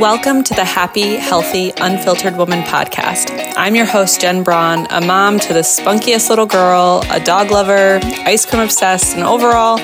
welcome 0.00 0.42
to 0.42 0.54
the 0.54 0.64
Happy, 0.64 1.16
Healthy, 1.16 1.74
Unfiltered 1.76 2.34
Woman 2.34 2.62
podcast. 2.62 3.52
I'm 3.54 3.74
your 3.74 3.84
host, 3.84 4.22
Jen 4.22 4.42
Braun, 4.42 4.86
a 4.88 5.02
mom 5.02 5.38
to 5.40 5.52
the 5.52 5.60
spunkiest 5.60 6.30
little 6.30 6.46
girl, 6.46 7.04
a 7.10 7.20
dog 7.20 7.50
lover, 7.50 8.00
ice 8.24 8.46
cream 8.46 8.62
obsessed, 8.62 9.14
and 9.14 9.22
overall, 9.22 9.76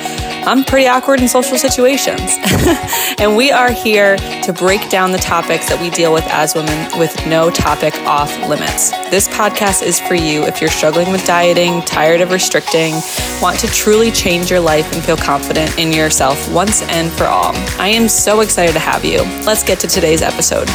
I'm 0.47 0.63
pretty 0.63 0.87
awkward 0.87 1.21
in 1.21 1.27
social 1.27 1.59
situations. 1.59 2.21
and 3.19 3.37
we 3.37 3.51
are 3.51 3.73
here 3.73 4.17
to 4.17 4.53
break 4.53 4.89
down 4.89 5.11
the 5.11 5.19
topics 5.19 5.69
that 5.69 5.81
we 5.81 5.91
deal 5.91 6.13
with 6.13 6.25
as 6.29 6.55
women 6.55 6.89
with 6.99 7.15
no 7.27 7.51
topic 7.51 7.95
off 8.03 8.31
limits. 8.49 8.91
This 9.11 9.27
podcast 9.27 9.83
is 9.83 9.99
for 9.99 10.15
you 10.15 10.45
if 10.45 10.61
you're 10.61 10.71
struggling 10.71 11.11
with 11.11 11.25
dieting, 11.27 11.83
tired 11.83 12.21
of 12.21 12.31
restricting, 12.31 12.95
want 13.43 13.59
to 13.59 13.67
truly 13.67 14.13
change 14.13 14.49
your 14.49 14.61
life 14.61 14.93
and 14.95 15.05
feel 15.05 15.17
confident 15.17 15.77
in 15.79 15.93
yourself 15.93 16.49
once 16.53 16.83
and 16.83 17.11
for 17.13 17.25
all. 17.25 17.53
I 17.81 17.89
am 17.89 18.09
so 18.09 18.41
excited 18.41 18.73
to 18.75 18.79
have 18.79 19.05
you. 19.05 19.23
Let's 19.45 19.65
get 19.65 19.81
to 19.81 19.89
today's 19.89 20.23
episode. 20.23 20.69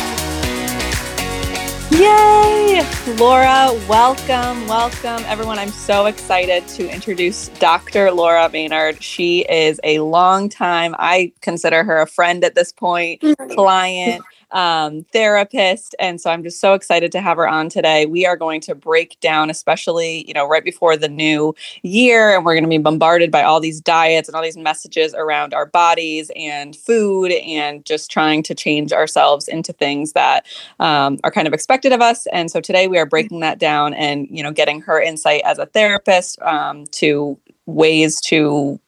Yay! 2.01 2.83
Laura, 3.19 3.69
welcome, 3.87 4.67
welcome. 4.67 5.23
Everyone, 5.27 5.59
I'm 5.59 5.69
so 5.69 6.07
excited 6.07 6.67
to 6.69 6.91
introduce 6.91 7.49
Dr. 7.59 8.11
Laura 8.11 8.49
Maynard. 8.49 9.03
She 9.03 9.41
is 9.41 9.79
a 9.83 9.99
long 9.99 10.49
time, 10.49 10.95
I 10.97 11.31
consider 11.41 11.83
her 11.83 12.01
a 12.01 12.07
friend 12.07 12.43
at 12.43 12.55
this 12.55 12.71
point, 12.71 13.21
mm-hmm. 13.21 13.53
client 13.53 14.23
um, 14.51 15.03
therapist. 15.11 15.95
And 15.99 16.19
so 16.19 16.29
I'm 16.29 16.43
just 16.43 16.59
so 16.59 16.73
excited 16.73 17.11
to 17.13 17.21
have 17.21 17.37
her 17.37 17.47
on 17.47 17.69
today. 17.69 18.05
We 18.05 18.25
are 18.25 18.35
going 18.35 18.61
to 18.61 18.75
break 18.75 19.19
down, 19.19 19.49
especially, 19.49 20.27
you 20.27 20.33
know, 20.33 20.47
right 20.47 20.63
before 20.63 20.97
the 20.97 21.09
new 21.09 21.55
year, 21.83 22.35
and 22.35 22.45
we're 22.45 22.53
going 22.53 22.63
to 22.63 22.69
be 22.69 22.77
bombarded 22.77 23.31
by 23.31 23.43
all 23.43 23.59
these 23.59 23.79
diets 23.81 24.27
and 24.27 24.35
all 24.35 24.43
these 24.43 24.57
messages 24.57 25.13
around 25.13 25.53
our 25.53 25.65
bodies 25.65 26.31
and 26.35 26.75
food 26.75 27.31
and 27.31 27.85
just 27.85 28.11
trying 28.11 28.43
to 28.43 28.55
change 28.55 28.91
ourselves 28.91 29.47
into 29.47 29.73
things 29.73 30.13
that 30.13 30.45
um, 30.79 31.19
are 31.23 31.31
kind 31.31 31.47
of 31.47 31.53
expected 31.53 31.91
of 31.91 32.01
us. 32.01 32.27
And 32.27 32.51
so 32.51 32.59
today 32.61 32.87
we 32.87 32.97
are 32.97 33.05
breaking 33.05 33.39
that 33.41 33.59
down 33.59 33.93
and, 33.93 34.27
you 34.29 34.43
know, 34.43 34.51
getting 34.51 34.81
her 34.81 35.01
insight 35.01 35.41
as 35.45 35.57
a 35.57 35.65
therapist 35.65 36.41
um, 36.41 36.85
to 36.91 37.37
ways 37.65 38.19
to 38.21 38.79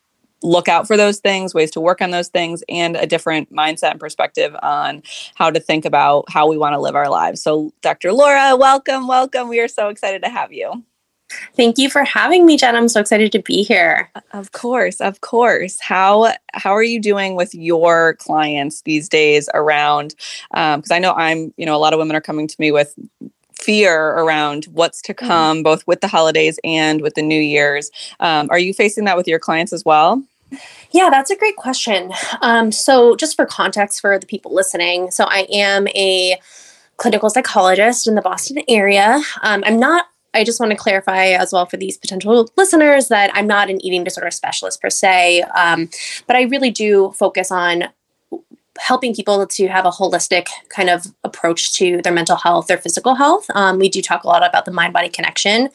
look 0.44 0.68
out 0.68 0.86
for 0.86 0.98
those 0.98 1.20
things, 1.20 1.54
ways 1.54 1.72
to 1.72 1.82
work 1.82 2.02
on 2.02 2.12
those 2.12 2.28
things, 2.28 2.64
and 2.70 2.96
a 2.96 3.08
different 3.08 3.52
mindset 3.52 3.92
and 3.92 4.00
perspective 4.00 4.56
on 4.62 5.02
how 5.36 5.50
to 5.50 5.60
think 5.60 5.86
about 5.86 6.26
how 6.30 6.48
we 6.48 6.58
want 6.58 6.74
to 6.74 6.80
live 6.80 6.96
our 6.96 7.10
lives. 7.10 7.42
So, 7.42 7.74
Dr. 7.82 8.14
Laura, 8.14 8.56
welcome, 8.56 9.08
welcome. 9.08 9.48
We 9.48 9.60
are 9.60 9.68
so 9.68 9.88
excited 9.88 10.22
to 10.24 10.30
have 10.30 10.54
you. 10.54 10.84
Thank 11.56 11.78
you 11.78 11.90
for 11.90 12.04
having 12.04 12.46
me, 12.46 12.58
Jen. 12.58 12.76
I'm 12.76 12.88
so 12.88 13.00
excited 13.00 13.32
to 13.32 13.42
be 13.42 13.64
here. 13.64 14.12
Of 14.34 14.52
course, 14.52 15.02
of 15.02 15.22
course. 15.22 15.80
How 15.80 16.34
how 16.54 16.72
are 16.76 16.84
you 16.84 17.02
doing 17.02 17.36
with 17.36 17.56
your 17.56 18.16
clients 18.16 18.82
these 18.84 19.10
days 19.10 19.50
around? 19.54 20.14
Because 20.52 20.92
um, 20.92 20.96
I 20.96 21.00
know 21.00 21.14
I'm, 21.14 21.54
you 21.58 21.66
know, 21.66 21.76
a 21.76 21.78
lot 21.78 21.94
of 21.94 21.98
women 21.98 22.16
are 22.16 22.22
coming 22.22 22.48
to 22.48 22.56
me 22.60 22.72
with 22.72 22.94
fear 23.54 24.10
around 24.10 24.66
what's 24.66 25.02
to 25.04 25.14
mm-hmm. 25.14 25.28
come, 25.28 25.58
mm-hmm. 25.58 25.64
both 25.64 25.88
with 25.88 26.02
the 26.02 26.08
holidays 26.08 26.60
and 26.64 27.02
with 27.02 27.16
the 27.16 27.22
New 27.22 27.42
Year's. 27.42 27.90
Um, 28.20 28.48
are 28.52 28.60
you 28.60 28.74
facing 28.74 29.06
that 29.06 29.18
with 29.18 29.28
your 29.28 29.40
clients 29.40 29.74
as 29.74 29.84
well? 29.86 30.24
Yeah, 30.92 31.09
that's 31.09 31.32
a 31.32 31.36
great 31.36 31.56
question. 31.56 32.12
Um, 32.42 32.72
so, 32.72 33.16
just 33.16 33.36
for 33.36 33.46
context 33.46 34.02
for 34.02 34.20
the 34.20 34.28
people 34.28 34.54
listening, 34.54 35.12
so 35.12 35.26
I 35.26 35.48
am 35.52 35.88
a 35.90 36.40
clinical 36.98 37.30
psychologist 37.30 38.08
in 38.08 38.16
the 38.16 38.22
Boston 38.22 38.59
area. 38.68 39.22
Um, 39.42 39.64
I'm 39.66 39.80
not 39.80 40.06
I 40.34 40.44
just 40.44 40.59
want 40.59 40.72
to 40.72 40.78
clarify 40.78 41.28
as 41.28 41.54
well 41.54 41.66
for 41.66 41.78
these 41.78 41.98
potential 41.98 42.50
listeners 42.58 43.08
that 43.09 43.30
I'm 43.34 43.48
not 43.48 43.70
an 43.70 43.84
eating 43.86 44.04
disorder 44.04 44.31
specialist 44.31 44.81
per 44.81 44.90
se, 44.90 45.44
um, 45.56 45.90
but 46.28 46.36
I 46.36 46.44
really 46.44 46.72
do 46.72 47.14
focus 47.18 47.52
on 47.52 47.86
helping 48.80 49.14
people 49.14 49.46
to 49.46 49.68
have 49.68 49.86
a 49.86 49.92
holistic 49.92 50.48
kind 50.70 50.90
of 50.90 51.06
approach 51.24 51.74
to 51.74 52.02
their 52.02 52.14
mental 52.14 52.36
health, 52.36 52.68
their 52.68 52.80
physical 52.80 53.14
health. 53.14 53.46
Um, 53.54 53.78
we 53.78 53.90
do 53.90 54.02
talk 54.02 54.24
a 54.24 54.28
lot 54.28 54.44
about 54.44 54.66
the 54.66 54.72
mind 54.72 54.94
body 54.94 55.09
connection. 55.09 55.70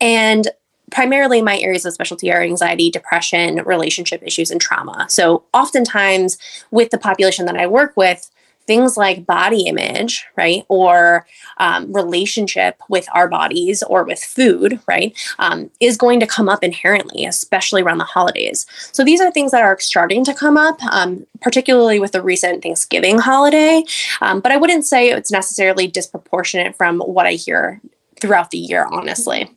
And 0.00 0.48
primarily 0.92 1.42
my 1.42 1.58
areas 1.58 1.84
of 1.84 1.92
specialty 1.92 2.30
are 2.32 2.42
anxiety, 2.42 2.90
depression, 2.90 3.56
relationship 3.64 4.22
issues, 4.22 4.50
and 4.50 4.60
trauma. 4.60 5.06
So, 5.08 5.44
oftentimes 5.52 6.38
with 6.70 6.90
the 6.90 6.98
population 6.98 7.46
that 7.46 7.56
I 7.56 7.66
work 7.66 7.96
with, 7.96 8.30
things 8.66 8.96
like 8.96 9.26
body 9.26 9.66
image, 9.66 10.24
right, 10.36 10.64
or 10.68 11.26
um, 11.58 11.92
relationship 11.92 12.76
with 12.88 13.08
our 13.12 13.28
bodies 13.28 13.82
or 13.82 14.04
with 14.04 14.22
food, 14.22 14.78
right, 14.86 15.18
um, 15.38 15.70
is 15.80 15.96
going 15.96 16.20
to 16.20 16.26
come 16.26 16.48
up 16.48 16.62
inherently, 16.62 17.24
especially 17.24 17.82
around 17.82 17.98
the 17.98 18.04
holidays. 18.04 18.66
So 18.92 19.02
these 19.02 19.20
are 19.20 19.32
things 19.32 19.50
that 19.50 19.62
are 19.62 19.78
starting 19.80 20.24
to 20.24 20.34
come 20.34 20.56
up, 20.56 20.82
um, 20.84 21.26
particularly 21.40 21.98
with 21.98 22.12
the 22.12 22.22
recent 22.22 22.62
Thanksgiving 22.62 23.18
holiday. 23.18 23.82
Um, 24.20 24.40
but 24.40 24.52
I 24.52 24.56
wouldn't 24.56 24.86
say 24.86 25.10
it's 25.10 25.32
necessarily 25.32 25.88
disproportionate 25.88 26.76
from 26.76 27.00
what 27.00 27.26
I 27.26 27.32
hear 27.32 27.80
throughout 28.20 28.52
the 28.52 28.58
year, 28.58 28.86
honestly 28.92 29.50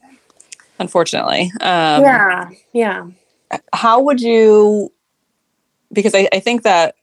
unfortunately. 0.79 1.51
Um, 1.61 2.03
yeah, 2.03 2.49
yeah. 2.73 3.07
How 3.73 4.01
would 4.01 4.21
you? 4.21 4.91
Because 5.91 6.15
I, 6.15 6.27
I 6.33 6.39
think 6.39 6.63
that 6.63 6.94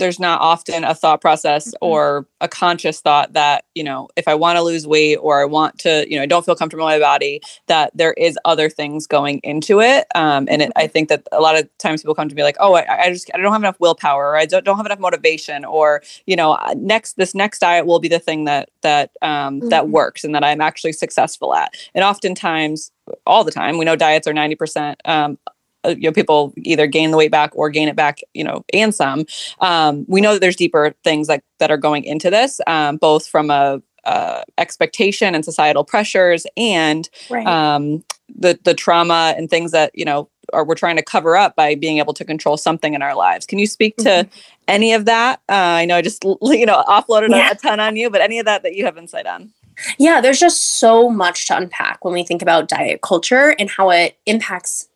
there's 0.00 0.18
not 0.18 0.40
often 0.40 0.82
a 0.82 0.94
thought 0.94 1.20
process 1.20 1.68
mm-hmm. 1.68 1.86
or 1.86 2.26
a 2.40 2.48
conscious 2.48 3.00
thought 3.00 3.32
that 3.34 3.64
you 3.74 3.84
know 3.84 4.08
if 4.16 4.26
i 4.26 4.34
want 4.34 4.56
to 4.56 4.62
lose 4.62 4.86
weight 4.86 5.16
or 5.16 5.40
i 5.40 5.44
want 5.44 5.78
to 5.78 6.04
you 6.10 6.16
know 6.16 6.22
i 6.22 6.26
don't 6.26 6.44
feel 6.44 6.56
comfortable 6.56 6.88
in 6.88 6.98
my 6.98 6.98
body 6.98 7.40
that 7.68 7.92
there 7.94 8.14
is 8.14 8.38
other 8.44 8.68
things 8.68 9.06
going 9.06 9.38
into 9.44 9.80
it 9.80 10.06
um, 10.16 10.48
and 10.50 10.62
it, 10.62 10.72
i 10.74 10.84
mm-hmm. 10.84 10.92
think 10.92 11.08
that 11.08 11.22
a 11.30 11.40
lot 11.40 11.56
of 11.56 11.68
times 11.78 12.02
people 12.02 12.14
come 12.14 12.28
to 12.28 12.34
me 12.34 12.42
like 12.42 12.56
oh 12.58 12.74
i, 12.74 13.04
I 13.04 13.10
just 13.10 13.30
i 13.34 13.38
don't 13.38 13.52
have 13.52 13.62
enough 13.62 13.78
willpower 13.78 14.30
or 14.30 14.36
i 14.36 14.46
don't, 14.46 14.64
don't 14.64 14.76
have 14.76 14.86
enough 14.86 14.98
motivation 14.98 15.64
or 15.64 16.02
you 16.26 16.34
know 16.34 16.52
uh, 16.52 16.74
next 16.76 17.16
this 17.16 17.34
next 17.34 17.60
diet 17.60 17.86
will 17.86 18.00
be 18.00 18.08
the 18.08 18.18
thing 18.18 18.46
that 18.46 18.70
that 18.82 19.10
um, 19.22 19.60
mm-hmm. 19.60 19.68
that 19.68 19.88
works 19.88 20.24
and 20.24 20.34
that 20.34 20.42
i'm 20.42 20.60
actually 20.60 20.92
successful 20.92 21.54
at 21.54 21.74
and 21.94 22.04
oftentimes 22.04 22.90
all 23.26 23.44
the 23.44 23.52
time 23.52 23.78
we 23.78 23.84
know 23.84 23.96
diets 23.96 24.26
are 24.26 24.32
90% 24.32 24.96
um, 25.04 25.38
you 25.86 26.08
know 26.08 26.12
people 26.12 26.52
either 26.58 26.86
gain 26.86 27.10
the 27.10 27.16
weight 27.16 27.30
back 27.30 27.50
or 27.54 27.70
gain 27.70 27.88
it 27.88 27.96
back 27.96 28.20
you 28.34 28.44
know 28.44 28.64
and 28.72 28.94
some 28.94 29.24
um, 29.60 30.04
we 30.08 30.20
know 30.20 30.32
that 30.32 30.40
there's 30.40 30.56
deeper 30.56 30.94
things 31.04 31.28
like 31.28 31.42
that 31.58 31.70
are 31.70 31.76
going 31.76 32.04
into 32.04 32.30
this 32.30 32.60
um, 32.66 32.96
both 32.96 33.26
from 33.26 33.50
a 33.50 33.80
uh, 34.04 34.42
expectation 34.58 35.34
and 35.34 35.44
societal 35.44 35.84
pressures 35.84 36.46
and 36.56 37.08
right. 37.30 37.46
um, 37.46 38.02
the 38.28 38.58
the 38.64 38.74
trauma 38.74 39.34
and 39.36 39.50
things 39.50 39.72
that 39.72 39.90
you 39.94 40.04
know 40.04 40.28
are 40.52 40.64
we're 40.64 40.74
trying 40.74 40.96
to 40.96 41.02
cover 41.02 41.36
up 41.36 41.54
by 41.54 41.74
being 41.74 41.98
able 41.98 42.14
to 42.14 42.24
control 42.24 42.56
something 42.56 42.94
in 42.94 43.02
our 43.02 43.14
lives. 43.14 43.46
Can 43.46 43.58
you 43.58 43.66
speak 43.66 43.96
to 43.98 44.08
mm-hmm. 44.08 44.38
any 44.68 44.92
of 44.92 45.04
that? 45.04 45.40
Uh, 45.48 45.52
I 45.54 45.84
know 45.84 45.96
I 45.96 46.02
just 46.02 46.24
you 46.24 46.66
know 46.66 46.82
offloaded 46.88 47.30
yeah. 47.30 47.50
a, 47.50 47.52
a 47.52 47.54
ton 47.56 47.80
on 47.80 47.96
you, 47.96 48.10
but 48.10 48.20
any 48.20 48.38
of 48.38 48.46
that 48.46 48.62
that 48.62 48.74
you 48.74 48.84
have 48.84 48.96
insight 48.96 49.26
on? 49.26 49.50
Yeah, 49.98 50.20
there's 50.20 50.38
just 50.38 50.78
so 50.78 51.08
much 51.08 51.46
to 51.48 51.56
unpack 51.56 52.04
when 52.04 52.12
we 52.12 52.22
think 52.22 52.42
about 52.42 52.68
diet 52.68 53.00
culture 53.00 53.54
and 53.58 53.70
how 53.70 53.90
it 53.90 54.18
impacts 54.26 54.89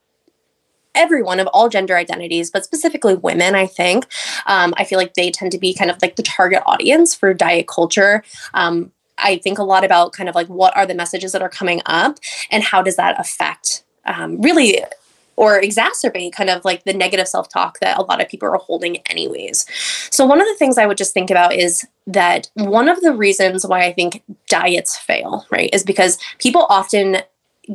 everyone 0.95 1.41
of 1.41 1.47
all 1.49 1.69
gender 1.69 1.97
identities, 1.97 2.51
but 2.51 2.65
specifically 2.65 3.15
women, 3.15 3.55
I 3.55 3.67
think. 3.67 4.07
Um, 4.47 4.75
I 4.77 4.85
feel 4.85 4.99
like 4.99 5.15
they 5.15 5.31
tend 5.31 5.53
to 5.53 5.59
be 5.59 5.75
kind 5.75 5.91
of 5.91 6.01
like 6.03 6.17
the 6.17 6.23
target 6.23 6.63
audience 6.67 7.15
for 7.15 7.35
diet 7.35 7.69
culture. 7.69 8.23
Um, 8.55 8.93
I 9.19 9.39
think 9.39 9.59
a 9.59 9.63
lot 9.63 9.85
about 9.85 10.13
kind 10.13 10.29
of 10.29 10.35
like 10.35 10.49
what 10.49 10.77
are 10.77 10.87
the 10.87 10.95
messages 10.95 11.33
that 11.33 11.43
are 11.43 11.49
coming 11.49 11.81
up 11.87 12.19
and 12.51 12.63
how 12.63 12.83
does 12.83 12.97
that 12.97 13.19
affect 13.19 13.85
um, 14.07 14.41
really 14.41 14.81
or 15.37 15.61
exacerbate 15.61 16.33
kind 16.33 16.51
of 16.51 16.65
like 16.65 16.85
the 16.85 16.93
negative 16.93 17.29
self 17.29 17.49
talk 17.49 17.81
that 17.81 17.99
a 17.99 18.03
lot 18.03 18.21
of 18.21 18.29
people 18.29 18.49
are 18.49 18.57
holding, 18.57 18.99
anyways. 19.09 19.67
So, 20.11 20.25
one 20.25 20.41
of 20.41 20.47
the 20.47 20.55
things 20.55 20.79
I 20.79 20.87
would 20.87 20.97
just 20.97 21.13
think 21.13 21.31
about 21.31 21.55
is 21.55 21.85
that 22.07 22.51
one 22.55 22.89
of 22.89 23.01
the 23.01 23.13
reasons 23.13 23.67
why 23.67 23.85
I 23.85 23.93
think 23.93 24.23
diets 24.49 24.97
fail, 24.97 25.47
right, 25.51 25.71
is 25.73 25.83
because 25.83 26.19
people 26.39 26.67
often 26.69 27.19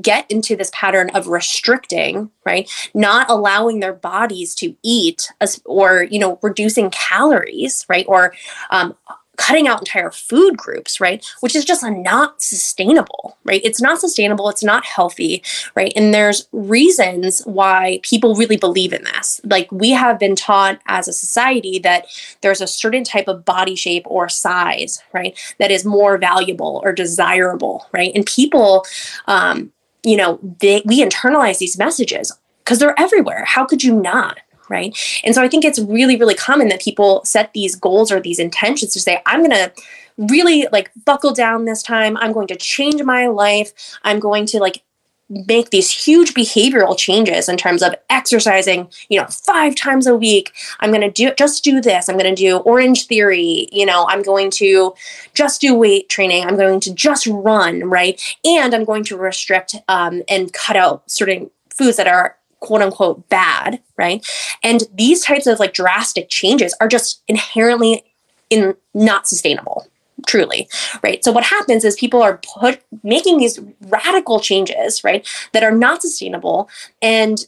get 0.01 0.29
into 0.29 0.55
this 0.55 0.71
pattern 0.73 1.09
of 1.11 1.27
restricting 1.27 2.31
right? 2.45 2.69
Not 2.93 3.29
allowing 3.29 3.79
their 3.79 3.93
bodies 3.93 4.55
to 4.55 4.75
eat 4.83 5.31
as, 5.39 5.61
or 5.65 6.03
you 6.03 6.19
know 6.19 6.39
reducing 6.41 6.89
calories 6.89 7.85
right? 7.89 8.05
Or 8.07 8.33
um, 8.71 8.95
cutting 9.39 9.69
out 9.69 9.79
entire 9.79 10.11
food 10.11 10.57
groups 10.57 10.99
right? 10.99 11.25
Which 11.39 11.55
is 11.55 11.63
just 11.63 11.83
not 11.83 12.41
sustainable 12.41 13.37
right? 13.45 13.61
It's 13.63 13.81
not 13.81 13.99
sustainable. 13.99 14.49
It's 14.49 14.63
not 14.63 14.85
healthy 14.85 15.41
right? 15.75 15.93
And 15.95 16.13
there's 16.13 16.47
reasons 16.51 17.41
why 17.45 18.01
people 18.03 18.35
really 18.35 18.57
believe 18.57 18.91
in 18.91 19.05
this. 19.05 19.39
Like 19.45 19.71
we 19.71 19.91
have 19.91 20.19
been 20.19 20.35
taught 20.35 20.79
as 20.87 21.07
a 21.07 21.13
society 21.13 21.79
that 21.79 22.07
there's 22.41 22.61
a 22.61 22.67
certain 22.67 23.05
type 23.05 23.29
of 23.29 23.45
body 23.45 23.75
shape 23.75 24.03
or 24.07 24.27
size 24.27 25.01
right 25.13 25.39
that 25.57 25.71
is 25.71 25.85
more 25.85 26.17
valuable 26.17 26.81
or 26.83 26.91
desirable 26.91 27.87
right? 27.93 28.11
And 28.13 28.25
people 28.25 28.85
um, 29.27 29.71
you 30.03 30.17
know, 30.17 30.39
they, 30.59 30.81
we 30.85 31.03
internalize 31.03 31.59
these 31.59 31.77
messages 31.77 32.31
because 32.63 32.79
they're 32.79 32.99
everywhere. 32.99 33.43
How 33.45 33.65
could 33.65 33.83
you 33.83 33.99
not? 33.99 34.39
Right. 34.69 34.95
And 35.23 35.33
so 35.33 35.41
I 35.41 35.47
think 35.47 35.65
it's 35.65 35.79
really, 35.79 36.15
really 36.15 36.35
common 36.35 36.67
that 36.69 36.81
people 36.81 37.25
set 37.25 37.53
these 37.53 37.75
goals 37.75 38.11
or 38.11 38.19
these 38.19 38.37
intentions 38.37 38.93
to 38.93 38.99
say, 38.99 39.19
I'm 39.25 39.39
going 39.39 39.49
to 39.49 39.73
really 40.17 40.67
like 40.71 40.91
buckle 41.05 41.33
down 41.33 41.65
this 41.65 41.81
time. 41.81 42.17
I'm 42.17 42.33
going 42.33 42.47
to 42.47 42.55
change 42.55 43.01
my 43.01 43.27
life. 43.27 43.71
I'm 44.03 44.19
going 44.19 44.45
to 44.47 44.59
like 44.59 44.83
make 45.29 45.69
these 45.69 45.91
huge 45.91 46.33
behavioral 46.33 46.97
changes 46.97 47.47
in 47.47 47.55
terms 47.55 47.83
of 47.83 47.93
exercising, 48.09 48.89
you 49.09 49.19
know, 49.19 49.27
five 49.27 49.75
times 49.75 50.07
a 50.07 50.15
week. 50.15 50.51
I'm 50.79 50.89
going 50.89 51.01
to 51.01 51.11
do 51.11 51.33
just 51.35 51.63
do 51.63 51.79
this. 51.79 52.09
I'm 52.09 52.17
going 52.17 52.33
to 52.33 52.41
do 52.41 52.59
Orangetheory. 52.59 53.67
You 53.71 53.85
know, 53.85 54.07
I'm 54.09 54.23
going 54.23 54.49
to 54.51 54.93
just 55.33 55.61
do 55.61 55.75
weight 55.75 56.09
training. 56.09 56.45
I'm 56.45 56.57
going 56.57 56.79
to 56.81 56.93
just 56.93 57.27
run, 57.27 57.89
right? 57.89 58.21
And 58.43 58.73
I'm 58.73 58.85
going 58.85 59.03
to 59.05 59.17
restrict 59.17 59.75
um, 59.87 60.23
and 60.27 60.51
cut 60.51 60.75
out 60.75 61.09
certain 61.09 61.51
foods 61.69 61.97
that 61.97 62.07
are 62.07 62.35
quote 62.59 62.81
unquote 62.81 63.29
bad, 63.29 63.81
right? 63.97 64.25
And 64.63 64.83
these 64.93 65.23
types 65.23 65.47
of 65.47 65.59
like 65.59 65.73
drastic 65.73 66.29
changes 66.29 66.75
are 66.81 66.87
just 66.87 67.21
inherently 67.27 68.03
in 68.49 68.75
not 68.93 69.27
sustainable 69.27 69.87
truly 70.27 70.67
right? 71.03 71.23
So 71.23 71.31
what 71.31 71.43
happens 71.43 71.83
is 71.83 71.95
people 71.95 72.21
are 72.21 72.39
put 72.59 72.81
making 73.03 73.37
these 73.37 73.59
radical 73.87 74.39
changes 74.39 75.03
right 75.03 75.27
that 75.53 75.63
are 75.63 75.71
not 75.71 76.01
sustainable. 76.01 76.69
And 77.01 77.45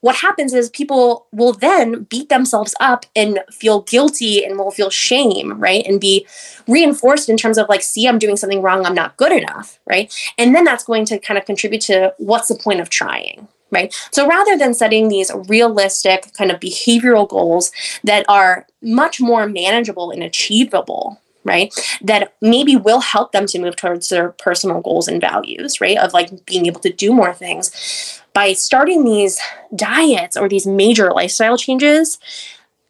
what 0.00 0.16
happens 0.16 0.52
is 0.52 0.68
people 0.70 1.26
will 1.32 1.52
then 1.52 2.04
beat 2.04 2.28
themselves 2.28 2.74
up 2.80 3.06
and 3.14 3.38
feel 3.52 3.82
guilty 3.82 4.44
and 4.44 4.58
will 4.58 4.72
feel 4.72 4.90
shame 4.90 5.58
right 5.60 5.86
and 5.86 6.00
be 6.00 6.26
reinforced 6.66 7.28
in 7.28 7.36
terms 7.36 7.56
of 7.56 7.68
like 7.68 7.82
see 7.82 8.08
i'm 8.08 8.18
doing 8.18 8.36
something 8.36 8.62
wrong 8.62 8.84
i'm 8.84 8.94
not 8.94 9.16
good 9.16 9.32
enough 9.32 9.78
right? 9.86 10.12
And 10.38 10.54
then 10.54 10.64
that's 10.64 10.84
going 10.84 11.04
to 11.06 11.18
kind 11.18 11.38
of 11.38 11.44
contribute 11.44 11.82
to 11.82 12.14
what's 12.18 12.48
the 12.48 12.56
point 12.56 12.80
of 12.80 12.90
trying 12.90 13.48
right? 13.72 13.94
So 14.12 14.28
rather 14.28 14.56
than 14.56 14.74
setting 14.74 15.08
these 15.08 15.32
realistic 15.48 16.32
kind 16.34 16.50
of 16.52 16.60
behavioral 16.60 17.26
goals 17.26 17.72
that 18.04 18.24
are 18.28 18.66
much 18.82 19.20
more 19.20 19.48
manageable 19.48 20.10
and 20.10 20.22
achievable, 20.22 21.20
right? 21.44 21.72
That 22.02 22.34
maybe 22.40 22.76
will 22.76 23.00
help 23.00 23.32
them 23.32 23.46
to 23.46 23.58
move 23.58 23.76
towards 23.76 24.08
their 24.08 24.30
personal 24.32 24.80
goals 24.80 25.08
and 25.08 25.20
values, 25.20 25.80
right? 25.80 25.98
Of 25.98 26.12
like 26.12 26.46
being 26.46 26.66
able 26.66 26.80
to 26.80 26.92
do 26.92 27.12
more 27.12 27.34
things. 27.34 28.20
By 28.32 28.52
starting 28.54 29.04
these 29.04 29.40
diets 29.74 30.36
or 30.36 30.48
these 30.48 30.66
major 30.66 31.12
lifestyle 31.12 31.56
changes, 31.56 32.18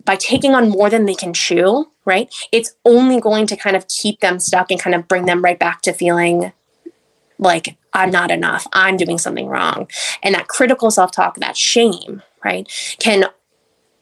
by 0.04 0.16
taking 0.16 0.54
on 0.54 0.68
more 0.68 0.90
than 0.90 1.06
they 1.06 1.14
can 1.14 1.32
chew, 1.32 1.90
right? 2.04 2.32
It's 2.50 2.74
only 2.84 3.20
going 3.20 3.46
to 3.48 3.56
kind 3.56 3.76
of 3.76 3.88
keep 3.88 4.20
them 4.20 4.38
stuck 4.38 4.70
and 4.70 4.80
kind 4.80 4.94
of 4.94 5.08
bring 5.08 5.26
them 5.26 5.42
right 5.42 5.58
back 5.58 5.82
to 5.82 5.92
feeling 5.92 6.52
like 7.38 7.76
I'm 7.92 8.10
not 8.10 8.30
enough, 8.30 8.66
I'm 8.72 8.96
doing 8.96 9.18
something 9.18 9.48
wrong. 9.48 9.88
And 10.22 10.34
that 10.34 10.48
critical 10.48 10.90
self 10.90 11.12
talk, 11.12 11.36
that 11.36 11.56
shame, 11.56 12.22
right, 12.44 12.68
can 12.98 13.26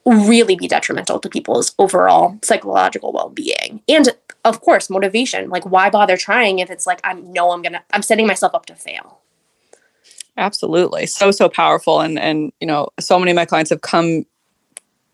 really 0.06 0.56
be 0.56 0.68
detrimental 0.68 1.18
to 1.20 1.28
people's 1.28 1.74
overall 1.78 2.38
psychological 2.42 3.12
well 3.12 3.30
being. 3.30 3.82
And 3.88 4.08
of 4.44 4.60
course, 4.60 4.90
motivation. 4.90 5.50
Like, 5.50 5.64
why 5.64 5.90
bother 5.90 6.16
trying 6.16 6.58
if 6.58 6.70
it's 6.70 6.86
like, 6.86 7.00
I 7.04 7.14
know 7.14 7.50
I'm 7.50 7.62
gonna, 7.62 7.82
I'm 7.92 8.02
setting 8.02 8.26
myself 8.26 8.54
up 8.54 8.66
to 8.66 8.74
fail. 8.74 9.20
Absolutely. 10.36 11.06
So, 11.06 11.30
so 11.30 11.48
powerful. 11.48 12.00
And, 12.00 12.18
and, 12.18 12.52
you 12.60 12.66
know, 12.66 12.88
so 12.98 13.18
many 13.18 13.32
of 13.32 13.34
my 13.34 13.44
clients 13.44 13.70
have 13.70 13.82
come 13.82 14.24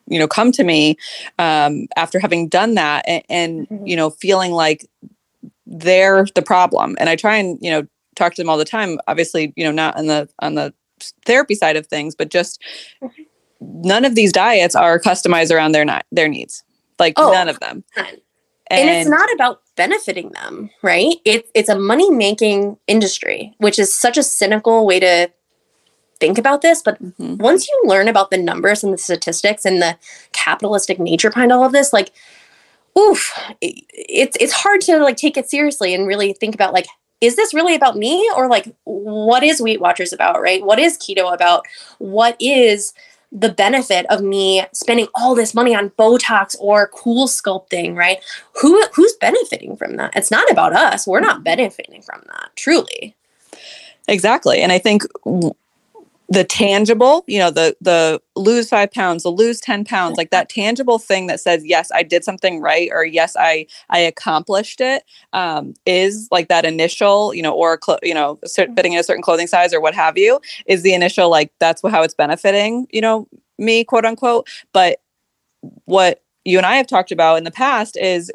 you 0.09 0.19
know 0.19 0.29
come 0.29 0.53
to 0.53 0.65
me 0.65 0.97
um, 1.39 1.89
after 1.97 2.19
having 2.19 2.49
done 2.49 2.75
that 2.75 3.05
and, 3.07 3.23
and 3.29 3.69
mm-hmm. 3.69 3.87
you 3.87 3.97
know 3.97 4.11
feeling 4.11 4.53
like 4.53 4.89
they're 5.67 6.27
the 6.35 6.43
problem 6.43 6.97
and 7.01 7.09
i 7.09 7.17
try 7.17 7.37
and 7.37 7.59
you 7.61 7.71
know 7.71 7.87
talk 8.15 8.35
to 8.35 8.43
them 8.43 8.49
all 8.49 8.59
the 8.59 8.65
time 8.65 8.99
obviously 9.09 9.53
you 9.57 9.65
know 9.65 9.73
not 9.73 9.97
on 9.97 10.07
the 10.07 10.29
on 10.41 10.55
the 10.55 10.73
therapy 11.25 11.55
side 11.55 11.77
of 11.77 11.87
things 11.87 12.15
but 12.15 12.31
just 12.31 12.63
mm-hmm. 13.03 13.23
none 13.61 14.05
of 14.05 14.15
these 14.15 14.33
diets 14.33 14.75
are 14.75 14.99
customized 14.99 15.55
around 15.55 15.73
their 15.73 15.85
not 15.85 16.07
their 16.13 16.29
needs 16.29 16.63
like 16.99 17.15
oh, 17.17 17.33
none 17.33 17.49
of 17.49 17.59
them 17.61 17.85
and, 18.69 18.89
and 18.89 18.99
it's 18.99 19.09
not 19.09 19.33
about 19.33 19.63
benefiting 19.77 20.31
them, 20.31 20.71
right? 20.83 21.17
It, 21.25 21.49
it's 21.55 21.69
a 21.69 21.79
money 21.79 22.11
making 22.11 22.79
industry, 22.87 23.55
which 23.59 23.79
is 23.79 23.95
such 23.95 24.19
a 24.19 24.23
cynical 24.23 24.87
way 24.87 24.99
to 25.01 25.31
think 26.19 26.39
about 26.39 26.63
this. 26.63 26.83
But 26.83 27.03
mm-hmm. 27.03 27.37
once 27.37 27.69
you 27.69 27.83
learn 27.85 28.09
about 28.09 28.31
the 28.31 28.39
numbers 28.39 28.83
and 28.83 28.93
the 28.93 28.99
statistics 28.99 29.65
and 29.65 29.81
the 29.81 29.97
capitalistic 30.33 30.99
nature 30.99 31.31
behind 31.31 31.53
all 31.53 31.65
of 31.65 31.73
this, 31.73 31.93
like, 31.93 32.13
oof, 32.99 33.33
it, 33.61 33.85
it's 33.91 34.37
it's 34.41 34.53
hard 34.53 34.81
to 34.83 34.99
like 34.99 35.17
take 35.17 35.37
it 35.37 35.49
seriously 35.49 35.95
and 35.95 36.07
really 36.07 36.33
think 36.33 36.55
about 36.55 36.73
like, 36.73 36.87
is 37.21 37.37
this 37.37 37.55
really 37.55 37.75
about 37.75 37.97
me 37.97 38.29
or 38.37 38.49
like 38.49 38.75
what 38.85 39.43
is 39.43 39.61
Weight 39.61 39.81
Watchers 39.81 40.13
about, 40.13 40.41
right? 40.41 40.65
What 40.65 40.79
is 40.79 40.99
keto 40.99 41.33
about? 41.33 41.65
What 41.99 42.37
is 42.41 42.93
the 43.33 43.51
benefit 43.51 44.07
of 44.09 44.23
me 44.23 44.65
spending 44.73 45.09
all 45.15 45.35
this 45.35 45.55
money 45.55 45.75
on 45.75 45.91
Botox 45.91 46.57
or 46.59 46.91
CoolSculpting, 46.91 47.97
right? 47.97 48.19
Who 48.61 48.83
who's 48.95 49.15
benefiting 49.15 49.77
from 49.77 49.97
that? 49.97 50.15
It's 50.17 50.31
not 50.31 50.51
about 50.51 50.73
us. 50.73 51.07
We're 51.07 51.21
not 51.21 51.45
benefiting 51.45 52.03
from 52.03 52.23
that, 52.27 52.51
truly. 52.57 53.17
Exactly. 54.09 54.61
And 54.61 54.73
I 54.73 54.79
think 54.79 55.03
the 56.29 56.45
tangible 56.45 57.25
you 57.27 57.39
know 57.39 57.51
the 57.51 57.77
the 57.81 58.21
lose 58.35 58.69
five 58.69 58.91
pounds 58.91 59.23
the 59.23 59.29
lose 59.29 59.61
10 59.61 59.85
pounds 59.85 60.17
like 60.17 60.31
that 60.31 60.49
tangible 60.49 60.99
thing 60.99 61.29
that 61.29 61.41
says 61.41 61.65
yes 61.65 61.91
i 61.95 62.03
did 62.03 62.25
something 62.25 62.61
right 62.61 62.89
or 62.93 63.05
yes 63.05 63.37
i 63.39 63.65
i 63.91 63.99
accomplished 63.99 64.81
it 64.81 65.05
um, 65.33 65.75
is 65.87 66.29
like 66.31 66.49
that 66.49 66.65
initial 66.65 67.33
you 67.33 67.43
know 67.43 67.53
or 67.53 67.79
cl- 67.83 68.01
you 68.03 68.15
know 68.15 68.39
fitting 68.45 68.95
in 68.95 68.99
a 68.99 69.05
certain 69.05 69.23
clothing 69.23 69.47
size 69.47 69.73
or 69.73 69.81
what 69.81 69.95
have 69.95 70.19
you 70.19 70.41
is 70.67 70.83
the 70.83 70.95
initial 70.95 71.31
like 71.31 71.53
that's 71.61 71.83
how 71.83 72.03
it's 72.03 72.15
benefiting 72.15 72.87
you 72.91 73.01
know 73.01 73.29
me 73.59 73.85
quote 73.85 74.05
unquote. 74.05 74.49
But 74.73 75.01
what 75.87 76.23
you 76.45 76.59
and 76.59 76.67
i 76.67 76.77
have 76.77 76.87
talked 76.87 77.11
about 77.11 77.37
in 77.37 77.45
the 77.45 77.51
past 77.51 77.97
is 77.97 78.31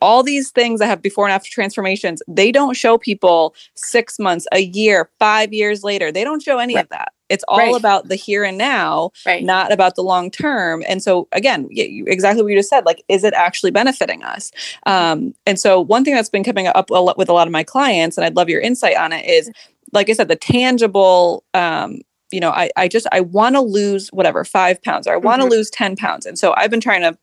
all 0.00 0.22
these 0.22 0.50
things 0.50 0.80
that 0.80 0.86
have 0.86 1.02
before 1.02 1.26
and 1.26 1.32
after 1.32 1.50
transformations 1.50 2.22
they 2.26 2.50
don't 2.50 2.74
show 2.74 2.96
people 2.96 3.54
six 3.74 4.18
months 4.18 4.46
a 4.52 4.60
year 4.60 5.10
five 5.18 5.52
years 5.52 5.82
later. 5.84 6.10
They 6.10 6.24
don't 6.24 6.42
show 6.42 6.58
any 6.58 6.74
right. 6.74 6.84
of 6.84 6.88
that 6.90 7.12
it's 7.30 7.44
all 7.48 7.58
right. 7.58 7.74
about 7.74 8.08
the 8.08 8.16
here 8.16 8.44
and 8.44 8.58
now 8.58 9.10
right. 9.24 9.42
not 9.42 9.72
about 9.72 9.94
the 9.94 10.02
long 10.02 10.30
term 10.30 10.82
and 10.86 11.02
so 11.02 11.28
again 11.32 11.66
exactly 11.70 12.42
what 12.42 12.50
you 12.50 12.58
just 12.58 12.68
said 12.68 12.84
like 12.84 13.02
is 13.08 13.24
it 13.24 13.32
actually 13.32 13.70
benefiting 13.70 14.22
us 14.22 14.50
um, 14.86 15.32
and 15.46 15.58
so 15.58 15.80
one 15.80 16.04
thing 16.04 16.14
that's 16.14 16.28
been 16.28 16.44
coming 16.44 16.66
up 16.66 16.90
a 16.90 16.94
lot 16.94 17.16
with 17.16 17.28
a 17.28 17.32
lot 17.32 17.46
of 17.46 17.52
my 17.52 17.62
clients 17.62 18.18
and 18.18 18.24
i'd 18.24 18.36
love 18.36 18.48
your 18.48 18.60
insight 18.60 18.96
on 18.96 19.12
it 19.12 19.24
is 19.24 19.50
like 19.92 20.10
i 20.10 20.12
said 20.12 20.28
the 20.28 20.36
tangible 20.36 21.44
um, 21.54 22.00
you 22.30 22.40
know 22.40 22.50
i, 22.50 22.70
I 22.76 22.88
just 22.88 23.06
i 23.12 23.20
want 23.20 23.54
to 23.54 23.60
lose 23.60 24.08
whatever 24.08 24.44
five 24.44 24.82
pounds 24.82 25.06
or 25.06 25.14
i 25.14 25.16
want 25.16 25.40
to 25.40 25.46
mm-hmm. 25.46 25.52
lose 25.52 25.70
10 25.70 25.96
pounds 25.96 26.26
and 26.26 26.38
so 26.38 26.52
i've 26.56 26.70
been 26.70 26.80
trying 26.80 27.02
to 27.02 27.16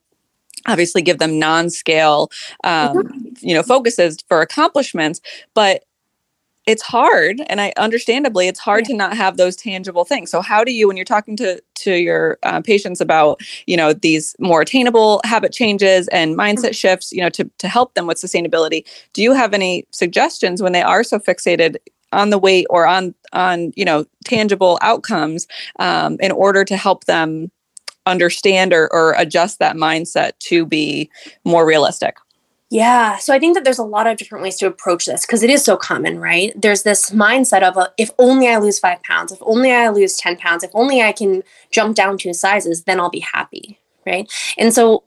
obviously 0.65 1.01
give 1.01 1.19
them 1.19 1.37
non-scale 1.37 2.31
um, 2.63 2.97
mm-hmm. 2.97 3.27
you 3.39 3.53
know 3.53 3.63
focuses 3.63 4.17
for 4.27 4.41
accomplishments 4.41 5.21
but 5.53 5.83
it's 6.67 6.83
hard 6.83 7.41
and 7.47 7.59
i 7.59 7.73
understandably 7.77 8.47
it's 8.47 8.59
hard 8.59 8.83
yeah. 8.83 8.87
to 8.89 8.93
not 8.95 9.17
have 9.17 9.37
those 9.37 9.55
tangible 9.55 10.05
things 10.05 10.29
so 10.29 10.41
how 10.41 10.63
do 10.63 10.71
you 10.71 10.87
when 10.87 10.97
you're 10.97 11.05
talking 11.05 11.35
to 11.35 11.61
to 11.75 11.95
your 11.95 12.37
uh, 12.43 12.61
patients 12.61 13.01
about 13.01 13.41
you 13.65 13.75
know 13.75 13.93
these 13.93 14.35
more 14.39 14.61
attainable 14.61 15.21
habit 15.23 15.51
changes 15.51 16.07
and 16.09 16.37
mindset 16.37 16.55
mm-hmm. 16.55 16.71
shifts 16.71 17.11
you 17.11 17.21
know 17.21 17.29
to, 17.29 17.49
to 17.57 17.67
help 17.67 17.93
them 17.95 18.05
with 18.05 18.17
sustainability 18.17 18.85
do 19.13 19.23
you 19.23 19.33
have 19.33 19.53
any 19.53 19.87
suggestions 19.91 20.61
when 20.61 20.73
they 20.73 20.83
are 20.83 21.03
so 21.03 21.17
fixated 21.17 21.77
on 22.11 22.29
the 22.29 22.37
weight 22.37 22.67
or 22.69 22.85
on 22.85 23.15
on 23.33 23.71
you 23.75 23.85
know 23.85 24.05
tangible 24.25 24.77
outcomes 24.81 25.47
um, 25.79 26.17
in 26.19 26.31
order 26.31 26.63
to 26.63 26.77
help 26.77 27.05
them 27.05 27.49
understand 28.07 28.73
or, 28.73 28.91
or 28.91 29.13
adjust 29.17 29.59
that 29.59 29.75
mindset 29.75 30.31
to 30.39 30.65
be 30.65 31.09
more 31.43 31.65
realistic? 31.65 32.17
Yeah. 32.69 33.17
So 33.17 33.33
I 33.33 33.39
think 33.39 33.55
that 33.55 33.63
there's 33.63 33.79
a 33.79 33.83
lot 33.83 34.07
of 34.07 34.17
different 34.17 34.43
ways 34.43 34.57
to 34.57 34.67
approach 34.67 35.05
this 35.05 35.25
because 35.25 35.41
it 35.41 35.49
is 35.49 35.63
so 35.63 35.77
common, 35.77 36.19
right? 36.19 36.51
There's 36.59 36.83
this 36.83 37.11
mindset 37.11 37.63
of 37.63 37.77
a, 37.77 37.93
if 37.97 38.11
only 38.19 38.49
I 38.49 38.57
lose 38.57 38.77
five 38.77 39.01
pounds, 39.03 39.31
if 39.31 39.39
only 39.41 39.71
I 39.71 39.87
lose 39.89 40.17
10 40.17 40.37
pounds, 40.37 40.63
if 40.63 40.71
only 40.73 41.01
I 41.01 41.13
can 41.13 41.43
jump 41.71 41.95
down 41.95 42.17
two 42.17 42.33
sizes, 42.33 42.83
then 42.83 42.99
I'll 42.99 43.09
be 43.09 43.21
happy, 43.21 43.79
right? 44.05 44.29
And 44.57 44.73
so 44.73 45.03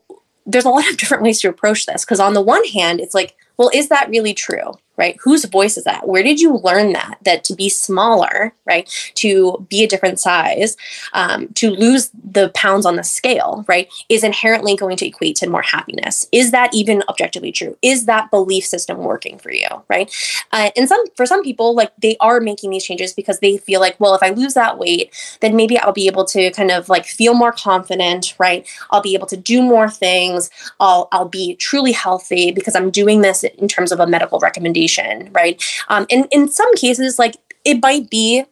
there's 0.47 0.65
a 0.65 0.71
lot 0.71 0.89
of 0.91 0.97
different 0.99 1.23
ways 1.23 1.41
to 1.41 1.49
approach 1.49 1.85
this 1.85 2.05
because 2.05 2.21
on 2.21 2.33
the 2.33 2.41
one 2.41 2.65
hand, 2.65 2.99
it's 3.01 3.15
like, 3.15 3.37
well, 3.59 3.71
is 3.75 3.89
that 3.91 4.09
really 4.09 4.33
true? 4.33 4.73
Right? 5.01 5.17
Whose 5.25 5.47
voice 5.47 5.79
is 5.79 5.85
that? 5.85 6.07
Where 6.07 6.23
did 6.23 6.41
you 6.41 6.59
learn 6.59 6.93
that? 6.93 7.17
That 7.25 7.43
to 7.45 7.55
be 7.55 7.71
smaller, 7.71 8.53
right? 8.67 8.87
To 9.15 9.67
be 9.71 9.83
a 9.83 9.89
different 9.89 10.21
size, 10.21 10.77
um, 11.15 11.49
to 11.55 11.71
lose 11.71 12.11
the 12.13 12.51
pounds 12.51 12.85
on 12.85 12.97
the 12.97 13.03
scale, 13.03 13.65
right? 13.67 13.91
Is 14.11 14.23
inherently 14.23 14.77
going 14.77 14.99
to 14.99 15.07
equate 15.07 15.37
to 15.37 15.49
more 15.49 15.63
happiness. 15.63 16.27
Is 16.33 16.51
that 16.51 16.75
even 16.75 17.03
objectively 17.09 17.51
true? 17.51 17.79
Is 17.81 18.05
that 18.05 18.31
belief 18.31 18.67
system 18.67 18.99
working 18.99 19.39
for 19.39 19.51
you, 19.51 19.69
right? 19.89 20.15
Uh, 20.53 20.71
and 20.77 20.87
some 20.87 21.03
for 21.17 21.25
some 21.25 21.43
people, 21.43 21.75
like 21.75 21.93
they 21.97 22.19
are 22.21 22.39
making 22.39 22.71
these 22.71 22.85
changes 22.85 23.15
because 23.15 23.41
they 23.41 23.57
feel 23.57 23.81
like, 23.81 23.99
well, 23.99 24.15
if 24.15 24.23
I 24.23 24.29
lose 24.29 24.53
that 24.53 24.77
weight, 24.77 25.15
then 25.41 25.57
maybe 25.57 25.79
I'll 25.79 25.95
be 25.95 26.09
able 26.09 26.27
to 26.27 26.51
kind 26.51 26.71
of 26.71 26.91
like 26.91 27.07
feel 27.07 27.33
more 27.33 27.53
confident, 27.53 28.35
right? 28.39 28.69
I'll 28.91 29.01
be 29.01 29.15
able 29.15 29.29
to 29.29 29.37
do 29.39 29.63
more 29.63 29.89
things. 29.89 30.51
I'll 30.79 31.09
I'll 31.11 31.29
be 31.29 31.57
truly 31.57 31.93
healthy 31.93 32.51
because 32.51 32.77
I'm 32.77 32.91
doing 32.91 33.23
this 33.23 33.45
in 33.45 33.67
terms 33.67 33.93
of 33.93 33.99
a 33.99 34.07
medical 34.07 34.39
recommendation 34.41 34.90
right? 35.33 35.63
Um, 35.89 36.07
and 36.11 36.27
in 36.31 36.49
some 36.49 36.75
cases, 36.77 37.19
like 37.19 37.37
it 37.65 37.83
might 37.83 38.11
be 38.11 38.45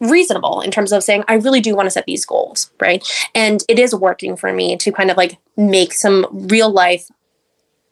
reasonable 0.00 0.60
in 0.60 0.70
terms 0.70 0.92
of 0.92 1.02
saying 1.02 1.24
i 1.26 1.34
really 1.34 1.60
do 1.60 1.74
want 1.74 1.84
to 1.84 1.90
set 1.90 2.06
these 2.06 2.24
goals 2.24 2.70
right 2.80 3.04
and 3.34 3.64
it 3.68 3.80
is 3.80 3.92
working 3.92 4.36
for 4.36 4.52
me 4.52 4.76
to 4.76 4.92
kind 4.92 5.10
of 5.10 5.16
like 5.16 5.36
make 5.56 5.92
some 5.92 6.24
real 6.48 6.70
life 6.70 7.10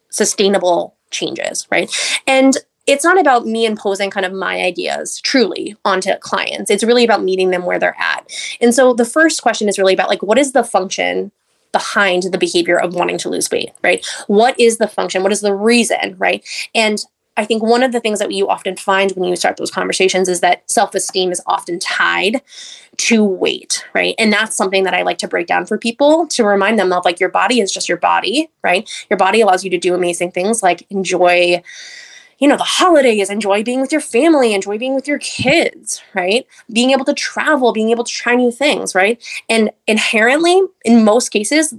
sustainable 0.09 0.95
changes 1.11 1.67
right 1.69 1.93
and 2.25 2.59
it's 2.87 3.05
not 3.05 3.19
about 3.19 3.47
me 3.47 3.67
imposing 3.67 4.11
kind 4.11 4.25
of 4.25 4.33
my 4.33 4.61
ideas 4.62 5.21
truly 5.21 5.76
onto 5.85 6.15
clients. 6.19 6.71
It's 6.71 6.85
really 6.85 7.05
about 7.05 7.23
meeting 7.23 7.50
them 7.50 7.65
where 7.65 7.79
they're 7.79 7.97
at. 7.99 8.31
And 8.61 8.75
so 8.75 8.95
the 8.95 9.05
first 9.05 9.43
question 9.43 9.69
is 9.69 9.79
really 9.79 9.95
about 9.95 10.09
like, 10.09 10.23
what 10.23 10.38
is 10.38 10.53
the 10.53 10.62
function 10.62 11.33
behind 11.73 12.25
the 12.25 12.38
behavior 12.38 12.79
of 12.79 12.95
wanting 12.95 13.19
to 13.19 13.29
lose 13.29 13.50
weight, 13.50 13.71
right? 13.83 14.07
What 14.29 14.59
is 14.59 14.79
the 14.79 14.87
function? 14.87 15.23
What 15.23 15.33
is 15.33 15.41
the 15.41 15.55
reason, 15.55 16.15
right? 16.17 16.47
And 16.75 17.05
I 17.37 17.45
think 17.45 17.62
one 17.62 17.83
of 17.83 17.93
the 17.93 18.00
things 18.00 18.19
that 18.19 18.33
you 18.33 18.49
often 18.49 18.76
find 18.76 19.11
when 19.12 19.28
you 19.28 19.37
start 19.37 19.57
those 19.57 19.71
conversations 19.71 20.28
is 20.28 20.40
that 20.40 20.69
self 20.71 20.95
esteem 20.95 21.33
is 21.33 21.43
often 21.47 21.78
tied 21.78 22.40
to 22.97 23.25
weight, 23.25 23.85
right? 23.95 24.14
And 24.19 24.33
that's 24.33 24.57
something 24.57 24.85
that 24.85 24.95
I 24.95 25.02
like 25.02 25.19
to 25.19 25.28
break 25.28 25.47
down 25.47 25.66
for 25.66 25.76
people 25.76 26.26
to 26.28 26.45
remind 26.45 26.78
them 26.78 26.93
of 26.93 27.05
like 27.05 27.21
your 27.21 27.28
body 27.28 27.61
is 27.61 27.73
just 27.73 27.88
your 27.88 27.99
body, 27.99 28.49
right? 28.62 28.88
Your 29.11 29.19
body 29.19 29.40
allows 29.40 29.64
you 29.64 29.71
to 29.71 29.78
do 29.78 29.95
amazing 29.95 30.33
things 30.33 30.62
like 30.62 30.87
enjoy 30.90 31.62
you 32.38 32.49
know, 32.49 32.57
the 32.57 32.64
holidays, 32.64 33.31
enjoy 33.31 33.62
being 33.62 33.81
with 33.81 33.90
your 33.90 34.00
family, 34.00 34.52
enjoy 34.52 34.76
being 34.76 34.95
with 34.95 35.09
your 35.09 35.19
kids, 35.19 36.02
right? 36.14 36.47
Being 36.71 36.90
able 36.90 37.07
to 37.07 37.14
travel, 37.14 37.73
being 37.73 37.90
able 37.90 38.05
to 38.05 38.12
try 38.12 38.35
new 38.35 38.50
things, 38.50 38.95
right? 38.95 39.23
And 39.49 39.71
inherently, 39.87 40.61
in 40.85 41.02
most 41.02 41.31
cases, 41.31 41.75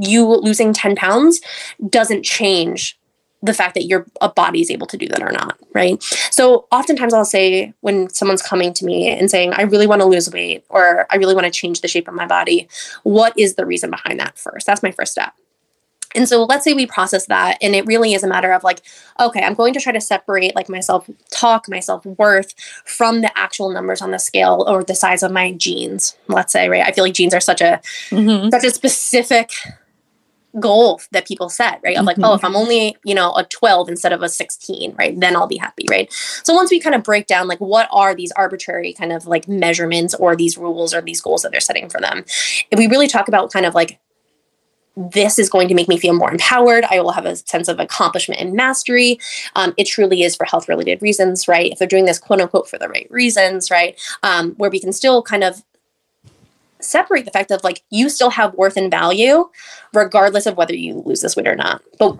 you 0.00 0.26
losing 0.26 0.72
10 0.72 0.96
pounds 0.96 1.40
doesn't 1.88 2.22
change 2.22 2.97
the 3.42 3.54
fact 3.54 3.74
that 3.74 3.84
your 3.84 4.06
a 4.20 4.28
body 4.28 4.60
is 4.60 4.70
able 4.70 4.86
to 4.86 4.96
do 4.96 5.06
that 5.08 5.22
or 5.22 5.30
not, 5.30 5.58
right? 5.72 6.02
So 6.30 6.66
oftentimes 6.72 7.14
I'll 7.14 7.24
say 7.24 7.72
when 7.80 8.08
someone's 8.10 8.42
coming 8.42 8.72
to 8.74 8.84
me 8.84 9.08
and 9.08 9.30
saying, 9.30 9.52
I 9.54 9.62
really 9.62 9.86
want 9.86 10.02
to 10.02 10.06
lose 10.06 10.30
weight 10.30 10.64
or 10.68 11.06
I 11.10 11.16
really 11.16 11.34
want 11.34 11.44
to 11.44 11.50
change 11.50 11.80
the 11.80 11.88
shape 11.88 12.08
of 12.08 12.14
my 12.14 12.26
body, 12.26 12.68
what 13.04 13.38
is 13.38 13.54
the 13.54 13.66
reason 13.66 13.90
behind 13.90 14.18
that 14.20 14.38
first? 14.38 14.66
That's 14.66 14.82
my 14.82 14.90
first 14.90 15.12
step. 15.12 15.34
And 16.14 16.28
so 16.28 16.44
let's 16.44 16.64
say 16.64 16.72
we 16.72 16.86
process 16.86 17.26
that 17.26 17.58
and 17.60 17.74
it 17.74 17.86
really 17.86 18.14
is 18.14 18.24
a 18.24 18.28
matter 18.28 18.52
of 18.52 18.64
like, 18.64 18.80
okay, 19.20 19.42
I'm 19.42 19.54
going 19.54 19.74
to 19.74 19.80
try 19.80 19.92
to 19.92 20.00
separate 20.00 20.56
like 20.56 20.68
my 20.68 20.80
self 20.80 21.08
talk, 21.30 21.68
my 21.68 21.80
self 21.80 22.04
worth 22.06 22.54
from 22.84 23.20
the 23.20 23.36
actual 23.38 23.70
numbers 23.70 24.00
on 24.00 24.10
the 24.10 24.18
scale 24.18 24.64
or 24.66 24.82
the 24.82 24.94
size 24.94 25.22
of 25.22 25.30
my 25.30 25.52
jeans. 25.52 26.16
Let's 26.28 26.52
say, 26.52 26.68
right? 26.68 26.86
I 26.86 26.92
feel 26.92 27.04
like 27.04 27.14
jeans 27.14 27.34
are 27.34 27.40
such 27.40 27.60
a 27.60 27.80
mm-hmm. 28.10 28.48
such 28.48 28.64
a 28.64 28.70
specific 28.70 29.52
goal 30.60 31.00
that 31.12 31.26
people 31.26 31.48
set, 31.48 31.80
right? 31.82 31.96
Of 31.96 32.04
like, 32.04 32.16
mm-hmm. 32.16 32.24
oh, 32.24 32.34
if 32.34 32.44
I'm 32.44 32.56
only, 32.56 32.96
you 33.04 33.14
know, 33.14 33.32
a 33.34 33.44
12 33.44 33.88
instead 33.88 34.12
of 34.12 34.22
a 34.22 34.28
16, 34.28 34.94
right? 34.98 35.18
Then 35.18 35.36
I'll 35.36 35.46
be 35.46 35.56
happy, 35.56 35.86
right? 35.90 36.12
So 36.12 36.54
once 36.54 36.70
we 36.70 36.80
kind 36.80 36.94
of 36.94 37.02
break 37.02 37.26
down 37.26 37.48
like 37.48 37.58
what 37.58 37.88
are 37.92 38.14
these 38.14 38.32
arbitrary 38.32 38.92
kind 38.92 39.12
of 39.12 39.26
like 39.26 39.48
measurements 39.48 40.14
or 40.14 40.36
these 40.36 40.58
rules 40.58 40.94
or 40.94 41.00
these 41.00 41.20
goals 41.20 41.42
that 41.42 41.52
they're 41.52 41.60
setting 41.60 41.88
for 41.88 42.00
them, 42.00 42.24
if 42.70 42.78
we 42.78 42.86
really 42.86 43.08
talk 43.08 43.28
about 43.28 43.52
kind 43.52 43.66
of 43.66 43.74
like 43.74 44.00
this 45.12 45.38
is 45.38 45.48
going 45.48 45.68
to 45.68 45.74
make 45.74 45.88
me 45.88 45.96
feel 45.96 46.14
more 46.14 46.30
empowered. 46.30 46.84
I 46.90 47.00
will 47.00 47.12
have 47.12 47.24
a 47.24 47.36
sense 47.36 47.68
of 47.68 47.78
accomplishment 47.78 48.40
and 48.40 48.52
mastery. 48.54 49.20
Um, 49.54 49.72
it 49.76 49.84
truly 49.84 50.22
is 50.22 50.34
for 50.34 50.44
health 50.44 50.68
related 50.68 51.00
reasons, 51.00 51.46
right? 51.46 51.70
If 51.70 51.78
they're 51.78 51.86
doing 51.86 52.04
this 52.04 52.18
quote 52.18 52.40
unquote 52.40 52.68
for 52.68 52.78
the 52.78 52.88
right 52.88 53.06
reasons, 53.10 53.70
right? 53.70 53.98
Um, 54.22 54.52
where 54.56 54.70
we 54.70 54.80
can 54.80 54.92
still 54.92 55.22
kind 55.22 55.44
of 55.44 55.62
separate 56.80 57.24
the 57.24 57.30
fact 57.30 57.50
of 57.50 57.64
like 57.64 57.82
you 57.90 58.08
still 58.08 58.30
have 58.30 58.54
worth 58.54 58.76
and 58.76 58.90
value 58.90 59.48
regardless 59.92 60.46
of 60.46 60.56
whether 60.56 60.74
you 60.74 61.02
lose 61.04 61.20
this 61.20 61.36
weight 61.36 61.48
or 61.48 61.56
not. 61.56 61.82
But 61.98 62.18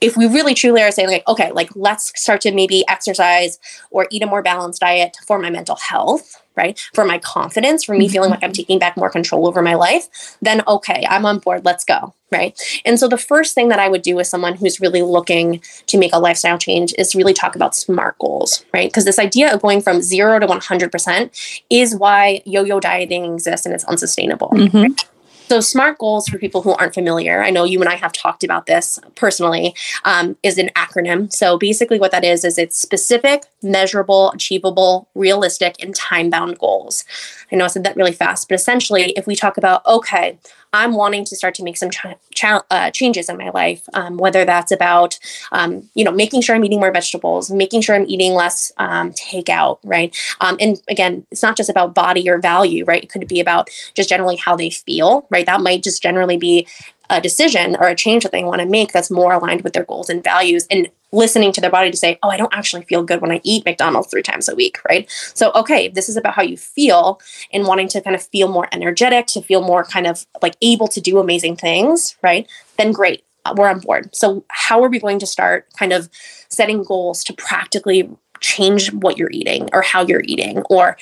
if 0.00 0.16
we 0.16 0.26
really 0.26 0.54
truly 0.54 0.82
are 0.82 0.90
saying 0.90 1.08
like 1.08 1.26
okay 1.28 1.52
like 1.52 1.70
let's 1.74 2.12
start 2.20 2.40
to 2.40 2.52
maybe 2.52 2.84
exercise 2.88 3.58
or 3.90 4.06
eat 4.10 4.22
a 4.22 4.26
more 4.26 4.42
balanced 4.42 4.80
diet 4.80 5.16
for 5.26 5.38
my 5.38 5.50
mental 5.50 5.76
health 5.76 6.42
right 6.56 6.78
for 6.94 7.04
my 7.04 7.18
confidence 7.18 7.84
for 7.84 7.94
me 7.94 8.06
mm-hmm. 8.06 8.12
feeling 8.12 8.30
like 8.30 8.42
i'm 8.42 8.52
taking 8.52 8.78
back 8.78 8.96
more 8.96 9.10
control 9.10 9.46
over 9.46 9.62
my 9.62 9.74
life 9.74 10.36
then 10.42 10.62
okay 10.66 11.06
i'm 11.08 11.24
on 11.24 11.38
board 11.38 11.64
let's 11.64 11.84
go 11.84 12.14
right 12.32 12.60
and 12.84 12.98
so 12.98 13.08
the 13.08 13.18
first 13.18 13.54
thing 13.54 13.68
that 13.68 13.78
i 13.78 13.88
would 13.88 14.02
do 14.02 14.16
with 14.16 14.26
someone 14.26 14.54
who's 14.54 14.80
really 14.80 15.02
looking 15.02 15.60
to 15.86 15.98
make 15.98 16.12
a 16.12 16.18
lifestyle 16.18 16.58
change 16.58 16.94
is 16.98 17.14
really 17.14 17.34
talk 17.34 17.54
about 17.54 17.74
smart 17.74 18.18
goals 18.18 18.64
right 18.72 18.90
because 18.90 19.04
this 19.04 19.18
idea 19.18 19.52
of 19.52 19.62
going 19.62 19.80
from 19.80 20.02
0 20.02 20.40
to 20.40 20.46
100% 20.46 21.62
is 21.70 21.94
why 21.94 22.42
yo-yo 22.44 22.80
dieting 22.80 23.34
exists 23.34 23.66
and 23.66 23.74
it's 23.74 23.84
unsustainable 23.84 24.48
mm-hmm. 24.48 24.78
right? 24.78 25.09
So, 25.50 25.58
SMART 25.58 25.98
goals 25.98 26.28
for 26.28 26.38
people 26.38 26.62
who 26.62 26.74
aren't 26.74 26.94
familiar, 26.94 27.42
I 27.42 27.50
know 27.50 27.64
you 27.64 27.80
and 27.80 27.88
I 27.88 27.96
have 27.96 28.12
talked 28.12 28.44
about 28.44 28.66
this 28.66 29.00
personally, 29.16 29.74
um, 30.04 30.36
is 30.44 30.58
an 30.58 30.70
acronym. 30.76 31.32
So, 31.32 31.58
basically, 31.58 31.98
what 31.98 32.12
that 32.12 32.22
is, 32.22 32.44
is 32.44 32.56
it's 32.56 32.80
specific, 32.80 33.42
measurable, 33.60 34.30
achievable, 34.30 35.08
realistic, 35.16 35.74
and 35.82 35.92
time 35.92 36.30
bound 36.30 36.60
goals. 36.60 37.04
I 37.50 37.56
know 37.56 37.64
I 37.64 37.66
said 37.66 37.82
that 37.82 37.96
really 37.96 38.12
fast, 38.12 38.48
but 38.48 38.54
essentially, 38.54 39.10
if 39.16 39.26
we 39.26 39.34
talk 39.34 39.56
about, 39.56 39.84
okay, 39.86 40.38
I'm 40.72 40.94
wanting 40.94 41.24
to 41.24 41.36
start 41.36 41.54
to 41.56 41.64
make 41.64 41.76
some 41.76 41.90
ch- 41.90 42.06
ch- 42.34 42.44
uh, 42.70 42.90
changes 42.90 43.28
in 43.28 43.36
my 43.36 43.50
life, 43.50 43.82
um, 43.94 44.16
whether 44.18 44.44
that's 44.44 44.70
about, 44.70 45.18
um, 45.52 45.88
you 45.94 46.04
know, 46.04 46.12
making 46.12 46.42
sure 46.42 46.54
I'm 46.54 46.64
eating 46.64 46.80
more 46.80 46.92
vegetables, 46.92 47.50
making 47.50 47.80
sure 47.80 47.96
I'm 47.96 48.06
eating 48.08 48.34
less 48.34 48.70
um, 48.76 49.12
takeout, 49.12 49.78
right? 49.82 50.16
Um, 50.40 50.56
and 50.60 50.80
again, 50.88 51.26
it's 51.30 51.42
not 51.42 51.56
just 51.56 51.70
about 51.70 51.94
body 51.94 52.28
or 52.28 52.38
value, 52.38 52.84
right? 52.84 53.02
It 53.02 53.10
could 53.10 53.26
be 53.26 53.40
about 53.40 53.68
just 53.94 54.08
generally 54.08 54.36
how 54.36 54.54
they 54.54 54.70
feel, 54.70 55.26
right? 55.30 55.46
That 55.46 55.60
might 55.60 55.82
just 55.82 56.02
generally 56.02 56.36
be 56.36 56.66
a 57.10 57.20
decision 57.20 57.76
or 57.78 57.88
a 57.88 57.94
change 57.94 58.22
that 58.22 58.32
they 58.32 58.44
want 58.44 58.60
to 58.60 58.66
make 58.66 58.92
that's 58.92 59.10
more 59.10 59.32
aligned 59.32 59.62
with 59.62 59.72
their 59.72 59.84
goals 59.84 60.08
and 60.08 60.24
values 60.24 60.66
and 60.70 60.88
listening 61.12 61.52
to 61.52 61.60
their 61.60 61.70
body 61.70 61.90
to 61.90 61.96
say, 61.96 62.18
oh, 62.22 62.30
I 62.30 62.36
don't 62.36 62.54
actually 62.54 62.84
feel 62.84 63.02
good 63.02 63.20
when 63.20 63.32
I 63.32 63.40
eat 63.42 63.64
McDonald's 63.64 64.08
three 64.08 64.22
times 64.22 64.48
a 64.48 64.54
week, 64.54 64.78
right? 64.88 65.10
So, 65.34 65.50
okay, 65.54 65.88
this 65.88 66.08
is 66.08 66.16
about 66.16 66.34
how 66.34 66.42
you 66.42 66.56
feel 66.56 67.20
and 67.52 67.66
wanting 67.66 67.88
to 67.88 68.00
kind 68.00 68.14
of 68.14 68.22
feel 68.22 68.48
more 68.48 68.68
energetic, 68.72 69.26
to 69.28 69.42
feel 69.42 69.60
more 69.60 69.84
kind 69.84 70.06
of 70.06 70.24
like 70.40 70.56
able 70.62 70.86
to 70.88 71.00
do 71.00 71.18
amazing 71.18 71.56
things, 71.56 72.16
right? 72.22 72.48
Then 72.78 72.92
great, 72.92 73.24
uh, 73.44 73.54
we're 73.56 73.68
on 73.68 73.80
board. 73.80 74.14
So, 74.14 74.44
how 74.48 74.82
are 74.84 74.88
we 74.88 75.00
going 75.00 75.18
to 75.18 75.26
start 75.26 75.66
kind 75.76 75.92
of 75.92 76.08
setting 76.48 76.84
goals 76.84 77.24
to 77.24 77.32
practically 77.32 78.08
change 78.40 78.92
what 78.92 79.18
you're 79.18 79.30
eating 79.32 79.68
or 79.72 79.82
how 79.82 80.02
you're 80.02 80.22
eating 80.24 80.62
or 80.70 80.96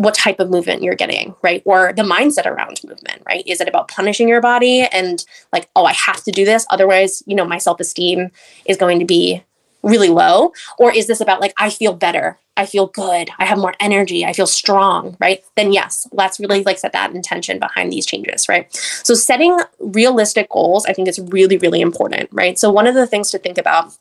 what 0.00 0.14
type 0.14 0.40
of 0.40 0.48
movement 0.48 0.82
you're 0.82 0.94
getting, 0.94 1.34
right? 1.42 1.62
Or 1.66 1.92
the 1.92 2.02
mindset 2.02 2.46
around 2.46 2.80
movement, 2.82 3.22
right? 3.26 3.44
Is 3.46 3.60
it 3.60 3.68
about 3.68 3.88
punishing 3.88 4.28
your 4.28 4.40
body 4.40 4.80
and 4.80 5.22
like, 5.52 5.68
oh, 5.76 5.84
I 5.84 5.92
have 5.92 6.24
to 6.24 6.30
do 6.30 6.46
this, 6.46 6.64
otherwise, 6.70 7.22
you 7.26 7.34
know, 7.34 7.44
my 7.44 7.58
self-esteem 7.58 8.30
is 8.64 8.78
going 8.78 8.98
to 8.98 9.04
be 9.04 9.44
really 9.82 10.08
low? 10.08 10.54
Or 10.78 10.90
is 10.90 11.06
this 11.06 11.20
about 11.20 11.42
like, 11.42 11.52
I 11.58 11.68
feel 11.68 11.92
better, 11.92 12.38
I 12.56 12.64
feel 12.64 12.86
good, 12.86 13.28
I 13.38 13.44
have 13.44 13.58
more 13.58 13.74
energy, 13.78 14.24
I 14.24 14.32
feel 14.32 14.46
strong, 14.46 15.18
right? 15.20 15.44
Then 15.54 15.70
yes, 15.70 16.08
let's 16.12 16.40
really 16.40 16.62
like 16.62 16.78
set 16.78 16.94
that 16.94 17.14
intention 17.14 17.58
behind 17.58 17.92
these 17.92 18.06
changes, 18.06 18.48
right? 18.48 18.74
So 18.74 19.12
setting 19.12 19.58
realistic 19.80 20.48
goals, 20.48 20.86
I 20.86 20.94
think 20.94 21.08
is 21.08 21.20
really, 21.20 21.58
really 21.58 21.82
important, 21.82 22.30
right? 22.32 22.58
So 22.58 22.70
one 22.70 22.86
of 22.86 22.94
the 22.94 23.06
things 23.06 23.30
to 23.32 23.38
think 23.38 23.58
about 23.58 23.92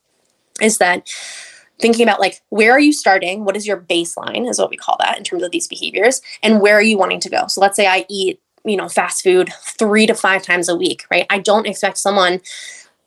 is 0.62 0.77
that 0.77 1.10
thinking 1.80 2.04
about 2.04 2.20
like 2.20 2.42
where 2.50 2.72
are 2.72 2.80
you 2.80 2.94
starting? 2.94 3.46
What 3.46 3.56
is 3.56 3.68
your 3.68 3.78
baseline 3.82 4.50
is 4.50 4.60
what 4.60 4.70
we 4.70 4.78
call 4.78 4.98
that 5.00 5.18
in 5.18 5.24
terms 5.24 5.44
of 5.44 5.52
these 5.52 5.68
behaviors 5.68 6.22
and 6.44 6.62
where 6.62 6.76
are 6.76 6.82
you 6.82 6.98
wanting 6.98 7.20
to 7.22 7.30
go? 7.30 7.48
So 7.48 7.62
let's 7.62 7.76
say 7.76 7.88
i 7.88 8.06
eat 8.10 8.42
you 8.66 8.76
know 8.76 8.90
fast 8.90 9.24
food 9.24 9.50
three 9.62 10.06
to 10.06 10.14
five 10.14 10.44
times 10.44 10.68
a 10.70 10.76
week 10.76 11.06
right? 11.10 11.26
I 11.30 11.40
don't 11.40 11.66
expect 11.66 11.98
someone 11.98 12.42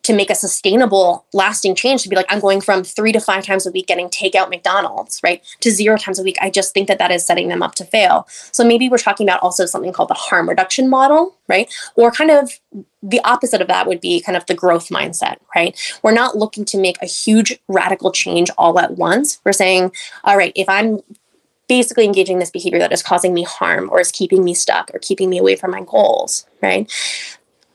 to 0.02 0.12
make 0.12 0.30
a 0.30 0.34
sustainable 0.34 1.24
lasting 1.32 1.74
change 1.74 2.02
to 2.02 2.08
be 2.08 2.16
like 2.16 2.26
i'm 2.28 2.40
going 2.40 2.60
from 2.60 2.84
three 2.84 3.12
to 3.12 3.20
five 3.20 3.44
times 3.44 3.66
a 3.66 3.72
week 3.72 3.86
getting 3.86 4.08
takeout 4.08 4.50
mcdonald's 4.50 5.20
right 5.22 5.42
to 5.60 5.70
zero 5.70 5.96
times 5.96 6.18
a 6.18 6.22
week. 6.22 6.36
I 6.40 6.50
just 6.50 6.74
think 6.74 6.88
that 6.88 6.98
that 6.98 7.10
is 7.10 7.24
setting 7.24 7.48
them 7.48 7.62
up 7.62 7.74
to 7.76 7.84
fail. 7.84 8.26
So 8.50 8.64
maybe 8.64 8.88
we're 8.88 8.98
talking 8.98 9.26
about 9.26 9.42
also 9.42 9.66
something 9.66 9.92
called 9.92 10.10
the 10.10 10.14
harm 10.14 10.48
reduction 10.48 10.88
model 10.88 11.36
right? 11.48 11.72
Or 11.96 12.10
kind 12.10 12.30
of 12.30 12.50
the 13.02 13.20
opposite 13.24 13.60
of 13.60 13.68
that 13.68 13.86
would 13.86 14.00
be 14.00 14.20
kind 14.20 14.36
of 14.36 14.46
the 14.46 14.54
growth 14.54 14.88
mindset 14.88 15.36
right? 15.54 15.78
We're 16.02 16.12
not 16.12 16.36
looking 16.36 16.64
to 16.66 16.78
make 16.78 17.00
a 17.02 17.06
huge 17.06 17.58
radical 17.68 18.12
change 18.12 18.50
all 18.58 18.78
at 18.78 18.92
once. 18.92 19.40
We're 19.44 19.52
saying 19.52 19.92
all 20.24 20.36
right 20.36 20.52
if 20.54 20.68
i'm 20.68 21.00
basically 21.68 22.04
engaging 22.04 22.38
this 22.38 22.50
behavior 22.50 22.78
that 22.78 22.92
is 22.92 23.02
causing 23.02 23.32
me 23.32 23.44
harm 23.44 23.88
or 23.90 24.00
is 24.00 24.10
keeping 24.10 24.44
me 24.44 24.52
stuck 24.52 24.90
or 24.92 24.98
keeping 24.98 25.30
me 25.30 25.38
away 25.38 25.56
from 25.56 25.70
my 25.70 25.82
goals 25.82 26.46
right 26.60 26.90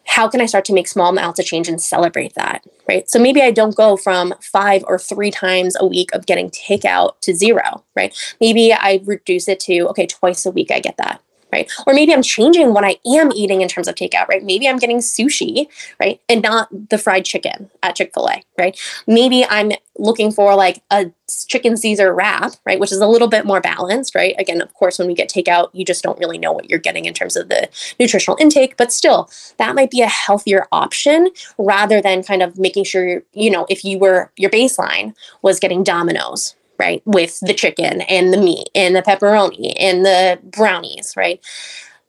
how 0.07 0.27
can 0.27 0.41
I 0.41 0.45
start 0.45 0.65
to 0.65 0.73
make 0.73 0.87
small 0.87 1.09
amounts 1.09 1.39
of 1.39 1.45
change 1.45 1.67
and 1.67 1.81
celebrate 1.81 2.33
that? 2.35 2.65
Right. 2.87 3.09
So 3.09 3.19
maybe 3.19 3.41
I 3.41 3.51
don't 3.51 3.75
go 3.75 3.97
from 3.97 4.33
five 4.41 4.83
or 4.87 4.97
three 4.97 5.31
times 5.31 5.75
a 5.79 5.85
week 5.85 6.09
of 6.13 6.25
getting 6.25 6.49
takeout 6.49 7.19
to 7.21 7.35
zero, 7.35 7.83
right? 7.95 8.17
Maybe 8.39 8.73
I 8.73 9.01
reduce 9.05 9.47
it 9.47 9.59
to, 9.61 9.87
okay, 9.89 10.07
twice 10.07 10.45
a 10.45 10.51
week 10.51 10.71
I 10.71 10.79
get 10.79 10.97
that 10.97 11.21
right? 11.51 11.71
Or 11.85 11.93
maybe 11.93 12.13
I'm 12.13 12.21
changing 12.21 12.73
what 12.73 12.83
I 12.83 12.97
am 13.05 13.31
eating 13.31 13.61
in 13.61 13.67
terms 13.67 13.87
of 13.87 13.95
takeout, 13.95 14.27
right? 14.27 14.43
Maybe 14.43 14.67
I'm 14.67 14.77
getting 14.77 14.97
sushi, 14.97 15.67
right? 15.99 16.19
And 16.27 16.41
not 16.41 16.69
the 16.89 16.97
fried 16.97 17.25
chicken 17.25 17.69
at 17.83 17.95
Chick 17.95 18.11
fil 18.13 18.29
A, 18.29 18.41
right? 18.57 18.79
Maybe 19.07 19.45
I'm 19.45 19.71
looking 19.97 20.31
for 20.31 20.55
like 20.55 20.83
a 20.91 21.11
chicken 21.47 21.75
Caesar 21.75 22.13
wrap, 22.13 22.53
right? 22.65 22.79
Which 22.79 22.91
is 22.91 22.99
a 22.99 23.07
little 23.07 23.27
bit 23.27 23.45
more 23.45 23.61
balanced, 23.61 24.13
right? 24.15 24.35
Again, 24.37 24.61
of 24.61 24.73
course, 24.73 24.99
when 24.99 25.07
we 25.07 25.13
get 25.13 25.29
takeout, 25.29 25.69
you 25.73 25.85
just 25.85 26.03
don't 26.03 26.19
really 26.19 26.37
know 26.37 26.51
what 26.51 26.69
you're 26.69 26.79
getting 26.79 27.05
in 27.05 27.13
terms 27.13 27.35
of 27.35 27.49
the 27.49 27.69
nutritional 27.99 28.37
intake, 28.39 28.77
but 28.77 28.91
still, 28.91 29.29
that 29.57 29.75
might 29.75 29.91
be 29.91 30.01
a 30.01 30.07
healthier 30.07 30.67
option 30.71 31.29
rather 31.57 32.01
than 32.01 32.23
kind 32.23 32.43
of 32.43 32.57
making 32.57 32.83
sure, 32.83 33.23
you 33.33 33.49
know, 33.49 33.65
if 33.69 33.83
you 33.83 33.97
were, 33.97 34.31
your 34.37 34.51
baseline 34.51 35.15
was 35.41 35.59
getting 35.59 35.83
Domino's, 35.83 36.55
right? 36.79 37.01
With 37.05 37.39
the 37.41 37.53
chicken 37.53 38.01
and 38.01 38.33
the 38.33 38.37
meat 38.37 38.69
and 38.75 38.95
the 38.95 39.01
pepperoni 39.01 39.73
and 39.79 40.05
the 40.05 40.39
brownies, 40.43 41.13
right? 41.15 41.41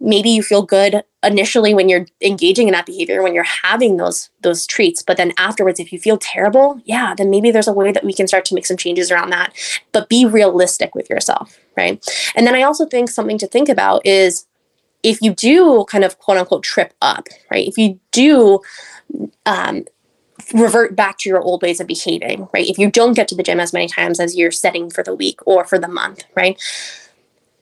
maybe 0.00 0.30
you 0.30 0.42
feel 0.42 0.62
good 0.62 1.02
initially 1.24 1.74
when 1.74 1.88
you're 1.88 2.06
engaging 2.22 2.68
in 2.68 2.72
that 2.72 2.86
behavior 2.86 3.22
when 3.22 3.34
you're 3.34 3.42
having 3.42 3.96
those 3.96 4.30
those 4.42 4.66
treats 4.66 5.02
but 5.02 5.16
then 5.16 5.32
afterwards 5.36 5.80
if 5.80 5.92
you 5.92 5.98
feel 5.98 6.16
terrible 6.16 6.80
yeah 6.84 7.14
then 7.16 7.30
maybe 7.30 7.50
there's 7.50 7.66
a 7.66 7.72
way 7.72 7.90
that 7.90 8.04
we 8.04 8.12
can 8.12 8.28
start 8.28 8.44
to 8.44 8.54
make 8.54 8.66
some 8.66 8.76
changes 8.76 9.10
around 9.10 9.30
that 9.30 9.52
but 9.92 10.08
be 10.08 10.24
realistic 10.24 10.94
with 10.94 11.10
yourself 11.10 11.58
right 11.76 12.04
and 12.36 12.46
then 12.46 12.54
i 12.54 12.62
also 12.62 12.86
think 12.86 13.10
something 13.10 13.38
to 13.38 13.46
think 13.46 13.68
about 13.68 14.04
is 14.06 14.46
if 15.02 15.20
you 15.20 15.34
do 15.34 15.84
kind 15.88 16.04
of 16.04 16.18
quote 16.18 16.38
unquote 16.38 16.62
trip 16.62 16.94
up 17.02 17.26
right 17.50 17.66
if 17.66 17.76
you 17.76 17.98
do 18.12 18.60
um, 19.46 19.84
revert 20.54 20.96
back 20.96 21.18
to 21.18 21.28
your 21.28 21.40
old 21.40 21.62
ways 21.62 21.80
of 21.80 21.86
behaving 21.86 22.48
right? 22.52 22.68
If 22.68 22.78
you 22.78 22.90
don't 22.90 23.14
get 23.14 23.28
to 23.28 23.34
the 23.34 23.42
gym 23.42 23.60
as 23.60 23.72
many 23.72 23.88
times 23.88 24.20
as 24.20 24.36
you're 24.36 24.50
setting 24.50 24.90
for 24.90 25.02
the 25.02 25.14
week 25.14 25.40
or 25.46 25.64
for 25.64 25.78
the 25.78 25.88
month 25.88 26.24
right? 26.34 26.60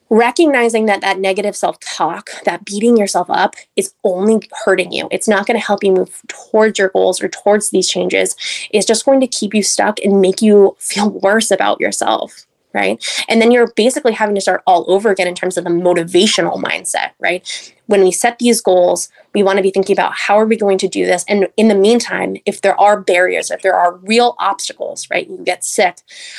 Recognizing 0.09 0.87
that 0.87 1.01
that 1.01 1.19
negative 1.19 1.57
self-talk 1.57 2.31
that 2.45 2.65
beating 2.65 2.97
yourself 2.97 3.29
up 3.29 3.57
is 3.75 3.93
only 4.05 4.49
hurting 4.65 4.93
you. 4.93 5.09
It's 5.11 5.27
not 5.27 5.47
going 5.47 5.59
to 5.59 5.67
help 5.67 5.83
you 5.83 5.93
move 5.93 6.23
towards 6.29 6.79
your 6.79 6.91
goals 6.91 7.21
or 7.21 7.29
towards 7.29 7.71
these 7.71 7.89
changes. 7.89 8.37
It's 8.71 8.87
just 8.87 9.05
going 9.05 9.19
to 9.19 9.27
keep 9.27 9.53
you 9.53 9.65
stuck 9.65 9.99
and 10.05 10.21
make 10.21 10.41
you 10.41 10.77
feel 10.79 11.11
worse 11.11 11.51
about 11.51 11.81
yourself 11.81 12.46
right 12.77 13.25
and 13.29 13.43
then 13.43 13.51
you're 13.51 13.73
basically 13.73 14.13
having 14.13 14.35
to 14.35 14.41
start 14.41 14.63
all 14.67 14.85
over 14.89 15.11
again 15.11 15.27
in 15.27 15.35
terms 15.35 15.57
of 15.57 15.65
the 15.65 15.71
motivational 15.71 16.63
mindset 16.63 17.11
right 17.19 17.75
when 17.87 18.03
we 18.03 18.11
set 18.11 18.39
these 18.39 18.61
goals, 18.61 19.09
we 19.35 19.43
want 19.43 19.57
to 19.57 19.63
be 19.63 19.71
thinking 19.71 19.95
about 19.95 20.13
how 20.15 20.39
are 20.39 20.47
we 20.47 20.57
going 20.57 20.79
to 20.79 20.89
do 20.89 21.07
this? 21.07 21.25
And 21.29 21.49
in 21.57 21.69
the 21.69 21.75
meantime, 21.75 22.37
if 22.45 22.61
there 22.61 22.79
are 22.81 23.01
barriers, 23.01 23.51
if 23.51 23.63
there 23.63 23.75
are 23.75 23.97
real 23.97 24.35
obstacles, 24.39 25.09
right? 25.11 25.29
You 25.29 25.39
get 25.45 25.65
sick, 25.65 25.99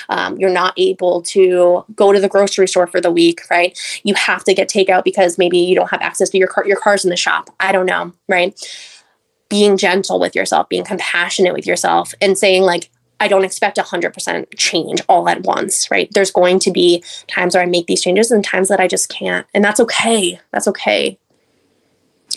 um, 0.10 0.38
you're 0.38 0.50
not 0.50 0.74
able 0.78 1.22
to 1.24 1.86
go 1.96 2.12
to 2.12 2.20
the 2.20 2.28
grocery 2.28 2.68
store 2.68 2.88
for 2.88 3.02
the 3.02 3.12
week, 3.12 3.42
right? 3.50 3.78
You 4.04 4.14
have 4.16 4.44
to 4.46 4.54
get 4.54 4.70
takeout 4.70 5.04
because 5.04 5.38
maybe 5.38 5.58
you 5.58 5.76
don't 5.76 5.90
have 5.90 6.02
access 6.02 6.30
to 6.30 6.38
your 6.38 6.48
car, 6.48 6.68
your 6.68 6.80
car's 6.80 7.04
in 7.04 7.10
the 7.10 7.18
shop. 7.18 7.50
I 7.60 7.72
don't 7.72 7.86
know, 7.86 8.14
right? 8.28 8.60
Being 9.50 9.78
gentle 9.78 10.20
with 10.20 10.36
yourself, 10.36 10.68
being 10.68 10.84
compassionate 10.84 11.54
with 11.54 11.66
yourself, 11.66 12.14
and 12.22 12.38
saying 12.38 12.64
like, 12.64 12.90
I 13.20 13.28
don't 13.28 13.44
expect 13.44 13.78
100% 13.78 14.46
change 14.58 15.02
all 15.10 15.28
at 15.28 15.42
once, 15.42 15.90
right? 15.90 16.10
There's 16.12 16.32
going 16.32 16.60
to 16.60 16.72
be 16.72 17.04
times 17.28 17.56
where 17.56 17.64
I 17.64 17.68
make 17.68 17.88
these 17.88 18.02
changes 18.02 18.32
and 18.32 18.44
times 18.44 18.70
that 18.70 18.80
I 18.80 18.88
just 18.88 19.10
can't. 19.10 19.46
And 19.54 19.64
that's 19.64 19.80
okay. 19.80 20.40
That's 20.52 20.68
okay. 20.68 21.18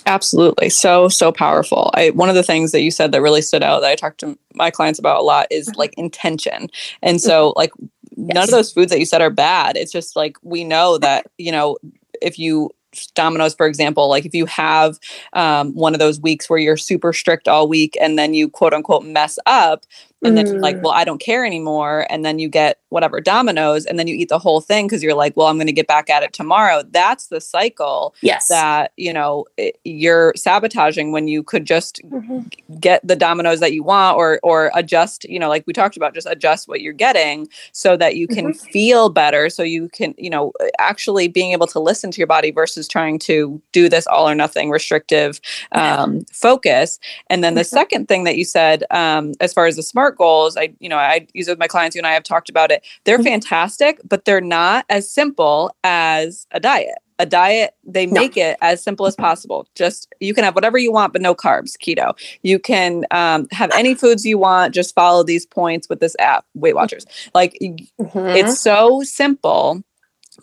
Absolutely. 0.07 0.71
So, 0.71 1.09
so 1.09 1.33
powerful. 1.33 1.91
I, 1.95 2.11
one 2.11 2.29
of 2.29 2.35
the 2.35 2.43
things 2.43 2.73
that 2.73 2.81
you 2.81 2.91
said 2.91 3.13
that 3.13 3.23
really 3.23 3.43
stood 3.43 3.63
out 3.63 3.81
that 3.81 3.91
I 3.91 3.97
talk 3.97 4.17
to 4.19 4.39
my 4.55 4.71
clients 4.71 4.99
about 4.99 5.21
a 5.21 5.23
lot 5.23 5.47
is 5.51 5.69
mm-hmm. 5.69 5.79
like 5.79 5.95
intention. 5.99 6.69
And 7.03 7.21
so, 7.21 7.51
mm-hmm. 7.51 7.59
like, 7.59 7.73
yes. 8.17 8.35
none 8.35 8.45
of 8.45 8.51
those 8.51 8.73
foods 8.73 8.91
that 8.91 9.01
you 9.01 9.07
said 9.07 9.21
are 9.21 9.31
bad. 9.31 9.77
It's 9.77 9.93
just 9.93 10.17
like 10.17 10.37
we 10.43 10.65
know 10.65 10.97
that, 10.99 11.27
you 11.39 11.53
know, 11.53 11.77
if 12.23 12.39
you 12.39 12.71
Domino's, 13.15 13.55
for 13.55 13.67
example, 13.67 14.09
like 14.09 14.27
if 14.27 14.35
you 14.35 14.47
have 14.47 14.99
um, 15.33 15.73
one 15.75 15.95
of 15.95 16.01
those 16.01 16.21
weeks 16.21 16.51
where 16.51 16.59
you're 16.59 16.77
super 16.77 17.13
strict 17.13 17.49
all 17.49 17.69
week 17.69 17.97
and 18.01 18.19
then 18.19 18.35
you 18.35 18.49
quote 18.49 18.75
unquote 18.75 19.05
mess 19.05 19.39
up, 19.47 19.85
and 20.23 20.37
then 20.37 20.47
you're 20.47 20.61
like, 20.61 20.77
mm. 20.77 20.83
well, 20.83 20.93
I 20.93 21.05
don't 21.05 21.21
care 21.21 21.45
anymore. 21.45 22.07
And 22.11 22.25
then 22.25 22.39
you 22.39 22.49
get 22.49 22.79
whatever 22.91 23.21
Domino's 23.21 23.87
and 23.87 23.99
then 23.99 24.07
you 24.07 24.15
eat 24.15 24.29
the 24.29 24.39
whole 24.39 24.61
thing 24.61 24.87
because 24.87 25.03
you're 25.03 25.15
like, 25.15 25.37
well, 25.37 25.47
I'm 25.47 25.57
going 25.57 25.67
to 25.67 25.73
get 25.73 25.87
back 25.87 26.11
at 26.11 26.23
it 26.23 26.33
tomorrow. 26.33 26.83
That's 26.91 27.29
the 27.29 27.41
cycle 27.41 28.15
yes. 28.21 28.49
that, 28.49 28.93
you 28.97 29.13
know, 29.13 29.47
you're 29.85 30.35
sabotaging 30.37 31.13
when 31.13 31.29
you 31.29 31.43
could 31.43 31.65
just 31.65 32.03
mm-hmm. 32.03 32.41
get 32.79 33.07
the 33.07 33.17
Domino's 33.17 33.61
that 33.61 33.73
you 33.73 33.83
want 33.83 34.19
or, 34.19 34.41
or 34.43 34.71
adjust, 34.75 35.25
you 35.25 35.39
know, 35.39 35.49
like 35.49 35.65
we 35.67 35.73
talked 35.73 35.97
about, 35.97 36.15
just 36.15 36.27
adjust 36.29 36.69
what 36.69 36.81
you're 36.81 36.93
getting 36.93 37.49
so 37.73 37.97
that 37.97 38.17
you 38.17 38.27
can 38.27 38.53
mm-hmm. 38.53 38.71
feel 38.71 39.09
better. 39.09 39.49
So 39.49 39.63
you 39.63 39.89
can, 39.89 40.15
you 40.19 40.31
know, 40.31 40.53
actually 40.79 41.29
being 41.29 41.53
able 41.53 41.67
to 41.69 41.81
listen 41.81 42.11
to 42.11 42.19
your 42.19 42.27
body 42.27 42.51
versus 42.51 42.87
trying 42.89 43.19
to 43.21 43.61
do 43.73 43.89
this 43.89 44.07
all 44.07 44.29
or 44.29 44.35
nothing 44.35 44.71
restrictive 44.71 45.41
um, 45.73 46.17
yeah. 46.17 46.23
focus. 46.33 46.99
And 47.29 47.43
then 47.43 47.55
the 47.55 47.63
mm-hmm. 47.63 47.77
second 47.77 48.09
thing 48.09 48.25
that 48.25 48.37
you 48.37 48.45
said, 48.45 48.85
um, 48.91 49.33
as 49.41 49.53
far 49.53 49.67
as 49.67 49.77
the 49.77 49.83
smart 49.83 50.10
goals, 50.13 50.57
I, 50.57 50.75
you 50.81 50.89
know, 50.89 50.99
I 50.99 51.27
use 51.35 51.49
it 51.49 51.53
with 51.53 51.59
my 51.59 51.69
clients, 51.69 51.95
you 51.95 52.01
and 52.01 52.07
I 52.07 52.13
have 52.13 52.25
talked 52.25 52.49
about 52.51 52.71
it 52.71 52.85
they're 53.05 53.19
mm-hmm. 53.19 53.25
fantastic, 53.25 54.01
but 54.09 54.25
they're 54.25 54.41
not 54.41 54.85
as 54.89 55.11
simple 55.11 55.75
as 55.85 56.47
a 56.53 56.61
diet. 56.61 56.97
A 57.19 57.27
diet, 57.27 57.75
they 57.85 58.07
make 58.07 58.37
no. 58.37 58.45
it 58.45 58.57
as 58.63 58.83
simple 58.83 59.05
as 59.05 59.15
possible. 59.15 59.67
Just 59.75 60.09
you 60.21 60.33
can 60.33 60.43
have 60.43 60.55
whatever 60.55 60.79
you 60.79 60.91
want, 60.91 61.13
but 61.13 61.21
no 61.21 61.35
carbs, 61.35 61.77
keto. 61.77 62.19
You 62.43 62.59
can 62.59 63.05
um, 63.11 63.47
have 63.51 63.71
any 63.75 63.95
foods 63.95 64.25
you 64.25 64.39
want. 64.39 64.75
Just 64.75 64.95
follow 64.95 65.23
these 65.23 65.45
points 65.45 65.87
with 65.91 66.01
this 66.01 66.17
app, 66.19 66.47
Weight 66.55 66.75
Watchers. 66.75 67.05
Like 67.35 67.59
mm-hmm. 67.61 68.19
it's 68.19 68.63
so 68.63 69.03
simple 69.03 69.83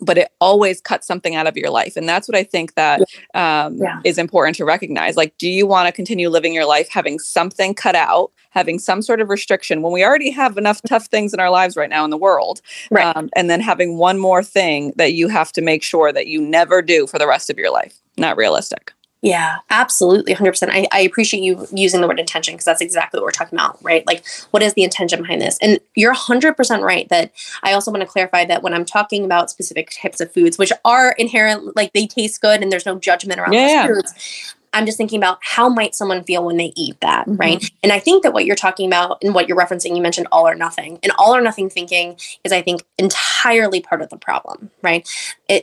but 0.00 0.18
it 0.18 0.28
always 0.40 0.80
cuts 0.80 1.06
something 1.06 1.34
out 1.34 1.46
of 1.46 1.56
your 1.56 1.70
life 1.70 1.96
and 1.96 2.08
that's 2.08 2.28
what 2.28 2.36
i 2.36 2.42
think 2.42 2.74
that 2.74 3.00
um, 3.34 3.76
yeah. 3.76 4.00
is 4.04 4.18
important 4.18 4.56
to 4.56 4.64
recognize 4.64 5.16
like 5.16 5.36
do 5.38 5.48
you 5.48 5.66
want 5.66 5.86
to 5.86 5.92
continue 5.92 6.28
living 6.28 6.54
your 6.54 6.66
life 6.66 6.88
having 6.88 7.18
something 7.18 7.74
cut 7.74 7.94
out 7.94 8.30
having 8.50 8.78
some 8.78 9.02
sort 9.02 9.20
of 9.20 9.28
restriction 9.28 9.82
when 9.82 9.92
we 9.92 10.04
already 10.04 10.30
have 10.30 10.58
enough 10.58 10.80
tough 10.82 11.06
things 11.06 11.32
in 11.32 11.40
our 11.40 11.50
lives 11.50 11.76
right 11.76 11.90
now 11.90 12.04
in 12.04 12.10
the 12.10 12.16
world. 12.16 12.60
Right. 12.90 13.16
Um, 13.16 13.30
and 13.36 13.48
then 13.48 13.60
having 13.60 13.98
one 13.98 14.18
more 14.18 14.42
thing 14.42 14.92
that 14.96 15.12
you 15.12 15.28
have 15.28 15.52
to 15.52 15.60
make 15.60 15.82
sure 15.82 16.12
that 16.12 16.26
you 16.26 16.40
never 16.40 16.82
do 16.82 17.06
for 17.06 17.18
the 17.18 17.26
rest 17.26 17.50
of 17.50 17.58
your 17.58 17.72
life. 17.72 18.00
Not 18.16 18.36
realistic. 18.36 18.92
Yeah, 19.20 19.58
absolutely. 19.68 20.34
100%. 20.34 20.68
I, 20.70 20.86
I 20.92 21.00
appreciate 21.00 21.42
you 21.42 21.66
using 21.72 22.00
the 22.00 22.06
word 22.06 22.20
intention 22.20 22.54
because 22.54 22.64
that's 22.64 22.80
exactly 22.80 23.18
what 23.18 23.24
we're 23.24 23.32
talking 23.32 23.58
about, 23.58 23.82
right? 23.82 24.06
Like, 24.06 24.24
what 24.52 24.62
is 24.62 24.74
the 24.74 24.84
intention 24.84 25.20
behind 25.20 25.42
this? 25.42 25.58
And 25.60 25.80
you're 25.96 26.14
100% 26.14 26.82
right 26.82 27.08
that 27.08 27.32
I 27.64 27.72
also 27.72 27.90
want 27.90 28.02
to 28.02 28.06
clarify 28.06 28.44
that 28.44 28.62
when 28.62 28.74
I'm 28.74 28.84
talking 28.84 29.24
about 29.24 29.50
specific 29.50 29.90
types 29.90 30.20
of 30.20 30.32
foods, 30.32 30.56
which 30.56 30.72
are 30.84 31.12
inherent, 31.18 31.74
like 31.74 31.92
they 31.94 32.06
taste 32.06 32.40
good 32.40 32.62
and 32.62 32.70
there's 32.70 32.86
no 32.86 32.96
judgment 32.96 33.40
around 33.40 33.54
yeah, 33.54 33.88
those 33.88 33.96
foods, 33.96 34.54
I'm 34.78 34.86
just 34.86 34.96
thinking 34.96 35.18
about 35.18 35.38
how 35.42 35.68
might 35.68 35.94
someone 35.94 36.22
feel 36.24 36.44
when 36.44 36.56
they 36.56 36.72
eat 36.76 37.00
that, 37.00 37.26
mm-hmm. 37.26 37.36
right? 37.36 37.70
And 37.82 37.92
I 37.92 37.98
think 37.98 38.22
that 38.22 38.32
what 38.32 38.46
you're 38.46 38.56
talking 38.56 38.86
about 38.86 39.22
and 39.22 39.34
what 39.34 39.48
you're 39.48 39.58
referencing, 39.58 39.96
you 39.96 40.02
mentioned 40.02 40.28
all 40.30 40.46
or 40.46 40.54
nothing. 40.54 40.98
And 41.02 41.12
all 41.18 41.34
or 41.34 41.40
nothing 41.40 41.68
thinking 41.68 42.16
is, 42.44 42.52
I 42.52 42.62
think, 42.62 42.82
entirely 42.96 43.80
part 43.80 44.00
of 44.00 44.08
the 44.08 44.16
problem, 44.16 44.70
right? 44.82 45.08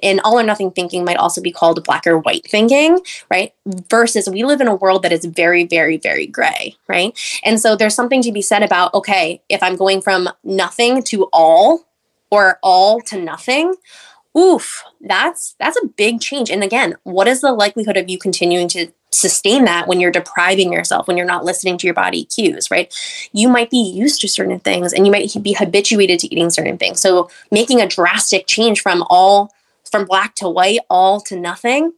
And 0.03 0.19
all 0.21 0.37
or 0.37 0.43
nothing 0.43 0.71
thinking 0.71 1.05
might 1.05 1.17
also 1.17 1.41
be 1.41 1.51
called 1.51 1.83
black 1.83 2.05
or 2.05 2.19
white 2.19 2.45
thinking, 2.47 2.99
right? 3.31 3.53
Versus 3.89 4.29
we 4.29 4.43
live 4.43 4.61
in 4.61 4.67
a 4.67 4.75
world 4.75 5.03
that 5.03 5.11
is 5.11 5.25
very, 5.25 5.63
very, 5.65 5.97
very 5.97 6.27
gray, 6.27 6.75
right? 6.87 7.17
And 7.43 7.59
so 7.59 7.75
there's 7.75 7.95
something 7.95 8.21
to 8.21 8.31
be 8.31 8.41
said 8.41 8.63
about, 8.63 8.93
okay, 8.93 9.41
if 9.49 9.63
I'm 9.63 9.77
going 9.77 10.01
from 10.01 10.29
nothing 10.43 11.03
to 11.03 11.29
all 11.31 11.85
or 12.29 12.59
all 12.61 13.01
to 13.01 13.19
nothing, 13.19 13.75
oof 14.37 14.83
that's 15.01 15.55
that's 15.59 15.77
a 15.77 15.87
big 15.87 16.19
change 16.19 16.49
and 16.49 16.63
again 16.63 16.95
what 17.03 17.27
is 17.27 17.41
the 17.41 17.53
likelihood 17.53 17.97
of 17.97 18.09
you 18.09 18.17
continuing 18.17 18.67
to 18.67 18.91
sustain 19.15 19.65
that 19.65 19.87
when 19.87 19.99
you're 19.99 20.11
depriving 20.11 20.71
yourself 20.71 21.07
when 21.07 21.17
you're 21.17 21.25
not 21.25 21.45
listening 21.45 21.77
to 21.77 21.87
your 21.87 21.93
body 21.93 22.25
cues 22.25 22.69
right? 22.69 22.93
You 23.31 23.49
might 23.49 23.69
be 23.69 23.77
used 23.77 24.21
to 24.21 24.27
certain 24.27 24.59
things 24.59 24.93
and 24.93 25.05
you 25.05 25.11
might 25.11 25.35
be 25.41 25.53
habituated 25.53 26.19
to 26.19 26.31
eating 26.33 26.49
certain 26.49 26.77
things. 26.77 26.99
So 26.99 27.29
making 27.51 27.81
a 27.81 27.87
drastic 27.87 28.47
change 28.47 28.81
from 28.81 29.03
all 29.09 29.51
from 29.89 30.05
black 30.05 30.35
to 30.35 30.49
white 30.49 30.79
all 30.89 31.21
to 31.21 31.39
nothing 31.39 31.93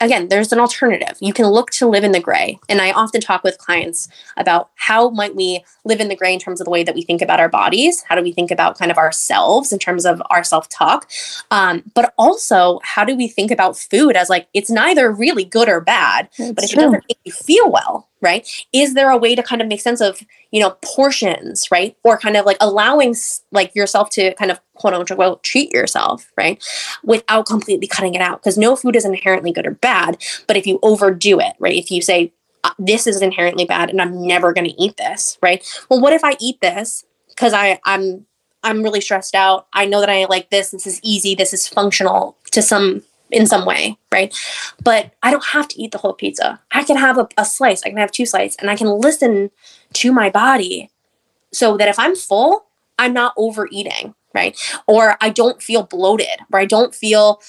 again 0.00 0.28
there's 0.28 0.52
an 0.52 0.60
alternative 0.60 1.16
you 1.20 1.32
can 1.32 1.46
look 1.46 1.70
to 1.70 1.86
live 1.86 2.04
in 2.04 2.12
the 2.12 2.20
gray 2.20 2.58
and 2.68 2.80
i 2.80 2.90
often 2.92 3.20
talk 3.20 3.42
with 3.42 3.58
clients 3.58 4.08
about 4.36 4.70
how 4.76 5.10
might 5.10 5.34
we 5.34 5.64
live 5.84 6.00
in 6.00 6.08
the 6.08 6.16
gray 6.16 6.32
in 6.32 6.38
terms 6.38 6.60
of 6.60 6.64
the 6.64 6.70
way 6.70 6.82
that 6.82 6.94
we 6.94 7.02
think 7.02 7.20
about 7.20 7.40
our 7.40 7.48
bodies 7.48 8.02
how 8.08 8.14
do 8.14 8.22
we 8.22 8.32
think 8.32 8.50
about 8.50 8.78
kind 8.78 8.90
of 8.90 8.98
ourselves 8.98 9.72
in 9.72 9.78
terms 9.78 10.06
of 10.06 10.22
our 10.30 10.44
self-talk 10.44 11.08
um, 11.50 11.82
but 11.94 12.14
also 12.18 12.80
how 12.82 13.04
do 13.04 13.16
we 13.16 13.28
think 13.28 13.50
about 13.50 13.76
food 13.76 14.16
as 14.16 14.28
like 14.28 14.48
it's 14.54 14.70
neither 14.70 15.10
really 15.10 15.44
good 15.44 15.68
or 15.68 15.80
bad 15.80 16.28
That's 16.38 16.52
but 16.52 16.64
if 16.64 16.70
true. 16.70 16.82
it 16.82 16.84
doesn't 16.86 17.04
make 17.08 17.18
you 17.24 17.32
feel 17.32 17.70
well 17.70 18.07
right? 18.20 18.48
Is 18.72 18.94
there 18.94 19.10
a 19.10 19.16
way 19.16 19.34
to 19.34 19.42
kind 19.42 19.62
of 19.62 19.68
make 19.68 19.80
sense 19.80 20.00
of 20.00 20.20
you 20.50 20.60
know 20.60 20.76
portions 20.82 21.68
right? 21.70 21.96
Or 22.04 22.18
kind 22.18 22.36
of 22.36 22.46
like 22.46 22.56
allowing 22.60 23.14
like 23.50 23.74
yourself 23.74 24.10
to 24.10 24.34
kind 24.34 24.50
of 24.50 24.60
quote 24.74 24.94
unquote 24.94 25.18
well 25.18 25.36
treat 25.38 25.72
yourself 25.72 26.30
right? 26.36 26.62
Without 27.04 27.46
completely 27.46 27.86
cutting 27.86 28.14
it 28.14 28.20
out 28.20 28.40
because 28.40 28.58
no 28.58 28.76
food 28.76 28.96
is 28.96 29.04
inherently 29.04 29.52
good 29.52 29.66
or 29.66 29.72
bad 29.72 30.22
but 30.46 30.56
if 30.56 30.66
you 30.66 30.78
overdo 30.82 31.40
it 31.40 31.54
right? 31.58 31.76
If 31.76 31.90
you 31.90 32.02
say 32.02 32.32
uh, 32.64 32.70
this 32.78 33.06
is 33.06 33.22
inherently 33.22 33.64
bad 33.64 33.88
and 33.88 34.02
i'm 34.02 34.26
never 34.26 34.52
going 34.52 34.68
to 34.68 34.82
eat 34.82 34.96
this 34.96 35.38
right? 35.42 35.64
Well 35.88 36.00
what 36.00 36.12
if 36.12 36.24
i 36.24 36.36
eat 36.40 36.60
this 36.60 37.04
because 37.28 37.52
i 37.52 37.78
i'm 37.84 38.26
i'm 38.62 38.82
really 38.82 39.00
stressed 39.00 39.34
out. 39.34 39.66
I 39.72 39.86
know 39.86 40.00
that 40.00 40.10
i 40.10 40.24
like 40.26 40.50
this. 40.50 40.70
This 40.70 40.86
is 40.86 41.00
easy. 41.02 41.34
This 41.34 41.52
is 41.52 41.68
functional 41.68 42.36
to 42.52 42.62
some 42.62 43.02
in 43.30 43.46
some 43.46 43.64
way, 43.64 43.98
right? 44.12 44.34
But 44.82 45.12
I 45.22 45.30
don't 45.30 45.44
have 45.46 45.68
to 45.68 45.80
eat 45.80 45.92
the 45.92 45.98
whole 45.98 46.14
pizza. 46.14 46.60
I 46.72 46.84
can 46.84 46.96
have 46.96 47.18
a, 47.18 47.28
a, 47.36 47.44
slice, 47.44 47.82
I 47.82 47.88
can 47.88 47.98
have 47.98 48.12
two 48.12 48.26
slices, 48.26 48.56
and 48.60 48.70
I 48.70 48.76
can 48.76 48.88
listen 48.88 49.50
to 49.94 50.12
my 50.12 50.30
body 50.30 50.90
so 51.52 51.76
that 51.76 51.88
if 51.88 51.98
I'm 51.98 52.14
full, 52.14 52.66
I'm 52.98 53.12
not 53.12 53.34
overeating, 53.36 54.14
right? 54.34 54.58
Or 54.86 55.16
I 55.20 55.30
don't 55.30 55.62
feel 55.62 55.82
bloated, 55.82 56.40
or 56.52 56.60
I 56.60 56.64
don't 56.64 56.94
feel 56.94 57.40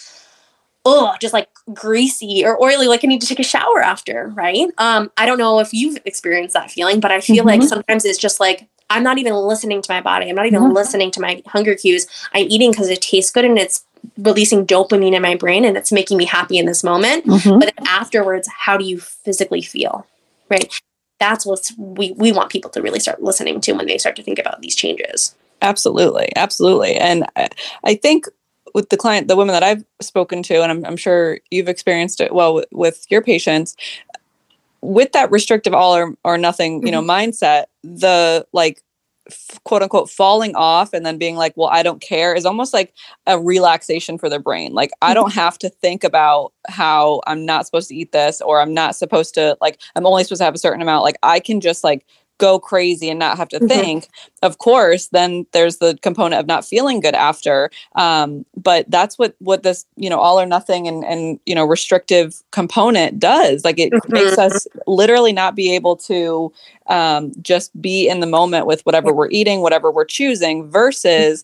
oh 0.86 1.14
just 1.20 1.34
like 1.34 1.50
greasy 1.74 2.46
or 2.46 2.62
oily 2.64 2.88
like 2.88 3.04
i 3.04 3.08
need 3.08 3.20
to 3.20 3.28
take 3.28 3.38
a 3.38 3.44
shower 3.44 3.82
after 3.82 4.32
right 4.34 4.70
um 4.78 5.12
i 5.18 5.26
don't 5.26 5.38
know 5.38 5.60
if 5.60 5.74
you've 5.74 5.98
experienced 6.06 6.54
that 6.54 6.72
feeling 6.72 7.02
but 7.02 7.12
i 7.12 7.20
feel 7.20 7.44
mm-hmm. 7.44 7.60
like 7.60 7.64
sometimes 7.64 8.06
it's 8.06 8.18
just 8.18 8.40
like 8.40 8.70
I'm 8.90 9.04
not 9.04 9.18
even 9.20 9.34
listening 9.34 9.82
to 9.82 9.92
my 9.92 10.02
body. 10.02 10.30
I'm 10.30 10.36
not 10.36 10.48
even 10.48 10.62
mm-hmm. 10.62 10.74
listening 10.74 11.12
to 11.12 11.22
my 11.22 11.42
hunger 11.46 11.76
cues. 11.76 12.08
I'm 12.34 12.48
eating 12.50 12.72
because 12.72 12.90
it 12.90 13.02
tastes 13.02 13.32
good 13.32 13.46
and 13.46 13.58
it's 13.58 13.86
releasing 14.18 14.66
dopamine 14.66 15.14
in 15.14 15.22
my 15.22 15.36
brain 15.36 15.66
and 15.66 15.78
it's 15.78 15.92
making 15.92 16.18
me 16.18 16.26
happy 16.26 16.58
in 16.58 16.66
this 16.66 16.84
moment. 16.84 17.26
Mm-hmm. 17.26 17.60
But 17.60 17.74
afterwards, 17.88 18.48
how 18.48 18.78
do 18.78 18.86
you 18.86 19.00
physically 19.00 19.62
feel? 19.62 20.06
Right. 20.50 20.80
That's 21.20 21.46
what 21.46 21.70
we, 21.78 22.14
we 22.14 22.32
want 22.32 22.50
people 22.50 22.72
to 22.72 22.82
really 22.82 23.00
start 23.00 23.22
listening 23.22 23.62
to 23.62 23.74
when 23.74 23.88
they 23.88 23.98
start 23.98 24.16
to 24.18 24.24
think 24.24 24.40
about 24.40 24.62
these 24.62 24.76
changes. 24.76 25.36
Absolutely. 25.62 26.32
Absolutely. 26.36 26.96
And 26.96 27.26
I, 27.36 27.50
I 27.84 27.96
think 27.96 28.26
with 28.74 28.90
the 28.90 28.98
client, 28.98 29.28
the 29.28 29.36
women 29.36 29.54
that 29.54 29.64
I've 29.64 29.84
spoken 30.02 30.44
to, 30.44 30.62
and 30.62 30.72
I'm, 30.72 30.86
I'm 30.86 30.98
sure 30.98 31.40
you've 31.52 31.68
experienced 31.68 32.22
it 32.22 32.34
well 32.34 32.54
with, 32.54 32.68
with 32.72 33.06
your 33.10 33.22
patients, 33.22 33.76
with 34.82 35.12
that 35.12 35.30
restrictive 35.32 35.74
all 35.74 35.96
or, 35.96 36.16
or 36.24 36.38
nothing, 36.38 36.86
you 36.86 36.92
know, 36.92 37.02
mm-hmm. 37.02 37.30
mindset, 37.32 37.66
the 37.84 38.46
like 38.54 38.82
quote 39.64 39.82
unquote 39.82 40.10
falling 40.10 40.56
off 40.56 40.94
and 40.94 41.06
then 41.06 41.18
being 41.18 41.36
like, 41.36 41.54
well, 41.56 41.70
I 41.70 41.84
don't 41.84 42.02
care 42.02 42.36
is 42.36 42.46
almost 42.46 42.74
like 42.74 42.94
a 43.28 43.40
relaxation 43.40 44.18
for 44.18 44.30
their 44.30 44.40
brain. 44.40 44.74
Like, 44.74 44.92
I 45.02 45.14
don't 45.14 45.30
mm-hmm. 45.30 45.40
have 45.40 45.58
to 45.60 45.70
think 45.70 46.04
about 46.04 46.54
how 46.68 47.22
I'm 47.28 47.46
not 47.46 47.66
supposed 47.66 47.90
to 47.90 47.96
eat 47.96 48.12
this 48.12 48.42
or 48.42 48.62
I'm 48.62 48.74
not 48.74 48.96
supposed 48.96 49.34
to, 49.36 49.58
like, 49.62 49.80
I'm 49.96 50.06
only 50.06 50.24
supposed 50.24 50.40
to 50.40 50.46
have 50.46 50.56
a 50.56 50.60
certain 50.60 50.82
amount. 50.82 51.04
Like, 51.04 51.18
I 51.24 51.40
can 51.40 51.62
just 51.62 51.84
like 51.84 52.06
go 52.40 52.60
crazy 52.60 53.10
and 53.10 53.20
not 53.20 53.38
have 53.38 53.50
to 53.50 53.58
mm-hmm. 53.58 53.68
think 53.68 54.08
of 54.42 54.58
course 54.58 55.08
then 55.08 55.46
there's 55.52 55.78
the 55.78 55.98
component 56.02 56.40
of 56.40 56.48
not 56.48 56.66
feeling 56.66 57.00
good 57.00 57.16
after. 57.16 57.70
Um, 57.96 58.46
but 58.56 58.90
that's 58.90 59.18
what 59.18 59.36
what 59.40 59.64
this 59.64 59.86
you 59.96 60.10
know 60.10 60.20
all 60.20 60.40
or 60.40 60.46
nothing 60.46 60.88
and 60.88 61.06
and 61.06 61.40
you 61.46 61.56
know 61.56 61.66
restrictive 61.66 62.42
component 62.52 63.20
does. 63.20 63.64
Like 63.64 63.80
it 63.80 63.94
mm-hmm. 63.94 64.14
makes 64.14 64.38
us 64.38 64.68
literally 64.88 65.34
not 65.34 65.56
be 65.56 65.74
able 65.76 65.96
to 65.98 66.52
um, 66.88 67.32
just 67.42 67.80
be 67.82 68.08
in 68.08 68.20
the 68.20 68.28
moment 68.28 68.66
with 68.66 68.82
whatever 68.86 69.14
we're 69.14 69.30
eating 69.30 69.62
whatever 69.62 69.92
we're 69.92 70.06
choosing 70.06 70.70
versus 70.70 71.44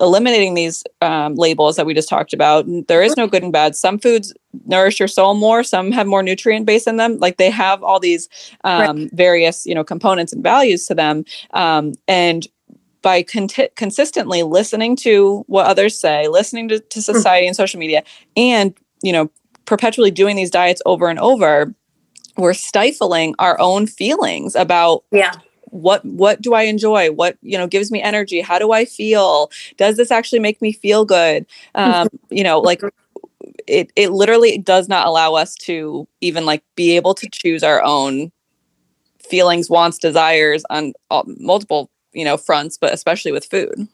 eliminating 0.00 0.54
these 0.54 0.84
um, 1.02 1.34
labels 1.34 1.76
that 1.76 1.86
we 1.86 1.94
just 1.94 2.08
talked 2.08 2.32
about. 2.32 2.64
There 2.86 3.02
is 3.02 3.16
no 3.16 3.26
good 3.26 3.42
and 3.42 3.52
bad. 3.52 3.76
Some 3.76 3.98
foods 3.98 4.32
nourish 4.66 4.98
your 4.98 5.08
soul 5.08 5.34
more. 5.34 5.62
Some 5.62 5.92
have 5.92 6.06
more 6.06 6.22
nutrient 6.22 6.66
base 6.66 6.86
in 6.86 6.96
them. 6.96 7.18
Like 7.18 7.36
they 7.36 7.50
have 7.50 7.82
all 7.82 8.00
these 8.00 8.28
um, 8.64 8.96
right. 8.96 9.10
various 9.12 9.66
you 9.66 9.74
know 9.74 9.84
components 9.84 10.32
and 10.32 10.42
values 10.42 10.86
to 10.86 10.94
them. 10.94 11.24
Um, 11.52 11.92
and 12.08 12.46
by 13.02 13.22
con- 13.22 13.48
consistently 13.76 14.42
listening 14.42 14.96
to 14.96 15.44
what 15.46 15.66
others 15.66 15.98
say 15.98 16.26
listening 16.26 16.68
to, 16.68 16.80
to 16.80 17.00
hmm. 17.00 17.02
society 17.02 17.44
mm-hmm. 17.44 17.48
and 17.48 17.56
social 17.56 17.78
media 17.78 18.02
and 18.34 18.74
you 19.02 19.12
know 19.12 19.30
perpetually 19.66 20.10
doing 20.10 20.36
these 20.36 20.50
diets 20.50 20.80
over 20.86 21.10
and 21.10 21.18
over 21.18 21.74
we're 22.36 22.54
stifling 22.54 23.34
our 23.38 23.58
own 23.60 23.86
feelings 23.86 24.56
about 24.56 25.04
yeah. 25.12 25.34
what 25.66 26.04
what 26.04 26.40
do 26.40 26.54
i 26.54 26.62
enjoy? 26.62 27.10
What 27.10 27.36
you 27.42 27.56
know 27.56 27.66
gives 27.66 27.90
me 27.90 28.02
energy? 28.02 28.40
How 28.40 28.58
do 28.58 28.72
i 28.72 28.84
feel? 28.84 29.50
Does 29.76 29.96
this 29.96 30.10
actually 30.10 30.40
make 30.40 30.60
me 30.60 30.72
feel 30.72 31.04
good? 31.04 31.46
Um 31.74 32.08
you 32.30 32.42
know 32.42 32.60
like 32.60 32.82
it 33.66 33.92
it 33.96 34.10
literally 34.10 34.58
does 34.58 34.88
not 34.88 35.06
allow 35.06 35.34
us 35.34 35.54
to 35.54 36.06
even 36.20 36.44
like 36.46 36.62
be 36.76 36.96
able 36.96 37.14
to 37.14 37.28
choose 37.30 37.62
our 37.62 37.82
own 37.82 38.30
feelings 39.18 39.70
wants 39.70 39.98
desires 39.98 40.64
on 40.70 40.92
all, 41.10 41.24
multiple 41.38 41.90
you 42.12 42.24
know 42.24 42.36
fronts 42.36 42.76
but 42.78 42.92
especially 42.92 43.32
with 43.32 43.44
food 43.44 43.88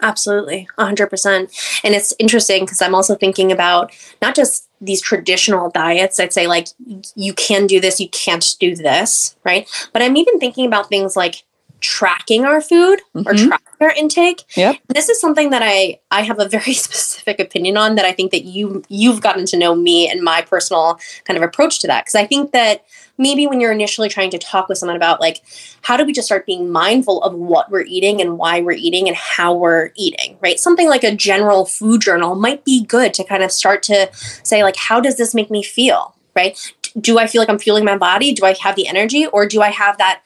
Absolutely, 0.00 0.68
100%. 0.78 1.80
And 1.82 1.94
it's 1.94 2.14
interesting 2.18 2.64
because 2.64 2.80
I'm 2.80 2.94
also 2.94 3.16
thinking 3.16 3.50
about 3.50 3.92
not 4.22 4.36
just 4.36 4.68
these 4.80 5.02
traditional 5.02 5.70
diets. 5.70 6.20
I'd 6.20 6.32
say, 6.32 6.46
like, 6.46 6.68
you 7.16 7.34
can 7.34 7.66
do 7.66 7.80
this, 7.80 7.98
you 7.98 8.08
can't 8.10 8.46
do 8.60 8.76
this, 8.76 9.34
right? 9.44 9.68
But 9.92 10.02
I'm 10.02 10.16
even 10.16 10.38
thinking 10.38 10.66
about 10.66 10.88
things 10.88 11.16
like 11.16 11.42
tracking 11.80 12.44
our 12.44 12.60
food 12.60 13.00
mm-hmm. 13.14 13.26
or 13.26 13.34
tracking 13.34 13.76
our 13.80 13.90
intake. 13.90 14.44
Yep. 14.56 14.76
This 14.88 15.08
is 15.08 15.20
something 15.20 15.50
that 15.50 15.62
I 15.64 16.00
I 16.10 16.22
have 16.22 16.38
a 16.38 16.48
very 16.48 16.72
specific 16.74 17.40
opinion 17.40 17.76
on 17.76 17.94
that 17.96 18.04
I 18.04 18.12
think 18.12 18.32
that 18.32 18.44
you 18.44 18.82
you've 18.88 19.20
gotten 19.20 19.46
to 19.46 19.56
know 19.56 19.74
me 19.74 20.08
and 20.08 20.22
my 20.22 20.42
personal 20.42 20.98
kind 21.24 21.36
of 21.36 21.42
approach 21.42 21.80
to 21.80 21.86
that 21.86 22.04
because 22.04 22.14
I 22.14 22.26
think 22.26 22.52
that 22.52 22.84
maybe 23.18 23.46
when 23.46 23.60
you're 23.60 23.72
initially 23.72 24.08
trying 24.08 24.30
to 24.30 24.38
talk 24.38 24.68
with 24.68 24.78
someone 24.78 24.96
about 24.96 25.20
like 25.20 25.42
how 25.82 25.96
do 25.96 26.04
we 26.04 26.12
just 26.12 26.26
start 26.26 26.46
being 26.46 26.70
mindful 26.70 27.22
of 27.22 27.34
what 27.34 27.70
we're 27.70 27.82
eating 27.82 28.20
and 28.20 28.38
why 28.38 28.60
we're 28.60 28.72
eating 28.72 29.08
and 29.08 29.16
how 29.16 29.52
we're 29.52 29.90
eating 29.96 30.38
right 30.40 30.58
something 30.58 30.88
like 30.88 31.04
a 31.04 31.14
general 31.14 31.66
food 31.66 32.00
journal 32.00 32.34
might 32.34 32.64
be 32.64 32.84
good 32.84 33.12
to 33.12 33.24
kind 33.24 33.42
of 33.42 33.50
start 33.52 33.82
to 33.82 34.08
say 34.14 34.62
like 34.62 34.76
how 34.76 35.00
does 35.00 35.16
this 35.16 35.34
make 35.34 35.50
me 35.50 35.62
feel 35.62 36.14
right 36.34 36.72
do 36.98 37.18
i 37.18 37.26
feel 37.26 37.42
like 37.42 37.50
i'm 37.50 37.58
fueling 37.58 37.84
my 37.84 37.98
body 37.98 38.32
do 38.32 38.44
i 38.44 38.54
have 38.60 38.76
the 38.76 38.86
energy 38.86 39.26
or 39.26 39.46
do 39.46 39.60
i 39.60 39.70
have 39.70 39.98
that 39.98 40.22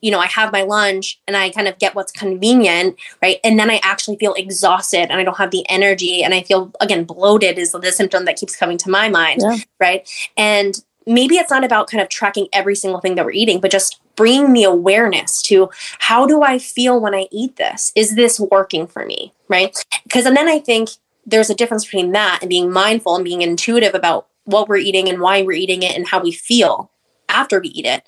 you 0.00 0.10
know, 0.10 0.20
I 0.20 0.26
have 0.26 0.52
my 0.52 0.62
lunch 0.62 1.20
and 1.26 1.36
I 1.36 1.50
kind 1.50 1.68
of 1.68 1.78
get 1.78 1.94
what's 1.94 2.12
convenient, 2.12 2.96
right? 3.22 3.38
And 3.42 3.58
then 3.58 3.70
I 3.70 3.80
actually 3.82 4.16
feel 4.16 4.34
exhausted 4.34 5.10
and 5.10 5.14
I 5.14 5.24
don't 5.24 5.38
have 5.38 5.50
the 5.50 5.68
energy 5.68 6.22
and 6.22 6.34
I 6.34 6.42
feel 6.42 6.72
again 6.80 7.04
bloated 7.04 7.58
is 7.58 7.72
the 7.72 7.92
symptom 7.92 8.24
that 8.24 8.36
keeps 8.36 8.56
coming 8.56 8.78
to 8.78 8.90
my 8.90 9.08
mind, 9.08 9.42
yeah. 9.42 9.56
right? 9.80 10.08
And 10.36 10.80
maybe 11.06 11.36
it's 11.36 11.50
not 11.50 11.64
about 11.64 11.90
kind 11.90 12.02
of 12.02 12.08
tracking 12.08 12.48
every 12.52 12.76
single 12.76 13.00
thing 13.00 13.14
that 13.16 13.24
we're 13.24 13.32
eating, 13.32 13.60
but 13.60 13.70
just 13.70 14.00
bringing 14.14 14.52
the 14.52 14.64
awareness 14.64 15.42
to 15.42 15.70
how 16.00 16.26
do 16.26 16.42
I 16.42 16.58
feel 16.58 17.00
when 17.00 17.14
I 17.14 17.26
eat 17.30 17.56
this? 17.56 17.92
Is 17.96 18.14
this 18.14 18.38
working 18.38 18.86
for 18.86 19.04
me, 19.06 19.32
right? 19.48 19.76
Because 20.04 20.26
and 20.26 20.36
then 20.36 20.48
I 20.48 20.58
think 20.58 20.90
there's 21.26 21.50
a 21.50 21.54
difference 21.54 21.84
between 21.84 22.12
that 22.12 22.38
and 22.40 22.48
being 22.48 22.70
mindful 22.70 23.14
and 23.14 23.24
being 23.24 23.42
intuitive 23.42 23.94
about 23.94 24.26
what 24.44 24.68
we're 24.68 24.76
eating 24.76 25.08
and 25.08 25.20
why 25.20 25.42
we're 25.42 25.52
eating 25.52 25.82
it 25.82 25.94
and 25.94 26.08
how 26.08 26.22
we 26.22 26.32
feel 26.32 26.90
after 27.28 27.60
we 27.60 27.68
eat 27.68 27.84
it 27.84 28.02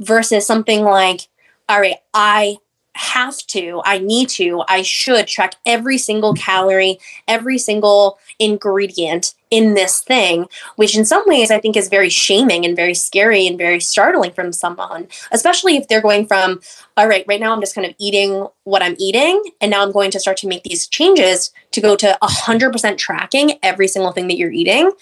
versus 0.00 0.46
something 0.46 0.82
like 0.82 1.28
all 1.68 1.80
right, 1.80 1.96
I 2.12 2.58
have 2.96 3.36
to, 3.38 3.82
I 3.84 3.98
need 3.98 4.28
to, 4.30 4.62
I 4.68 4.82
should 4.82 5.26
track 5.26 5.56
every 5.66 5.98
single 5.98 6.32
calorie, 6.34 6.98
every 7.26 7.58
single 7.58 8.18
ingredient 8.38 9.34
in 9.50 9.74
this 9.74 10.00
thing, 10.00 10.46
which 10.76 10.96
in 10.96 11.04
some 11.04 11.24
ways 11.26 11.50
I 11.50 11.58
think 11.58 11.76
is 11.76 11.88
very 11.88 12.08
shaming 12.08 12.64
and 12.64 12.76
very 12.76 12.94
scary 12.94 13.48
and 13.48 13.58
very 13.58 13.80
startling 13.80 14.30
from 14.30 14.52
someone, 14.52 15.08
especially 15.32 15.76
if 15.76 15.88
they're 15.88 16.00
going 16.00 16.26
from, 16.26 16.60
all 16.96 17.08
right, 17.08 17.24
right 17.26 17.40
now 17.40 17.52
I'm 17.52 17.60
just 17.60 17.74
kind 17.74 17.86
of 17.86 17.94
eating 17.98 18.46
what 18.62 18.82
I'm 18.82 18.96
eating, 18.98 19.42
and 19.60 19.72
now 19.72 19.82
I'm 19.82 19.92
going 19.92 20.12
to 20.12 20.20
start 20.20 20.36
to 20.38 20.48
make 20.48 20.62
these 20.62 20.86
changes 20.86 21.52
to 21.72 21.80
go 21.80 21.96
to 21.96 22.16
100% 22.22 22.98
tracking 22.98 23.58
every 23.62 23.88
single 23.88 24.12
thing 24.12 24.28
that 24.28 24.36
you're 24.36 24.52
eating. 24.52 24.92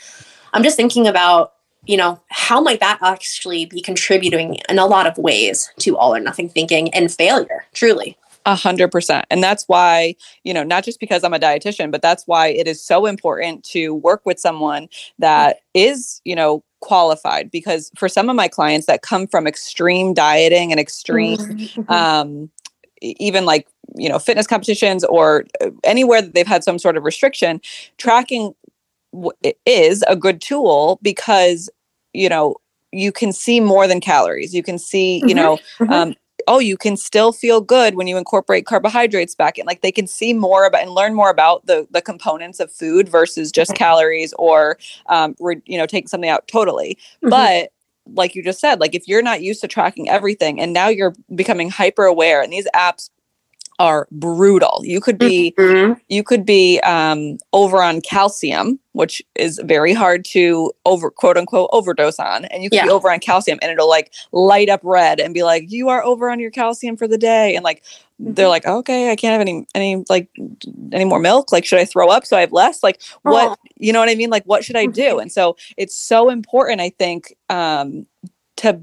I'm 0.54 0.62
just 0.62 0.76
thinking 0.76 1.06
about 1.06 1.52
you 1.84 1.96
know, 1.96 2.20
how 2.28 2.60
might 2.60 2.80
that 2.80 2.98
actually 3.02 3.66
be 3.66 3.80
contributing 3.80 4.58
in 4.68 4.78
a 4.78 4.86
lot 4.86 5.06
of 5.06 5.18
ways 5.18 5.70
to 5.80 5.96
all 5.96 6.14
or 6.14 6.20
nothing 6.20 6.48
thinking 6.48 6.92
and 6.94 7.12
failure, 7.12 7.64
truly? 7.74 8.16
A 8.44 8.54
hundred 8.56 8.90
percent. 8.90 9.24
And 9.30 9.42
that's 9.42 9.64
why, 9.68 10.16
you 10.42 10.52
know, 10.52 10.64
not 10.64 10.84
just 10.84 10.98
because 10.98 11.22
I'm 11.22 11.34
a 11.34 11.38
dietitian, 11.38 11.92
but 11.92 12.02
that's 12.02 12.26
why 12.26 12.48
it 12.48 12.66
is 12.66 12.82
so 12.82 13.06
important 13.06 13.62
to 13.66 13.94
work 13.94 14.22
with 14.24 14.40
someone 14.40 14.88
that 15.18 15.60
is, 15.74 16.20
you 16.24 16.34
know, 16.34 16.64
qualified 16.80 17.50
because 17.52 17.92
for 17.96 18.08
some 18.08 18.28
of 18.28 18.34
my 18.34 18.48
clients 18.48 18.88
that 18.88 19.02
come 19.02 19.28
from 19.28 19.46
extreme 19.46 20.12
dieting 20.12 20.72
and 20.72 20.80
extreme 20.80 21.38
mm-hmm. 21.38 21.92
um 21.92 22.50
even 23.00 23.44
like 23.44 23.68
you 23.94 24.08
know 24.08 24.18
fitness 24.18 24.48
competitions 24.48 25.04
or 25.04 25.44
uh, 25.60 25.70
anywhere 25.84 26.20
that 26.20 26.34
they've 26.34 26.46
had 26.46 26.64
some 26.64 26.80
sort 26.80 26.96
of 26.96 27.04
restriction 27.04 27.60
tracking 27.98 28.52
is 29.66 30.04
a 30.08 30.16
good 30.16 30.40
tool 30.40 30.98
because 31.02 31.70
you 32.12 32.28
know 32.28 32.56
you 32.92 33.12
can 33.12 33.32
see 33.32 33.60
more 33.60 33.86
than 33.86 34.00
calories 34.00 34.54
you 34.54 34.62
can 34.62 34.78
see 34.78 35.20
mm-hmm. 35.20 35.28
you 35.28 35.34
know 35.34 35.58
mm-hmm. 35.78 35.92
um, 35.92 36.14
oh 36.46 36.58
you 36.58 36.76
can 36.76 36.96
still 36.96 37.32
feel 37.32 37.60
good 37.60 37.94
when 37.94 38.06
you 38.06 38.16
incorporate 38.16 38.66
carbohydrates 38.66 39.34
back 39.34 39.58
in 39.58 39.66
like 39.66 39.82
they 39.82 39.92
can 39.92 40.06
see 40.06 40.32
more 40.32 40.64
about 40.64 40.82
and 40.82 40.92
learn 40.92 41.14
more 41.14 41.30
about 41.30 41.64
the 41.66 41.86
the 41.90 42.02
components 42.02 42.60
of 42.60 42.72
food 42.72 43.08
versus 43.08 43.52
just 43.52 43.74
calories 43.74 44.32
or 44.38 44.78
um, 45.06 45.34
re, 45.40 45.60
you 45.66 45.78
know 45.78 45.86
taking 45.86 46.08
something 46.08 46.30
out 46.30 46.46
totally 46.48 46.96
mm-hmm. 47.22 47.28
but 47.28 47.70
like 48.14 48.34
you 48.34 48.42
just 48.42 48.60
said 48.60 48.80
like 48.80 48.94
if 48.94 49.06
you're 49.06 49.22
not 49.22 49.42
used 49.42 49.60
to 49.60 49.68
tracking 49.68 50.08
everything 50.08 50.60
and 50.60 50.72
now 50.72 50.88
you're 50.88 51.14
becoming 51.34 51.70
hyper 51.70 52.04
aware 52.04 52.42
and 52.42 52.52
these 52.52 52.66
apps 52.74 53.10
are 53.82 54.06
brutal. 54.12 54.80
You 54.84 55.00
could 55.00 55.18
be 55.18 55.52
mm-hmm. 55.58 55.94
you 56.08 56.22
could 56.22 56.46
be 56.46 56.78
um, 56.84 57.36
over 57.52 57.82
on 57.82 58.00
calcium, 58.00 58.78
which 58.92 59.20
is 59.34 59.60
very 59.64 59.92
hard 59.92 60.24
to 60.26 60.72
over 60.86 61.10
quote 61.10 61.36
unquote 61.36 61.68
overdose 61.72 62.20
on, 62.20 62.44
and 62.44 62.62
you 62.62 62.70
could 62.70 62.76
yeah. 62.76 62.84
be 62.84 62.90
over 62.90 63.10
on 63.10 63.18
calcium, 63.18 63.58
and 63.60 63.72
it'll 63.72 63.88
like 63.88 64.12
light 64.30 64.68
up 64.68 64.78
red 64.84 65.18
and 65.18 65.34
be 65.34 65.42
like, 65.42 65.64
"You 65.68 65.88
are 65.88 66.00
over 66.04 66.30
on 66.30 66.38
your 66.38 66.52
calcium 66.52 66.96
for 66.96 67.08
the 67.08 67.18
day," 67.18 67.56
and 67.56 67.64
like 67.64 67.82
mm-hmm. 67.82 68.34
they're 68.34 68.48
like, 68.48 68.66
"Okay, 68.66 69.10
I 69.10 69.16
can't 69.16 69.32
have 69.32 69.40
any 69.40 69.66
any 69.74 70.04
like 70.08 70.28
any 70.92 71.04
more 71.04 71.18
milk. 71.18 71.50
Like, 71.50 71.64
should 71.64 71.80
I 71.80 71.84
throw 71.84 72.08
up 72.08 72.24
so 72.24 72.36
I 72.36 72.40
have 72.40 72.52
less? 72.52 72.84
Like, 72.84 73.02
what 73.22 73.58
oh. 73.58 73.68
you 73.78 73.92
know 73.92 73.98
what 73.98 74.10
I 74.10 74.14
mean? 74.14 74.30
Like, 74.30 74.44
what 74.44 74.64
should 74.64 74.76
I 74.76 74.86
do?" 74.86 75.18
And 75.18 75.32
so 75.32 75.56
it's 75.76 75.96
so 75.96 76.30
important, 76.30 76.80
I 76.80 76.90
think, 76.90 77.34
um, 77.50 78.06
to 78.58 78.80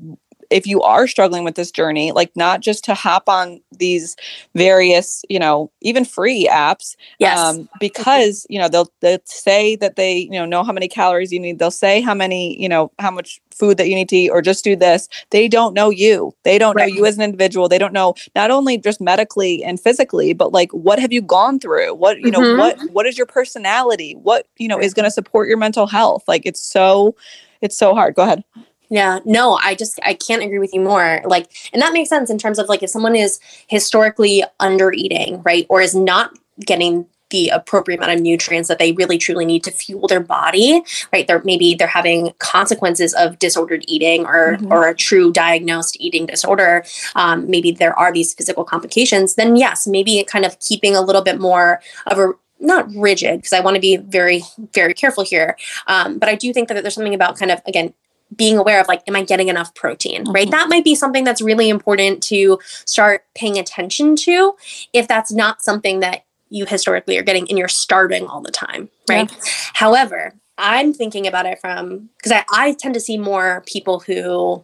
if 0.49 0.65
you 0.65 0.81
are 0.81 1.07
struggling 1.07 1.43
with 1.43 1.55
this 1.55 1.71
journey 1.71 2.11
like 2.11 2.31
not 2.35 2.61
just 2.61 2.83
to 2.83 2.93
hop 2.93 3.29
on 3.29 3.61
these 3.71 4.15
various 4.55 5.23
you 5.29 5.39
know 5.39 5.71
even 5.81 6.05
free 6.05 6.47
apps 6.51 6.95
yes. 7.19 7.37
Um, 7.37 7.69
because 7.79 8.45
you 8.49 8.59
know 8.59 8.67
they'll 8.67 8.91
they'll 9.01 9.19
say 9.25 9.75
that 9.77 9.95
they 9.95 10.17
you 10.17 10.31
know 10.31 10.45
know 10.45 10.63
how 10.63 10.73
many 10.73 10.87
calories 10.87 11.31
you 11.31 11.39
need 11.39 11.59
they'll 11.59 11.71
say 11.71 12.01
how 12.01 12.13
many 12.13 12.59
you 12.61 12.69
know 12.69 12.91
how 12.99 13.11
much 13.11 13.41
food 13.51 13.77
that 13.77 13.89
you 13.89 13.95
need 13.95 14.09
to 14.09 14.15
eat 14.15 14.29
or 14.29 14.41
just 14.41 14.63
do 14.63 14.75
this 14.75 15.07
they 15.31 15.47
don't 15.47 15.73
know 15.73 15.89
you 15.89 16.33
they 16.43 16.57
don't 16.57 16.75
right. 16.75 16.89
know 16.89 16.95
you 16.95 17.05
as 17.05 17.17
an 17.17 17.23
individual 17.23 17.67
they 17.67 17.77
don't 17.77 17.93
know 17.93 18.13
not 18.35 18.51
only 18.51 18.77
just 18.77 19.01
medically 19.01 19.63
and 19.63 19.79
physically 19.79 20.33
but 20.33 20.51
like 20.51 20.71
what 20.71 20.99
have 20.99 21.11
you 21.11 21.21
gone 21.21 21.59
through 21.59 21.93
what 21.93 22.19
you 22.19 22.31
know 22.31 22.39
mm-hmm. 22.39 22.59
what 22.59 22.79
what 22.91 23.05
is 23.05 23.17
your 23.17 23.27
personality 23.27 24.13
what 24.13 24.47
you 24.57 24.67
know 24.67 24.79
is 24.79 24.93
going 24.93 25.03
to 25.03 25.11
support 25.11 25.47
your 25.47 25.57
mental 25.57 25.87
health 25.87 26.23
like 26.27 26.45
it's 26.45 26.61
so 26.61 27.15
it's 27.61 27.77
so 27.77 27.93
hard 27.93 28.15
go 28.15 28.23
ahead 28.23 28.43
yeah, 28.89 29.19
no, 29.25 29.59
I 29.61 29.75
just 29.75 29.99
I 30.03 30.13
can't 30.13 30.43
agree 30.43 30.59
with 30.59 30.73
you 30.73 30.81
more. 30.81 31.21
Like, 31.25 31.51
and 31.73 31.81
that 31.81 31.93
makes 31.93 32.09
sense 32.09 32.29
in 32.29 32.37
terms 32.37 32.59
of 32.59 32.67
like 32.67 32.83
if 32.83 32.89
someone 32.89 33.15
is 33.15 33.39
historically 33.67 34.43
under 34.59 34.91
eating, 34.91 35.41
right, 35.43 35.65
or 35.69 35.81
is 35.81 35.95
not 35.95 36.37
getting 36.65 37.05
the 37.29 37.49
appropriate 37.49 37.97
amount 37.99 38.13
of 38.13 38.21
nutrients 38.21 38.67
that 38.67 38.79
they 38.79 38.91
really 38.93 39.17
truly 39.17 39.45
need 39.45 39.63
to 39.63 39.69
fuel 39.69 40.07
their 40.07 40.19
body 40.19 40.81
right 41.13 41.27
they're 41.27 41.43
maybe 41.45 41.75
they're 41.75 41.87
having 41.87 42.33
consequences 42.39 43.13
of 43.13 43.37
disordered 43.37 43.85
eating 43.87 44.25
or 44.25 44.57
mm-hmm. 44.57 44.71
or 44.71 44.87
a 44.87 44.95
true 44.95 45.31
diagnosed 45.31 45.95
eating 45.99 46.25
disorder 46.25 46.83
um, 47.15 47.47
maybe 47.47 47.71
there 47.71 47.97
are 47.99 48.11
these 48.11 48.33
physical 48.33 48.63
complications 48.63 49.35
then 49.35 49.55
yes 49.55 49.85
maybe 49.85 50.23
kind 50.23 50.43
of 50.43 50.59
keeping 50.59 50.95
a 50.95 51.01
little 51.01 51.21
bit 51.21 51.39
more 51.39 51.79
of 52.07 52.17
a 52.17 52.31
not 52.59 52.89
rigid 52.93 53.37
because 53.37 53.53
I 53.53 53.61
want 53.61 53.75
to 53.75 53.81
be 53.81 53.95
very, 53.95 54.41
very 54.73 54.93
careful 54.93 55.23
here. 55.23 55.55
Um, 55.87 56.19
but 56.19 56.29
I 56.29 56.35
do 56.35 56.51
think 56.51 56.67
that 56.67 56.81
there's 56.81 56.93
something 56.93 57.15
about 57.15 57.37
kind 57.37 57.51
of, 57.51 57.61
again, 57.65 57.93
being 58.35 58.57
aware 58.57 58.79
of 58.79 58.87
like 58.87 59.01
am 59.07 59.15
i 59.15 59.23
getting 59.23 59.49
enough 59.49 59.73
protein 59.75 60.23
mm-hmm. 60.23 60.31
right 60.31 60.51
that 60.51 60.69
might 60.69 60.83
be 60.83 60.95
something 60.95 61.23
that's 61.23 61.41
really 61.41 61.69
important 61.69 62.21
to 62.21 62.59
start 62.85 63.25
paying 63.35 63.57
attention 63.57 64.15
to 64.15 64.55
if 64.93 65.07
that's 65.07 65.31
not 65.31 65.61
something 65.61 65.99
that 65.99 66.23
you 66.49 66.65
historically 66.65 67.17
are 67.17 67.23
getting 67.23 67.47
and 67.49 67.57
you're 67.57 67.67
starving 67.67 68.27
all 68.27 68.41
the 68.41 68.51
time 68.51 68.89
right 69.09 69.31
yeah. 69.31 69.43
however 69.73 70.33
i'm 70.57 70.93
thinking 70.93 71.27
about 71.27 71.45
it 71.45 71.59
from 71.59 72.09
because 72.17 72.31
I, 72.31 72.43
I 72.51 72.73
tend 72.73 72.93
to 72.93 72.99
see 72.99 73.17
more 73.17 73.63
people 73.65 73.99
who 73.99 74.63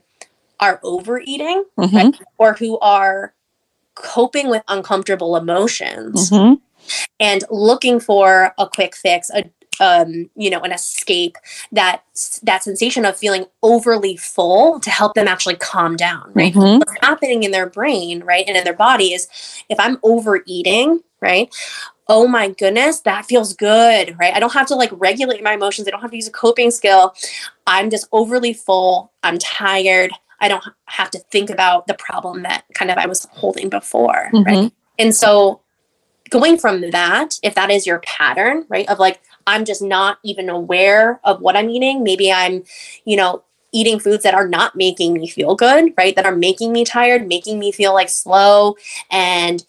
are 0.60 0.80
overeating 0.84 1.65
mm-hmm. 1.78 1.95
right? 1.95 2.21
or 2.38 2.54
who 2.54 2.80
are 2.80 3.34
coping 3.95 4.49
with 4.49 4.63
uncomfortable 4.67 5.36
emotions 5.36 6.30
mm-hmm. 6.30 6.56
and 7.19 7.43
looking 7.49 7.99
for 7.99 8.54
a 8.58 8.67
quick 8.67 8.95
fix 8.95 9.30
a 9.32 9.49
um, 9.79 10.29
you 10.35 10.49
know, 10.49 10.61
an 10.61 10.71
escape, 10.71 11.38
that 11.71 12.03
that 12.43 12.63
sensation 12.63 13.05
of 13.05 13.17
feeling 13.17 13.45
overly 13.63 14.17
full 14.17 14.79
to 14.79 14.89
help 14.89 15.13
them 15.13 15.27
actually 15.27 15.55
calm 15.55 15.95
down, 15.95 16.31
right? 16.33 16.53
Mm-hmm. 16.53 16.79
What's 16.79 16.93
happening 17.01 17.43
in 17.43 17.51
their 17.51 17.69
brain, 17.69 18.23
right, 18.23 18.45
and 18.47 18.57
in 18.57 18.63
their 18.63 18.73
body 18.73 19.13
is 19.13 19.27
if 19.69 19.79
I'm 19.79 19.97
overeating, 20.03 21.01
right, 21.21 21.53
oh 22.07 22.27
my 22.27 22.49
goodness, 22.49 23.01
that 23.01 23.25
feels 23.25 23.53
good, 23.53 24.15
right? 24.19 24.33
I 24.33 24.39
don't 24.39 24.53
have 24.53 24.67
to 24.67 24.75
like 24.75 24.91
regulate 24.93 25.43
my 25.43 25.53
emotions. 25.53 25.88
I 25.88 25.91
don't 25.91 26.01
have 26.01 26.11
to 26.11 26.17
use 26.17 26.27
a 26.27 26.31
coping 26.31 26.71
skill. 26.71 27.15
I'm 27.65 27.89
just 27.89 28.07
overly 28.11 28.53
full. 28.53 29.11
I'm 29.23 29.39
tired. 29.39 30.11
I 30.39 30.47
don't 30.47 30.63
have 30.85 31.09
to 31.11 31.19
think 31.31 31.49
about 31.49 31.88
the 31.88 31.95
problem 31.95 32.43
that 32.43 32.65
kind 32.73 32.91
of 32.91 32.97
I 32.97 33.07
was 33.07 33.27
holding 33.31 33.69
before, 33.69 34.29
mm-hmm. 34.33 34.43
right? 34.43 34.71
And 34.99 35.15
so 35.15 35.61
going 36.29 36.57
from 36.57 36.91
that, 36.91 37.39
if 37.41 37.55
that 37.55 37.71
is 37.71 37.88
your 37.88 37.99
pattern, 37.99 38.65
right, 38.69 38.88
of 38.89 38.99
like, 38.99 39.21
I'm 39.47 39.65
just 39.65 39.81
not 39.81 40.19
even 40.23 40.49
aware 40.49 41.19
of 41.23 41.41
what 41.41 41.55
I'm 41.55 41.69
eating. 41.69 42.03
Maybe 42.03 42.31
I'm, 42.31 42.63
you 43.05 43.15
know, 43.15 43.43
eating 43.71 43.99
foods 43.99 44.23
that 44.23 44.34
are 44.34 44.47
not 44.47 44.75
making 44.75 45.13
me 45.13 45.27
feel 45.27 45.55
good, 45.55 45.93
right? 45.97 46.15
That 46.15 46.25
are 46.25 46.36
making 46.36 46.71
me 46.71 46.86
tired, 46.86 47.27
making 47.27 47.60
me 47.60 47.71
feel 47.71 47.93
like 47.93 48.10
slow 48.10 48.75
and 49.12 49.63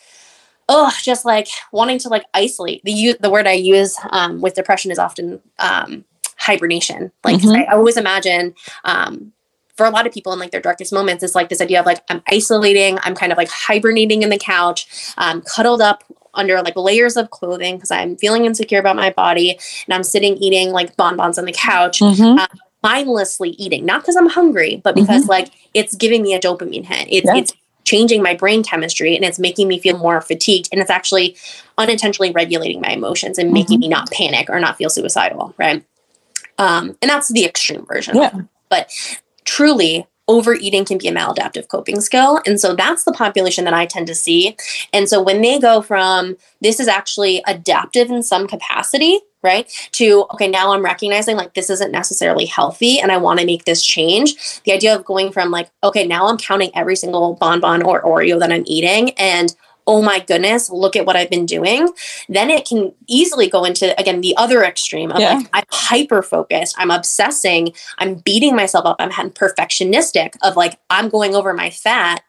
oh, 0.68 0.92
just 1.02 1.24
like 1.24 1.48
wanting 1.72 1.98
to 2.00 2.08
like 2.08 2.24
isolate. 2.34 2.82
The 2.84 3.16
the 3.20 3.30
word 3.30 3.46
I 3.46 3.52
use 3.52 3.96
um, 4.10 4.40
with 4.40 4.54
depression 4.54 4.90
is 4.90 4.98
often 4.98 5.40
um, 5.58 6.04
hibernation. 6.36 7.12
Like 7.24 7.38
mm-hmm. 7.38 7.50
I, 7.50 7.64
I, 7.64 7.76
always 7.76 7.96
imagine 7.96 8.54
um, 8.84 9.32
for 9.76 9.86
a 9.86 9.90
lot 9.90 10.06
of 10.06 10.12
people 10.12 10.32
in 10.32 10.38
like 10.38 10.50
their 10.50 10.60
darkest 10.60 10.92
moments, 10.92 11.22
it's 11.22 11.34
like 11.34 11.48
this 11.48 11.60
idea 11.60 11.80
of 11.80 11.86
like 11.86 12.02
I'm 12.08 12.22
isolating, 12.30 12.98
I'm 13.02 13.14
kind 13.14 13.32
of 13.32 13.38
like 13.38 13.48
hibernating 13.48 14.22
in 14.22 14.30
the 14.30 14.38
couch, 14.38 15.12
um, 15.18 15.42
cuddled 15.42 15.82
up 15.82 16.04
under 16.36 16.62
like 16.62 16.76
layers 16.76 17.16
of 17.16 17.30
clothing 17.30 17.76
because 17.76 17.90
I'm 17.90 18.16
feeling 18.16 18.44
insecure 18.44 18.78
about 18.78 18.96
my 18.96 19.10
body 19.10 19.52
and 19.86 19.94
I'm 19.94 20.04
sitting 20.04 20.36
eating 20.36 20.70
like 20.70 20.96
bonbons 20.96 21.38
on 21.38 21.44
the 21.44 21.52
couch. 21.52 22.00
Mm-hmm. 22.00 22.38
Um, 22.38 22.48
mindlessly 22.82 23.50
eating, 23.50 23.84
not 23.84 24.02
because 24.02 24.14
I'm 24.14 24.28
hungry, 24.28 24.80
but 24.84 24.94
because 24.94 25.22
mm-hmm. 25.22 25.30
like 25.30 25.50
it's 25.74 25.96
giving 25.96 26.22
me 26.22 26.34
a 26.34 26.38
dopamine 26.38 26.84
hit. 26.84 27.08
It's, 27.10 27.26
yeah. 27.26 27.36
it's 27.36 27.52
changing 27.84 28.22
my 28.22 28.34
brain 28.34 28.62
chemistry 28.62 29.16
and 29.16 29.24
it's 29.24 29.38
making 29.38 29.66
me 29.66 29.78
feel 29.78 29.98
more 29.98 30.20
fatigued 30.20 30.68
and 30.70 30.80
it's 30.80 30.90
actually 30.90 31.36
unintentionally 31.78 32.32
regulating 32.32 32.80
my 32.80 32.90
emotions 32.90 33.38
and 33.38 33.52
making 33.52 33.80
mm-hmm. 33.80 33.88
me 33.88 33.88
not 33.88 34.10
panic 34.10 34.48
or 34.50 34.60
not 34.60 34.76
feel 34.76 34.90
suicidal, 34.90 35.54
right? 35.56 35.84
Um, 36.58 36.96
and 37.02 37.08
that's 37.08 37.28
the 37.28 37.44
extreme 37.44 37.84
version. 37.86 38.16
Yeah. 38.16 38.32
But 38.68 38.92
truly, 39.44 40.06
overeating 40.28 40.84
can 40.84 40.98
be 40.98 41.08
a 41.08 41.12
maladaptive 41.12 41.68
coping 41.68 42.00
skill. 42.00 42.40
And 42.46 42.60
so 42.60 42.74
that's 42.74 43.04
the 43.04 43.12
population 43.12 43.64
that 43.64 43.74
I 43.74 43.86
tend 43.86 44.06
to 44.08 44.14
see. 44.14 44.56
And 44.92 45.08
so 45.08 45.22
when 45.22 45.40
they 45.40 45.58
go 45.58 45.82
from 45.82 46.36
this 46.60 46.80
is 46.80 46.88
actually 46.88 47.42
adaptive 47.46 48.10
in 48.10 48.22
some 48.22 48.46
capacity, 48.46 49.20
right, 49.42 49.70
to 49.92 50.26
okay, 50.32 50.48
now 50.48 50.72
I'm 50.72 50.84
recognizing 50.84 51.36
like 51.36 51.54
this 51.54 51.70
isn't 51.70 51.92
necessarily 51.92 52.46
healthy 52.46 52.98
and 52.98 53.12
I 53.12 53.16
want 53.16 53.38
to 53.40 53.46
make 53.46 53.64
this 53.64 53.84
change. 53.84 54.60
The 54.62 54.72
idea 54.72 54.96
of 54.96 55.04
going 55.04 55.30
from 55.30 55.50
like, 55.50 55.70
okay, 55.84 56.06
now 56.06 56.26
I'm 56.26 56.38
counting 56.38 56.70
every 56.74 56.96
single 56.96 57.34
bonbon 57.34 57.82
or 57.82 58.02
Oreo 58.02 58.40
that 58.40 58.52
I'm 58.52 58.64
eating 58.66 59.10
and 59.12 59.54
oh 59.86 60.02
my 60.02 60.20
goodness, 60.20 60.70
look 60.70 60.96
at 60.96 61.06
what 61.06 61.16
I've 61.16 61.30
been 61.30 61.46
doing, 61.46 61.88
then 62.28 62.50
it 62.50 62.66
can 62.66 62.92
easily 63.06 63.48
go 63.48 63.64
into 63.64 63.98
again 63.98 64.20
the 64.20 64.36
other 64.36 64.62
extreme 64.64 65.12
of 65.12 65.20
yeah. 65.20 65.34
like 65.34 65.48
I'm 65.52 65.64
hyper 65.70 66.22
focused, 66.22 66.74
I'm 66.78 66.90
obsessing, 66.90 67.72
I'm 67.98 68.16
beating 68.16 68.56
myself 68.56 68.86
up, 68.86 68.96
I'm 68.98 69.30
perfectionistic 69.30 70.36
of 70.42 70.56
like 70.56 70.78
I'm 70.90 71.08
going 71.08 71.34
over 71.34 71.52
my 71.52 71.70
fat, 71.70 72.22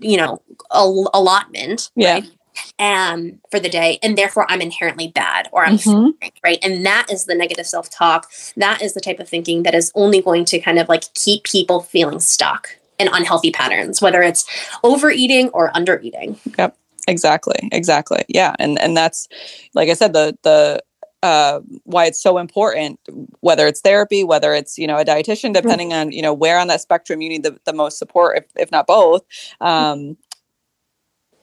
you 0.00 0.16
know, 0.16 0.42
allotment. 0.70 1.90
Yeah. 1.94 2.14
Right? 2.14 2.30
um 2.78 3.40
for 3.50 3.58
the 3.58 3.68
day 3.68 3.98
and 4.02 4.16
therefore 4.16 4.46
i'm 4.48 4.60
inherently 4.60 5.08
bad 5.08 5.48
or 5.52 5.64
i'm 5.64 5.76
mm-hmm. 5.76 6.10
right 6.44 6.58
and 6.62 6.86
that 6.86 7.06
is 7.10 7.24
the 7.24 7.34
negative 7.34 7.66
self-talk 7.66 8.30
that 8.56 8.80
is 8.80 8.94
the 8.94 9.00
type 9.00 9.18
of 9.18 9.28
thinking 9.28 9.64
that 9.64 9.74
is 9.74 9.90
only 9.94 10.20
going 10.22 10.44
to 10.44 10.60
kind 10.60 10.78
of 10.78 10.88
like 10.88 11.12
keep 11.14 11.42
people 11.44 11.80
feeling 11.80 12.20
stuck 12.20 12.76
in 12.98 13.08
unhealthy 13.12 13.50
patterns 13.50 14.00
whether 14.00 14.22
it's 14.22 14.44
overeating 14.84 15.48
or 15.48 15.72
undereating 15.72 16.38
yep 16.56 16.76
Exactly. 17.06 17.68
Exactly. 17.72 18.24
Yeah. 18.28 18.54
And 18.58 18.80
and 18.80 18.96
that's 18.96 19.28
like 19.74 19.88
I 19.88 19.94
said, 19.94 20.12
the 20.12 20.36
the 20.42 20.82
uh, 21.24 21.60
why 21.84 22.04
it's 22.04 22.22
so 22.22 22.36
important, 22.36 23.00
whether 23.40 23.66
it's 23.66 23.80
therapy, 23.80 24.24
whether 24.24 24.52
it's 24.52 24.76
you 24.76 24.86
know 24.86 24.98
a 24.98 25.04
dietitian, 25.06 25.54
depending 25.54 25.94
on 25.94 26.12
you 26.12 26.20
know 26.20 26.34
where 26.34 26.58
on 26.58 26.68
that 26.68 26.82
spectrum 26.82 27.22
you 27.22 27.30
need 27.30 27.42
the, 27.42 27.58
the 27.64 27.72
most 27.72 27.98
support, 27.98 28.36
if, 28.36 28.44
if 28.56 28.70
not 28.70 28.86
both. 28.86 29.22
Um, 29.62 30.18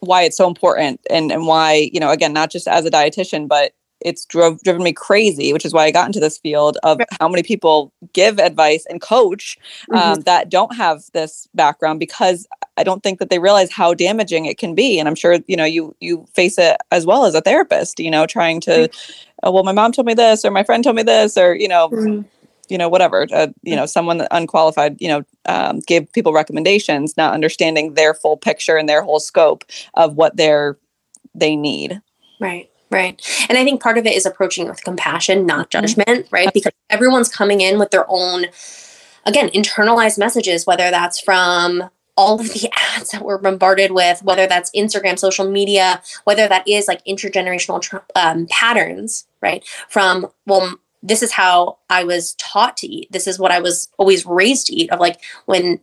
why 0.01 0.21
it's 0.21 0.37
so 0.37 0.47
important, 0.47 1.01
and 1.09 1.31
and 1.31 1.47
why 1.47 1.89
you 1.91 1.99
know 1.99 2.11
again 2.11 2.31
not 2.31 2.51
just 2.51 2.67
as 2.67 2.85
a 2.85 2.91
dietitian, 2.91 3.47
but 3.47 3.73
it's 4.01 4.23
drove 4.25 4.61
driven 4.61 4.83
me 4.83 4.93
crazy, 4.93 5.51
which 5.51 5.65
is 5.65 5.73
why 5.73 5.85
I 5.85 5.91
got 5.91 6.05
into 6.05 6.19
this 6.19 6.37
field 6.37 6.77
of 6.83 6.99
how 7.19 7.27
many 7.27 7.41
people 7.41 7.91
give 8.13 8.39
advice 8.39 8.85
and 8.87 9.01
coach 9.01 9.57
um, 9.91 9.99
mm-hmm. 9.99 10.21
that 10.21 10.49
don't 10.49 10.75
have 10.75 11.03
this 11.13 11.47
background 11.55 11.99
because 11.99 12.47
I 12.81 12.83
don't 12.83 13.01
think 13.03 13.19
that 13.19 13.29
they 13.29 13.39
realize 13.39 13.71
how 13.71 13.93
damaging 13.93 14.45
it 14.45 14.57
can 14.57 14.75
be. 14.75 14.99
And 14.99 15.07
I'm 15.07 15.15
sure 15.15 15.39
you 15.47 15.55
know 15.55 15.65
you 15.65 15.95
you 15.99 16.25
face 16.33 16.57
it 16.57 16.77
as 16.91 17.05
well 17.05 17.25
as 17.25 17.35
a 17.35 17.41
therapist. 17.41 17.99
You 17.99 18.11
know, 18.11 18.25
trying 18.25 18.59
to, 18.61 18.71
mm-hmm. 18.71 19.29
oh, 19.43 19.51
well, 19.51 19.63
my 19.63 19.71
mom 19.71 19.91
told 19.91 20.07
me 20.07 20.13
this, 20.13 20.43
or 20.43 20.51
my 20.51 20.63
friend 20.63 20.83
told 20.83 20.95
me 20.95 21.03
this, 21.03 21.37
or 21.37 21.55
you 21.55 21.67
know. 21.67 21.89
Mm-hmm. 21.89 22.27
You 22.69 22.77
know, 22.77 22.87
whatever. 22.87 23.27
Uh, 23.33 23.47
you 23.63 23.75
know, 23.75 23.85
someone 23.85 24.25
unqualified. 24.31 24.95
You 25.01 25.09
know, 25.09 25.23
um, 25.45 25.81
gave 25.81 26.09
people 26.13 26.31
recommendations, 26.31 27.17
not 27.17 27.33
understanding 27.33 27.95
their 27.95 28.13
full 28.13 28.37
picture 28.37 28.77
and 28.77 28.87
their 28.87 29.01
whole 29.01 29.19
scope 29.19 29.65
of 29.95 30.15
what 30.15 30.37
they're 30.37 30.77
they 31.35 31.57
need. 31.57 32.01
Right. 32.39 32.69
Right. 32.89 33.21
And 33.47 33.57
I 33.57 33.63
think 33.63 33.81
part 33.81 33.97
of 33.97 34.05
it 34.05 34.15
is 34.15 34.25
approaching 34.25 34.67
it 34.67 34.69
with 34.69 34.83
compassion, 34.83 35.45
not 35.45 35.69
mm-hmm. 35.69 35.85
judgment, 35.85 36.27
right? 36.29 36.53
Because 36.53 36.73
everyone's 36.89 37.29
coming 37.29 37.61
in 37.61 37.79
with 37.79 37.91
their 37.91 38.05
own, 38.09 38.47
again, 39.25 39.49
internalized 39.49 40.17
messages, 40.17 40.67
whether 40.67 40.91
that's 40.91 41.19
from 41.19 41.89
all 42.21 42.39
of 42.39 42.53
the 42.53 42.69
ads 42.95 43.09
that 43.09 43.25
we're 43.25 43.39
bombarded 43.39 43.91
with, 43.91 44.21
whether 44.23 44.45
that's 44.45 44.69
Instagram, 44.71 45.17
social 45.17 45.49
media, 45.49 46.01
whether 46.25 46.47
that 46.47 46.67
is 46.67 46.87
like 46.87 47.03
intergenerational 47.05 48.01
um, 48.15 48.45
patterns, 48.47 49.25
right? 49.41 49.65
From, 49.89 50.27
well, 50.45 50.75
this 51.01 51.23
is 51.23 51.31
how 51.31 51.79
I 51.89 52.03
was 52.03 52.35
taught 52.35 52.77
to 52.77 52.87
eat. 52.87 53.11
This 53.11 53.25
is 53.25 53.39
what 53.39 53.51
I 53.51 53.59
was 53.59 53.89
always 53.97 54.25
raised 54.25 54.67
to 54.67 54.75
eat. 54.75 54.91
Of 54.91 54.99
like 54.99 55.19
when, 55.45 55.79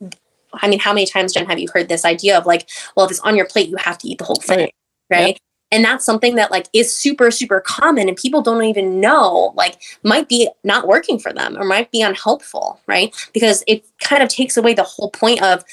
I 0.55 0.69
mean, 0.69 0.79
how 0.79 0.93
many 0.93 1.07
times, 1.07 1.33
Jen, 1.33 1.47
have 1.47 1.59
you 1.59 1.69
heard 1.75 1.89
this 1.89 2.05
idea 2.05 2.39
of 2.39 2.47
like, 2.47 2.69
well, 2.95 3.05
if 3.05 3.11
it's 3.11 3.21
on 3.21 3.37
your 3.37 3.47
plate, 3.47 3.69
you 3.69 3.77
have 3.77 3.99
to 3.99 4.09
eat 4.09 4.19
the 4.19 4.25
whole 4.25 4.37
thing, 4.37 4.59
right? 4.59 4.75
right? 5.11 5.29
Yep 5.29 5.39
and 5.71 5.85
that's 5.85 6.05
something 6.05 6.37
that 6.37 6.51
like 6.51 6.67
is 6.73 6.95
super 6.95 7.31
super 7.31 7.61
common 7.61 8.09
and 8.09 8.17
people 8.17 8.43
don't 8.43 8.65
even 8.65 9.01
know 9.01 9.53
like 9.57 9.81
might 10.03 10.29
be 10.29 10.49
not 10.65 10.87
working 10.87 11.19
for 11.19 11.33
them 11.33 11.57
or 11.59 11.65
might 11.65 11.91
be 11.91 12.03
unhelpful 12.03 12.81
right 12.87 13.15
because 13.33 13.63
it 13.67 13.85
kind 14.01 14.23
of 14.23 14.29
takes 14.29 14.57
away 14.57 14.75
the 14.75 14.83
whole 14.83 15.11
point 15.11 15.43
of 15.43 15.65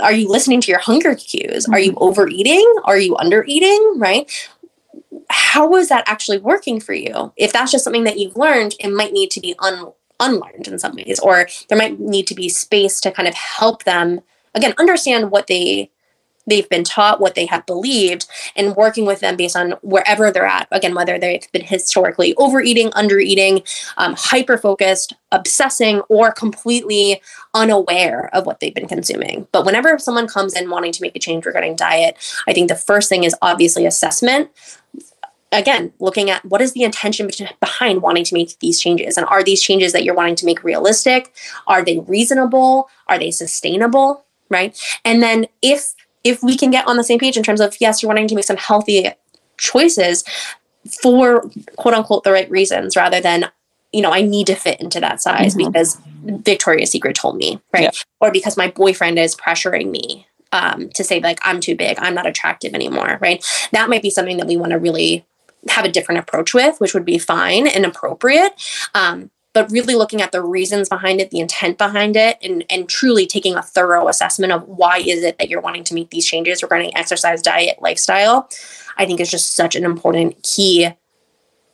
are 0.00 0.12
you 0.12 0.28
listening 0.28 0.60
to 0.62 0.70
your 0.70 0.80
hunger 0.80 1.14
cues? 1.14 1.68
Are 1.68 1.78
you 1.78 1.92
mm-hmm. 1.92 2.02
overeating? 2.02 2.74
Are 2.84 2.98
you 2.98 3.14
undereating? 3.14 3.94
Right? 3.96 4.30
How 5.30 5.74
is 5.76 5.88
that 5.88 6.04
actually 6.06 6.38
working 6.38 6.80
for 6.80 6.94
you? 6.94 7.32
If 7.36 7.52
that's 7.52 7.72
just 7.72 7.84
something 7.84 8.04
that 8.04 8.18
you've 8.18 8.36
learned, 8.36 8.74
it 8.80 8.88
might 8.88 9.12
need 9.12 9.30
to 9.32 9.40
be 9.40 9.54
un- 9.58 9.92
unlearned 10.20 10.68
in 10.68 10.78
some 10.78 10.94
ways, 10.94 11.18
or 11.20 11.48
there 11.68 11.78
might 11.78 11.98
need 11.98 12.26
to 12.28 12.34
be 12.34 12.48
space 12.48 13.00
to 13.00 13.10
kind 13.10 13.28
of 13.28 13.34
help 13.34 13.84
them 13.84 14.20
again 14.54 14.74
understand 14.78 15.30
what 15.30 15.46
they 15.46 15.90
they've 16.46 16.68
been 16.68 16.84
taught, 16.84 17.20
what 17.20 17.34
they 17.34 17.46
have 17.46 17.64
believed, 17.66 18.26
and 18.56 18.76
working 18.76 19.06
with 19.06 19.20
them 19.20 19.36
based 19.36 19.56
on 19.56 19.72
wherever 19.82 20.30
they're 20.30 20.46
at. 20.46 20.68
Again, 20.70 20.94
whether 20.94 21.18
they've 21.18 21.50
been 21.52 21.64
historically 21.64 22.34
overeating, 22.36 22.90
undereating, 22.90 23.62
um, 23.96 24.14
hyper 24.18 24.58
focused, 24.58 25.14
obsessing, 25.30 26.00
or 26.08 26.32
completely 26.32 27.22
unaware 27.54 28.28
of 28.34 28.46
what 28.46 28.60
they've 28.60 28.74
been 28.74 28.88
consuming. 28.88 29.46
But 29.52 29.64
whenever 29.64 29.98
someone 29.98 30.26
comes 30.26 30.54
in 30.54 30.70
wanting 30.70 30.92
to 30.92 31.02
make 31.02 31.16
a 31.16 31.18
change 31.18 31.46
regarding 31.46 31.76
diet, 31.76 32.16
I 32.46 32.52
think 32.52 32.68
the 32.68 32.76
first 32.76 33.08
thing 33.08 33.24
is 33.24 33.34
obviously 33.42 33.86
assessment. 33.86 34.50
Again 35.54 35.92
looking 35.98 36.30
at 36.30 36.42
what 36.46 36.62
is 36.62 36.72
the 36.72 36.82
intention 36.82 37.28
behind 37.60 38.00
wanting 38.00 38.24
to 38.24 38.34
make 38.34 38.58
these 38.60 38.80
changes 38.80 39.18
and 39.18 39.26
are 39.26 39.44
these 39.44 39.60
changes 39.60 39.92
that 39.92 40.02
you're 40.02 40.14
wanting 40.14 40.36
to 40.36 40.46
make 40.46 40.64
realistic? 40.64 41.30
Are 41.66 41.84
they 41.84 41.98
reasonable? 41.98 42.88
Are 43.06 43.18
they 43.18 43.30
sustainable? 43.30 44.24
Right? 44.48 44.78
And 45.04 45.22
then 45.22 45.46
if 45.60 45.92
if 46.24 46.42
we 46.42 46.56
can 46.56 46.70
get 46.70 46.86
on 46.86 46.96
the 46.96 47.04
same 47.04 47.18
page 47.18 47.36
in 47.36 47.42
terms 47.42 47.60
of 47.60 47.76
yes, 47.80 48.02
you're 48.02 48.08
wanting 48.08 48.28
to 48.28 48.34
make 48.34 48.44
some 48.44 48.56
healthy 48.56 49.08
choices 49.56 50.24
for 51.00 51.48
quote 51.76 51.94
unquote 51.94 52.24
the 52.24 52.32
right 52.32 52.50
reasons 52.50 52.96
rather 52.96 53.20
than 53.20 53.50
you 53.92 54.00
know, 54.00 54.10
I 54.10 54.22
need 54.22 54.46
to 54.46 54.54
fit 54.54 54.80
into 54.80 55.00
that 55.00 55.20
size 55.20 55.54
mm-hmm. 55.54 55.70
because 55.70 55.98
Victoria's 56.24 56.90
Secret 56.90 57.14
told 57.14 57.36
me, 57.36 57.60
right? 57.72 57.82
Yeah. 57.82 57.90
Or 58.20 58.30
because 58.30 58.56
my 58.56 58.68
boyfriend 58.68 59.18
is 59.18 59.36
pressuring 59.36 59.90
me 59.90 60.26
um, 60.50 60.88
to 60.90 61.04
say, 61.04 61.20
like, 61.20 61.38
I'm 61.42 61.60
too 61.60 61.76
big, 61.76 61.98
I'm 61.98 62.14
not 62.14 62.26
attractive 62.26 62.74
anymore, 62.74 63.18
right? 63.20 63.44
That 63.72 63.90
might 63.90 64.02
be 64.02 64.10
something 64.10 64.38
that 64.38 64.46
we 64.46 64.56
want 64.56 64.72
to 64.72 64.78
really 64.78 65.26
have 65.68 65.84
a 65.84 65.92
different 65.92 66.20
approach 66.20 66.54
with, 66.54 66.80
which 66.80 66.94
would 66.94 67.04
be 67.04 67.18
fine 67.18 67.66
and 67.66 67.84
appropriate. 67.84 68.52
Um, 68.94 69.30
but 69.52 69.70
really 69.70 69.94
looking 69.94 70.22
at 70.22 70.32
the 70.32 70.42
reasons 70.42 70.88
behind 70.88 71.20
it, 71.20 71.30
the 71.30 71.40
intent 71.40 71.78
behind 71.78 72.16
it, 72.16 72.38
and, 72.42 72.64
and 72.70 72.88
truly 72.88 73.26
taking 73.26 73.54
a 73.54 73.62
thorough 73.62 74.08
assessment 74.08 74.52
of 74.52 74.66
why 74.66 74.98
is 74.98 75.22
it 75.22 75.38
that 75.38 75.48
you're 75.48 75.60
wanting 75.60 75.84
to 75.84 75.94
make 75.94 76.10
these 76.10 76.26
changes 76.26 76.62
regarding 76.62 76.96
exercise, 76.96 77.42
diet, 77.42 77.76
lifestyle, 77.80 78.48
I 78.96 79.06
think 79.06 79.20
is 79.20 79.30
just 79.30 79.54
such 79.54 79.76
an 79.76 79.84
important 79.84 80.42
key 80.42 80.90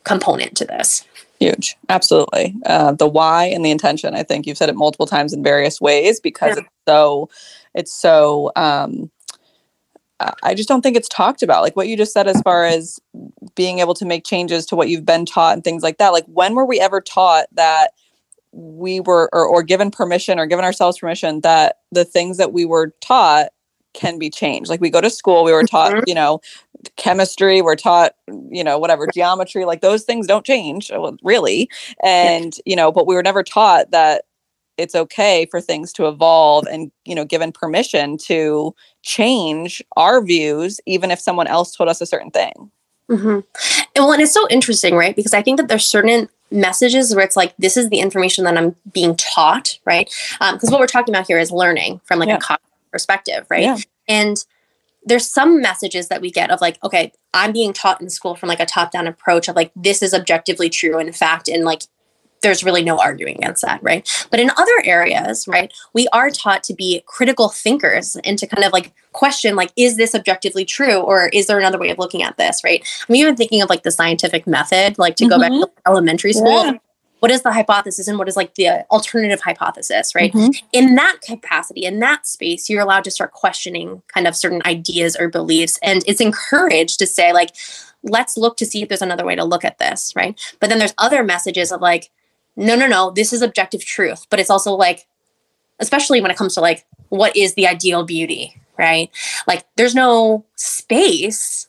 component 0.03 0.57
to 0.57 0.65
this. 0.65 1.05
Huge, 1.39 1.77
absolutely. 1.87 2.53
Uh, 2.65 2.91
the 2.91 3.07
why 3.07 3.45
and 3.45 3.63
the 3.63 3.71
intention. 3.71 4.13
I 4.13 4.23
think 4.23 4.45
you've 4.45 4.57
said 4.57 4.67
it 4.67 4.75
multiple 4.75 5.05
times 5.05 5.31
in 5.31 5.41
various 5.41 5.79
ways 5.79 6.19
because 6.19 6.57
yeah. 6.57 6.63
it's 6.63 6.69
so, 6.85 7.29
it's 7.73 7.93
so. 7.93 8.51
Um, 8.57 9.09
I 10.43 10.53
just 10.53 10.67
don't 10.67 10.81
think 10.81 10.97
it's 10.97 11.07
talked 11.07 11.41
about. 11.41 11.63
Like 11.63 11.75
what 11.75 11.87
you 11.87 11.95
just 11.95 12.13
said, 12.13 12.27
as 12.27 12.41
far 12.41 12.65
as 12.65 12.99
being 13.55 13.79
able 13.79 13.93
to 13.95 14.05
make 14.05 14.25
changes 14.25 14.65
to 14.67 14.75
what 14.75 14.89
you've 14.89 15.05
been 15.05 15.25
taught 15.25 15.53
and 15.53 15.63
things 15.63 15.83
like 15.83 15.97
that. 15.97 16.09
Like 16.09 16.25
when 16.25 16.55
were 16.55 16.65
we 16.65 16.79
ever 16.79 17.01
taught 17.01 17.47
that 17.53 17.91
we 18.51 18.99
were, 18.99 19.29
or, 19.31 19.45
or 19.45 19.63
given 19.63 19.91
permission 19.91 20.39
or 20.39 20.45
given 20.45 20.65
ourselves 20.65 20.99
permission 20.99 21.41
that 21.41 21.77
the 21.91 22.05
things 22.05 22.37
that 22.37 22.51
we 22.51 22.65
were 22.65 22.93
taught 23.01 23.49
can 23.93 24.19
be 24.19 24.29
changed? 24.29 24.69
Like 24.69 24.81
we 24.81 24.89
go 24.89 25.01
to 25.01 25.09
school, 25.09 25.43
we 25.43 25.53
were 25.53 25.63
taught, 25.63 25.91
mm-hmm. 25.91 26.03
you 26.07 26.15
know, 26.15 26.41
chemistry, 26.95 27.61
we're 27.61 27.75
taught, 27.75 28.13
you 28.49 28.63
know, 28.63 28.77
whatever, 28.77 29.07
geometry, 29.07 29.65
like 29.65 29.81
those 29.81 30.03
things 30.03 30.27
don't 30.27 30.45
change 30.45 30.91
uh, 30.91 31.11
really. 31.23 31.69
And, 32.03 32.53
you 32.65 32.75
know, 32.75 32.91
but 32.91 33.07
we 33.07 33.15
were 33.15 33.23
never 33.23 33.43
taught 33.43 33.91
that 33.91 34.25
it's 34.79 34.95
okay 34.95 35.45
for 35.51 35.59
things 35.59 35.91
to 35.93 36.07
evolve 36.07 36.65
and 36.67 36.91
you 37.05 37.13
know 37.13 37.25
given 37.25 37.51
permission 37.51 38.17
to 38.17 38.73
change 39.03 39.83
our 39.97 40.23
views 40.23 40.79
even 40.85 41.11
if 41.11 41.19
someone 41.19 41.47
else 41.47 41.75
told 41.75 41.89
us 41.89 42.01
a 42.01 42.05
certain 42.05 42.31
thing 42.31 42.71
mm-hmm. 43.09 43.27
and 43.27 43.43
well 43.95 44.11
and 44.13 44.21
it's 44.21 44.33
so 44.33 44.47
interesting 44.49 44.95
right 44.95 45.15
because 45.15 45.33
i 45.33 45.41
think 45.41 45.57
that 45.57 45.67
there's 45.67 45.85
certain 45.85 46.29
messages 46.51 47.13
where 47.13 47.23
it's 47.23 47.35
like 47.35 47.53
this 47.57 47.77
is 47.77 47.89
the 47.89 47.99
information 47.99 48.43
that 48.43 48.57
i'm 48.57 48.75
being 48.93 49.15
taught 49.15 49.77
right 49.85 50.09
because 50.39 50.69
um, 50.69 50.71
what 50.71 50.79
we're 50.79 50.87
talking 50.87 51.13
about 51.13 51.27
here 51.27 51.37
is 51.37 51.51
learning 51.51 51.99
from 52.05 52.19
like 52.19 52.29
yeah. 52.29 52.39
a 52.49 52.57
perspective 52.91 53.45
right 53.49 53.63
yeah. 53.63 53.77
and 54.07 54.45
there's 55.05 55.29
some 55.29 55.61
messages 55.61 56.07
that 56.07 56.21
we 56.21 56.31
get 56.31 56.49
of 56.49 56.59
like 56.61 56.77
okay 56.83 57.11
i'm 57.33 57.51
being 57.51 57.73
taught 57.73 58.01
in 58.01 58.09
school 58.09 58.35
from 58.35 58.49
like 58.49 58.59
a 58.59 58.65
top 58.65 58.91
down 58.91 59.07
approach 59.07 59.47
of 59.47 59.55
like 59.55 59.71
this 59.75 60.01
is 60.01 60.13
objectively 60.13 60.69
true 60.69 60.97
in 60.97 61.11
fact 61.11 61.47
and 61.47 61.65
like 61.65 61.83
there's 62.41 62.63
really 62.63 62.83
no 62.83 62.97
arguing 62.97 63.37
against 63.37 63.61
that, 63.63 63.81
right? 63.83 64.09
But 64.31 64.39
in 64.39 64.49
other 64.51 64.83
areas, 64.83 65.47
right, 65.47 65.73
we 65.93 66.07
are 66.09 66.29
taught 66.29 66.63
to 66.63 66.73
be 66.73 67.03
critical 67.05 67.49
thinkers 67.49 68.15
and 68.23 68.37
to 68.39 68.47
kind 68.47 68.63
of 68.63 68.73
like 68.73 68.93
question, 69.11 69.55
like, 69.55 69.71
is 69.75 69.97
this 69.97 70.15
objectively 70.15 70.65
true 70.65 70.97
or 70.97 71.29
is 71.29 71.47
there 71.47 71.59
another 71.59 71.79
way 71.79 71.89
of 71.89 71.97
looking 71.97 72.23
at 72.23 72.37
this, 72.37 72.63
right? 72.63 72.85
I'm 73.07 73.15
even 73.15 73.35
thinking 73.35 73.61
of 73.61 73.69
like 73.69 73.83
the 73.83 73.91
scientific 73.91 74.47
method, 74.47 74.97
like 74.97 75.15
to 75.17 75.25
mm-hmm. 75.25 75.31
go 75.31 75.39
back 75.39 75.51
to 75.51 75.57
mm-hmm. 75.57 75.89
elementary 75.89 76.33
school. 76.33 76.65
Yeah. 76.65 76.73
What 77.19 77.31
is 77.31 77.41
the 77.41 77.51
hypothesis 77.51 78.07
and 78.07 78.17
what 78.17 78.29
is 78.29 78.37
like 78.37 78.55
the 78.55 78.85
alternative 78.91 79.41
hypothesis, 79.41 80.15
right? 80.15 80.31
Mm-hmm. 80.31 80.65
In 80.71 80.95
that 80.95 81.17
capacity, 81.21 81.83
in 81.83 81.99
that 81.99 82.25
space, 82.25 82.69
you're 82.69 82.81
allowed 82.81 83.03
to 83.03 83.11
start 83.11 83.33
questioning 83.33 84.01
kind 84.07 84.25
of 84.25 84.37
certain 84.37 84.61
ideas 84.65 85.17
or 85.19 85.27
beliefs. 85.27 85.77
And 85.83 86.01
it's 86.07 86.21
encouraged 86.21 86.97
to 86.99 87.05
say, 87.05 87.33
like, 87.33 87.53
let's 88.03 88.37
look 88.37 88.55
to 88.57 88.65
see 88.65 88.81
if 88.81 88.87
there's 88.87 89.01
another 89.01 89.25
way 89.25 89.35
to 89.35 89.43
look 89.43 89.65
at 89.65 89.79
this, 89.79 90.13
right? 90.15 90.39
But 90.61 90.69
then 90.69 90.79
there's 90.79 90.93
other 90.97 91.21
messages 91.21 91.73
of 91.73 91.81
like, 91.81 92.09
no, 92.59 92.75
no, 92.75 92.87
no, 92.87 93.09
this 93.11 93.31
is 93.31 93.41
objective 93.41 93.85
truth. 93.85 94.27
But 94.29 94.39
it's 94.39 94.49
also 94.49 94.73
like, 94.73 95.07
especially 95.79 96.19
when 96.19 96.29
it 96.29 96.37
comes 96.37 96.55
to 96.55 96.61
like, 96.61 96.85
what 97.07 97.35
is 97.35 97.53
the 97.53 97.65
ideal 97.65 98.03
beauty, 98.03 98.53
right? 98.77 99.09
Like, 99.47 99.65
there's 99.77 99.95
no 99.95 100.45
space 100.55 101.68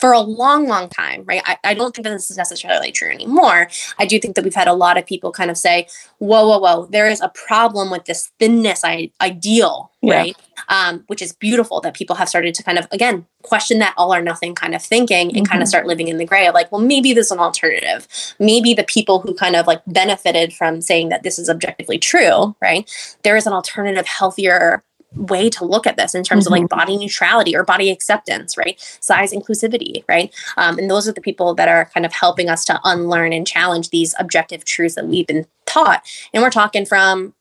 for 0.00 0.12
a 0.12 0.20
long, 0.20 0.66
long 0.66 0.88
time, 0.88 1.24
right? 1.26 1.42
I, 1.44 1.58
I 1.62 1.74
don't 1.74 1.94
think 1.94 2.04
that 2.04 2.10
this 2.10 2.30
is 2.30 2.36
necessarily 2.36 2.90
true 2.90 3.10
anymore. 3.10 3.68
I 3.98 4.06
do 4.06 4.18
think 4.18 4.34
that 4.34 4.44
we've 4.44 4.54
had 4.54 4.68
a 4.68 4.72
lot 4.72 4.96
of 4.96 5.06
people 5.06 5.30
kind 5.30 5.50
of 5.50 5.58
say, 5.58 5.86
whoa, 6.18 6.48
whoa, 6.48 6.58
whoa, 6.58 6.86
there 6.86 7.08
is 7.08 7.20
a 7.20 7.28
problem 7.28 7.90
with 7.90 8.06
this 8.06 8.32
thinness 8.38 8.82
I- 8.82 9.10
ideal, 9.20 9.92
yeah. 10.00 10.16
right? 10.16 10.36
Um, 10.68 11.04
which 11.08 11.20
is 11.20 11.32
beautiful 11.32 11.80
that 11.82 11.94
people 11.94 12.16
have 12.16 12.28
started 12.28 12.54
to 12.54 12.62
kind 12.62 12.78
of, 12.78 12.86
again, 12.92 13.26
question 13.42 13.78
that 13.78 13.94
all 13.96 14.14
or 14.14 14.22
nothing 14.22 14.54
kind 14.54 14.74
of 14.74 14.82
thinking 14.82 15.28
and 15.28 15.36
mm-hmm. 15.36 15.44
kind 15.44 15.62
of 15.62 15.68
start 15.68 15.86
living 15.86 16.08
in 16.08 16.16
the 16.16 16.24
gray 16.24 16.46
of 16.46 16.54
like, 16.54 16.70
well, 16.72 16.80
maybe 16.80 17.12
there's 17.12 17.30
an 17.30 17.38
alternative. 17.38 18.06
Maybe 18.38 18.72
the 18.74 18.84
people 18.84 19.20
who 19.20 19.34
kind 19.34 19.56
of 19.56 19.66
like 19.66 19.82
benefited 19.86 20.52
from 20.52 20.80
saying 20.80 21.10
that 21.10 21.22
this 21.22 21.38
is 21.38 21.50
objectively 21.50 21.98
true, 21.98 22.56
right? 22.60 22.90
There 23.22 23.36
is 23.36 23.46
an 23.46 23.52
alternative, 23.52 24.06
healthier, 24.06 24.82
way 25.14 25.50
to 25.50 25.64
look 25.64 25.86
at 25.86 25.96
this 25.96 26.14
in 26.14 26.22
terms 26.22 26.44
mm-hmm. 26.44 26.54
of 26.54 26.60
like 26.60 26.68
mm-hmm. 26.68 26.78
body 26.78 26.96
neutrality 26.96 27.56
or 27.56 27.64
body 27.64 27.90
acceptance, 27.90 28.56
right? 28.56 28.80
Size 29.00 29.32
inclusivity, 29.32 30.04
right? 30.08 30.34
Um, 30.56 30.78
and 30.78 30.90
those 30.90 31.08
are 31.08 31.12
the 31.12 31.20
people 31.20 31.54
that 31.54 31.68
are 31.68 31.90
kind 31.92 32.06
of 32.06 32.12
helping 32.12 32.48
us 32.48 32.64
to 32.66 32.80
unlearn 32.84 33.32
and 33.32 33.46
challenge 33.46 33.90
these 33.90 34.14
objective 34.18 34.64
truths 34.64 34.94
that 34.94 35.06
we've 35.06 35.26
been 35.26 35.46
taught. 35.66 36.02
And 36.32 36.42
we're 36.42 36.50
talking 36.50 36.84
from 36.86 37.34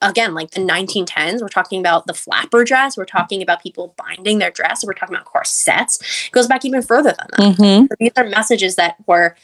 again 0.00 0.34
like 0.34 0.50
the 0.50 0.60
1910s 0.60 1.40
we're 1.40 1.48
talking 1.48 1.78
about 1.78 2.08
the 2.08 2.14
flapper 2.14 2.64
dress 2.64 2.96
we're 2.96 3.04
talking 3.04 3.40
about 3.40 3.62
people 3.62 3.94
binding 3.96 4.38
their 4.38 4.50
dress 4.50 4.84
we're 4.84 4.92
talking 4.92 5.14
about 5.14 5.24
corsets 5.24 6.26
it 6.26 6.32
goes 6.32 6.48
back 6.48 6.64
even 6.64 6.82
further 6.82 7.14
than 7.16 7.28
that 7.30 7.56
mm-hmm. 7.56 7.86
so 7.86 7.94
these 8.00 8.10
are 8.16 8.24
messages 8.24 8.74
that 8.74 8.96
were 9.06 9.36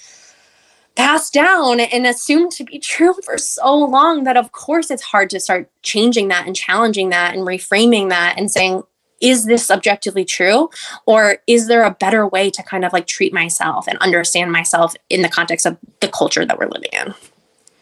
passed 0.98 1.32
down 1.32 1.78
and 1.78 2.06
assumed 2.06 2.50
to 2.50 2.64
be 2.64 2.78
true 2.78 3.14
for 3.24 3.38
so 3.38 3.72
long 3.72 4.24
that 4.24 4.36
of 4.36 4.50
course 4.50 4.90
it's 4.90 5.02
hard 5.02 5.30
to 5.30 5.38
start 5.38 5.70
changing 5.82 6.26
that 6.26 6.44
and 6.44 6.56
challenging 6.56 7.10
that 7.10 7.34
and 7.34 7.46
reframing 7.46 8.08
that 8.08 8.34
and 8.36 8.50
saying 8.50 8.82
is 9.20 9.46
this 9.46 9.68
objectively 9.68 10.24
true? 10.24 10.70
Or 11.04 11.38
is 11.48 11.66
there 11.66 11.82
a 11.82 11.90
better 11.90 12.26
way 12.26 12.50
to 12.50 12.62
kind 12.62 12.84
of 12.84 12.92
like 12.92 13.08
treat 13.08 13.32
myself 13.32 13.88
and 13.88 13.98
understand 13.98 14.52
myself 14.52 14.94
in 15.10 15.22
the 15.22 15.28
context 15.28 15.66
of 15.66 15.76
the 16.00 16.06
culture 16.06 16.44
that 16.44 16.56
we're 16.58 16.68
living 16.68 16.90
in? 16.92 17.14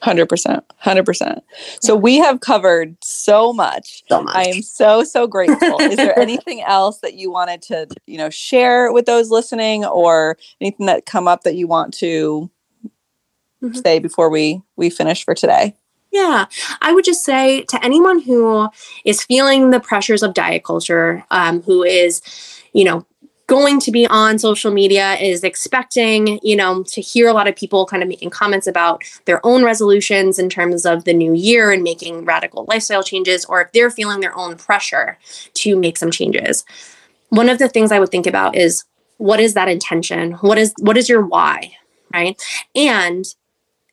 100% 0.03 0.63
100% 0.85 1.41
so 1.81 1.97
we 1.97 2.19
have 2.19 2.41
covered 2.41 2.97
so 3.03 3.53
much. 3.53 4.05
So 4.09 4.23
much. 4.23 4.37
I 4.37 4.45
am 4.45 4.63
so 4.63 5.03
so 5.05 5.27
grateful. 5.27 5.81
Is 5.81 5.97
there 5.97 6.17
anything 6.19 6.63
else 6.63 6.99
that 6.99 7.15
you 7.15 7.31
wanted 7.31 7.63
to 7.63 7.87
you 8.07 8.19
know 8.19 8.31
share 8.31 8.93
with 8.93 9.07
those 9.07 9.31
listening 9.31 9.85
or 9.85 10.37
anything 10.61 10.87
that 10.87 11.07
come 11.07 11.27
up 11.27 11.45
that 11.45 11.57
you 11.57 11.67
want 11.67 11.95
to 11.95 12.51
mm-hmm. 13.71 13.81
say 13.81 13.99
before 13.99 14.31
we 14.31 14.63
we 14.77 14.91
finish 14.91 15.25
for 15.25 15.35
today? 15.35 15.75
Yeah, 16.13 16.47
I 16.81 16.93
would 16.93 17.05
just 17.05 17.25
say 17.25 17.63
to 17.65 17.85
anyone 17.85 18.21
who 18.21 18.71
is 19.05 19.23
feeling 19.23 19.71
the 19.71 19.81
pressures 19.81 20.23
of 20.23 20.35
diet 20.35 20.65
culture, 20.65 21.25
um, 21.31 21.63
who 21.63 21.83
is, 21.83 22.23
you 22.73 22.85
know, 22.85 23.05
going 23.49 23.79
to 23.81 23.91
be 23.91 24.07
on 24.07 24.39
social 24.39 24.73
media, 24.73 25.15
is 25.15 25.45
expecting, 25.45 26.41
you 26.43 26.57
know, 26.57 26.83
to 26.85 27.01
hear 27.01 27.29
a 27.29 27.33
lot 27.33 27.47
of 27.47 27.55
people 27.55 27.87
kind 27.87 28.03
of 28.03 28.09
making 28.09 28.31
comments 28.31 28.67
about 28.67 29.03
their 29.27 29.45
own 29.45 29.63
resolutions 29.63 30.39
in 30.39 30.49
terms 30.49 30.87
of 30.87 31.05
the 31.05 31.13
new 31.13 31.35
year 31.35 31.71
and 31.71 31.83
making 31.83 32.25
radical 32.25 32.65
lifestyle 32.69 33.03
changes, 33.03 33.45
or 33.45 33.61
if 33.61 33.73
they're 33.73 33.91
feeling 33.91 34.21
their 34.21 34.37
own 34.37 34.57
pressure 34.57 35.19
to 35.55 35.77
make 35.77 35.99
some 35.99 36.11
changes. 36.11 36.65
One 37.29 37.49
of 37.49 37.59
the 37.59 37.69
things 37.69 37.93
I 37.93 38.01
would 38.01 38.11
think 38.11 38.27
about 38.27 38.57
is 38.57 38.85
what 39.19 39.41
is 39.41 39.55
that 39.55 39.69
intention? 39.69 40.33
What 40.35 40.59
is 40.59 40.73
what 40.81 40.97
is 40.97 41.09
your 41.09 41.25
why? 41.25 41.77
Right. 42.13 42.41
And 42.75 43.27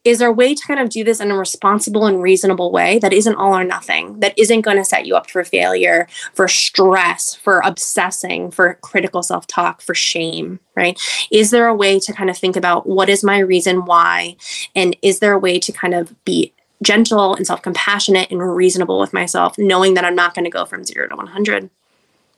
is 0.04 0.20
there 0.20 0.28
a 0.28 0.34
way 0.34 0.54
to 0.54 0.68
kind 0.68 0.80
of 0.80 0.90
do 0.90 1.04
this 1.04 1.22
in 1.22 1.32
a 1.32 1.38
responsible 1.38 2.06
and 2.06 2.22
reasonable 2.22 2.72
way 2.72 3.00
that 3.00 3.14
isn't 3.14 3.36
all 3.36 3.56
or 3.56 3.64
nothing, 3.64 4.20
that 4.20 4.38
isn't 4.38 4.62
going 4.62 4.78
to 4.78 4.84
set 4.84 5.06
you 5.06 5.16
up 5.16 5.30
for 5.30 5.44
failure, 5.44 6.08
for 6.34 6.48
stress, 6.48 7.34
for 7.34 7.62
obsessing, 7.64 8.52
for 8.52 8.76
critical 8.82 9.24
self 9.24 9.48
talk, 9.48 9.82
for 9.82 9.96
shame, 9.96 10.60
right? 10.76 11.00
Is 11.32 11.52
there 11.52 11.68
a 11.68 11.76
way 11.76 12.00
to 12.00 12.12
kind 12.12 12.30
of 12.30 12.38
think 12.38 12.58
about 12.58 12.86
what 12.86 13.08
is 13.08 13.24
my 13.24 13.40
reason 13.40 13.86
why? 13.86 14.36
And 14.76 14.96
is 15.02 15.20
there 15.20 15.34
a 15.34 15.40
way 15.40 15.58
to 15.60 15.72
kind 15.72 15.94
of 15.94 16.14
be 16.26 16.54
gentle 16.82 17.34
and 17.34 17.48
self 17.48 17.62
compassionate 17.62 18.30
and 18.30 18.42
reasonable 18.42 19.00
with 19.00 19.14
myself, 19.14 19.58
knowing 19.58 19.94
that 19.94 20.04
I'm 20.04 20.16
not 20.16 20.36
going 20.36 20.46
to 20.46 20.52
go 20.52 20.66
from 20.66 20.84
zero 20.84 21.08
to 21.08 21.16
100 21.16 21.70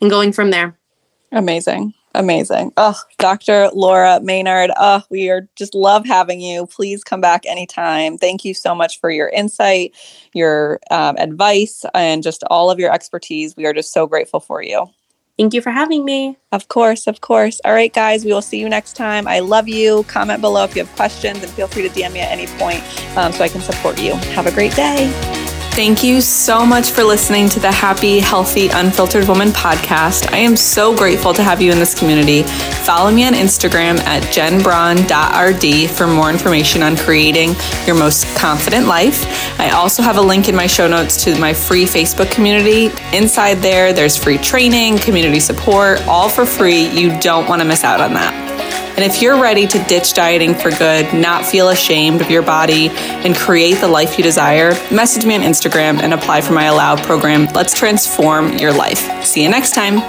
and 0.01 0.09
going 0.09 0.31
from 0.31 0.51
there? 0.51 0.77
Amazing. 1.31 1.94
Amazing. 2.15 2.71
Oh, 2.77 2.99
Dr. 3.17 3.69
Laura 3.73 4.19
Maynard. 4.21 4.71
Oh, 4.77 5.03
we 5.09 5.29
are 5.29 5.47
just 5.55 5.75
love 5.75 6.05
having 6.05 6.39
you. 6.39 6.65
Please 6.65 7.03
come 7.03 7.21
back 7.21 7.45
anytime. 7.45 8.17
Thank 8.17 8.45
you 8.45 8.53
so 8.53 8.73
much 8.73 8.99
for 8.99 9.11
your 9.11 9.29
insight, 9.29 9.93
your 10.33 10.79
um, 10.91 11.17
advice, 11.17 11.83
and 11.93 12.23
just 12.23 12.43
all 12.49 12.71
of 12.71 12.79
your 12.79 12.91
expertise. 12.91 13.55
We 13.57 13.65
are 13.65 13.73
just 13.73 13.91
so 13.91 14.07
grateful 14.07 14.39
for 14.39 14.63
you. 14.63 14.87
Thank 15.37 15.53
you 15.53 15.61
for 15.61 15.71
having 15.71 16.05
me. 16.05 16.37
Of 16.53 16.69
course, 16.69 17.07
of 17.07 17.19
course. 17.19 17.59
All 17.65 17.73
right, 17.73 17.93
guys, 17.93 18.23
we 18.23 18.31
will 18.31 18.41
see 18.41 18.59
you 18.59 18.69
next 18.69 18.93
time. 18.95 19.27
I 19.27 19.39
love 19.39 19.67
you. 19.67 20.03
Comment 20.03 20.39
below 20.39 20.63
if 20.63 20.75
you 20.75 20.85
have 20.85 20.95
questions 20.95 21.43
and 21.43 21.51
feel 21.51 21.67
free 21.67 21.87
to 21.87 21.89
DM 21.89 22.13
me 22.13 22.21
at 22.21 22.31
any 22.31 22.47
point 22.57 22.81
um, 23.17 23.33
so 23.33 23.43
I 23.43 23.49
can 23.49 23.59
support 23.59 24.01
you. 24.01 24.13
Have 24.13 24.47
a 24.47 24.51
great 24.51 24.73
day. 24.73 25.34
Thank 25.75 26.05
you 26.05 26.21
so 26.21 26.65
much 26.65 26.91
for 26.91 27.03
listening 27.03 27.49
to 27.49 27.59
the 27.59 27.69
Happy, 27.69 28.19
Healthy, 28.19 28.69
Unfiltered 28.69 29.27
Woman 29.27 29.49
podcast. 29.49 30.31
I 30.31 30.37
am 30.37 30.55
so 30.55 30.95
grateful 30.95 31.33
to 31.33 31.43
have 31.43 31.61
you 31.61 31.69
in 31.69 31.79
this 31.79 31.93
community. 31.93 32.43
Follow 32.85 33.11
me 33.11 33.25
on 33.25 33.33
Instagram 33.33 33.99
at 34.05 34.23
jenbraun.rd 34.23 35.91
for 35.91 36.07
more 36.07 36.29
information 36.29 36.81
on 36.81 36.95
creating 36.95 37.55
your 37.85 37.97
most 37.97 38.25
confident 38.37 38.87
life. 38.87 39.25
I 39.59 39.71
also 39.71 40.01
have 40.01 40.15
a 40.15 40.21
link 40.21 40.47
in 40.47 40.55
my 40.55 40.65
show 40.65 40.87
notes 40.87 41.21
to 41.25 41.37
my 41.39 41.53
free 41.53 41.83
Facebook 41.83 42.31
community. 42.31 42.89
Inside 43.11 43.55
there, 43.55 43.91
there's 43.91 44.15
free 44.15 44.37
training, 44.37 44.99
community 44.99 45.41
support, 45.41 46.01
all 46.07 46.29
for 46.29 46.45
free. 46.45 46.87
You 46.87 47.19
don't 47.19 47.49
want 47.49 47.61
to 47.61 47.67
miss 47.67 47.83
out 47.83 47.99
on 47.99 48.13
that. 48.13 48.64
And 48.95 49.03
if 49.03 49.21
you're 49.21 49.39
ready 49.41 49.67
to 49.67 49.83
ditch 49.83 50.13
dieting 50.13 50.55
for 50.55 50.71
good, 50.71 51.13
not 51.13 51.45
feel 51.45 51.69
ashamed 51.69 52.21
of 52.21 52.31
your 52.31 52.41
body, 52.41 52.89
and 52.89 53.35
create 53.35 53.75
the 53.81 53.87
life 53.87 54.17
you 54.17 54.23
desire, 54.23 54.71
message 54.91 55.25
me 55.25 55.35
on 55.35 55.41
Instagram 55.41 55.99
and 56.01 56.13
apply 56.13 56.41
for 56.41 56.53
my 56.53 56.65
Allow 56.65 56.95
program. 56.95 57.45
Let's 57.53 57.73
transform 57.73 58.57
your 58.57 58.71
life. 58.71 59.25
See 59.25 59.43
you 59.43 59.49
next 59.49 59.73
time. 59.73 59.99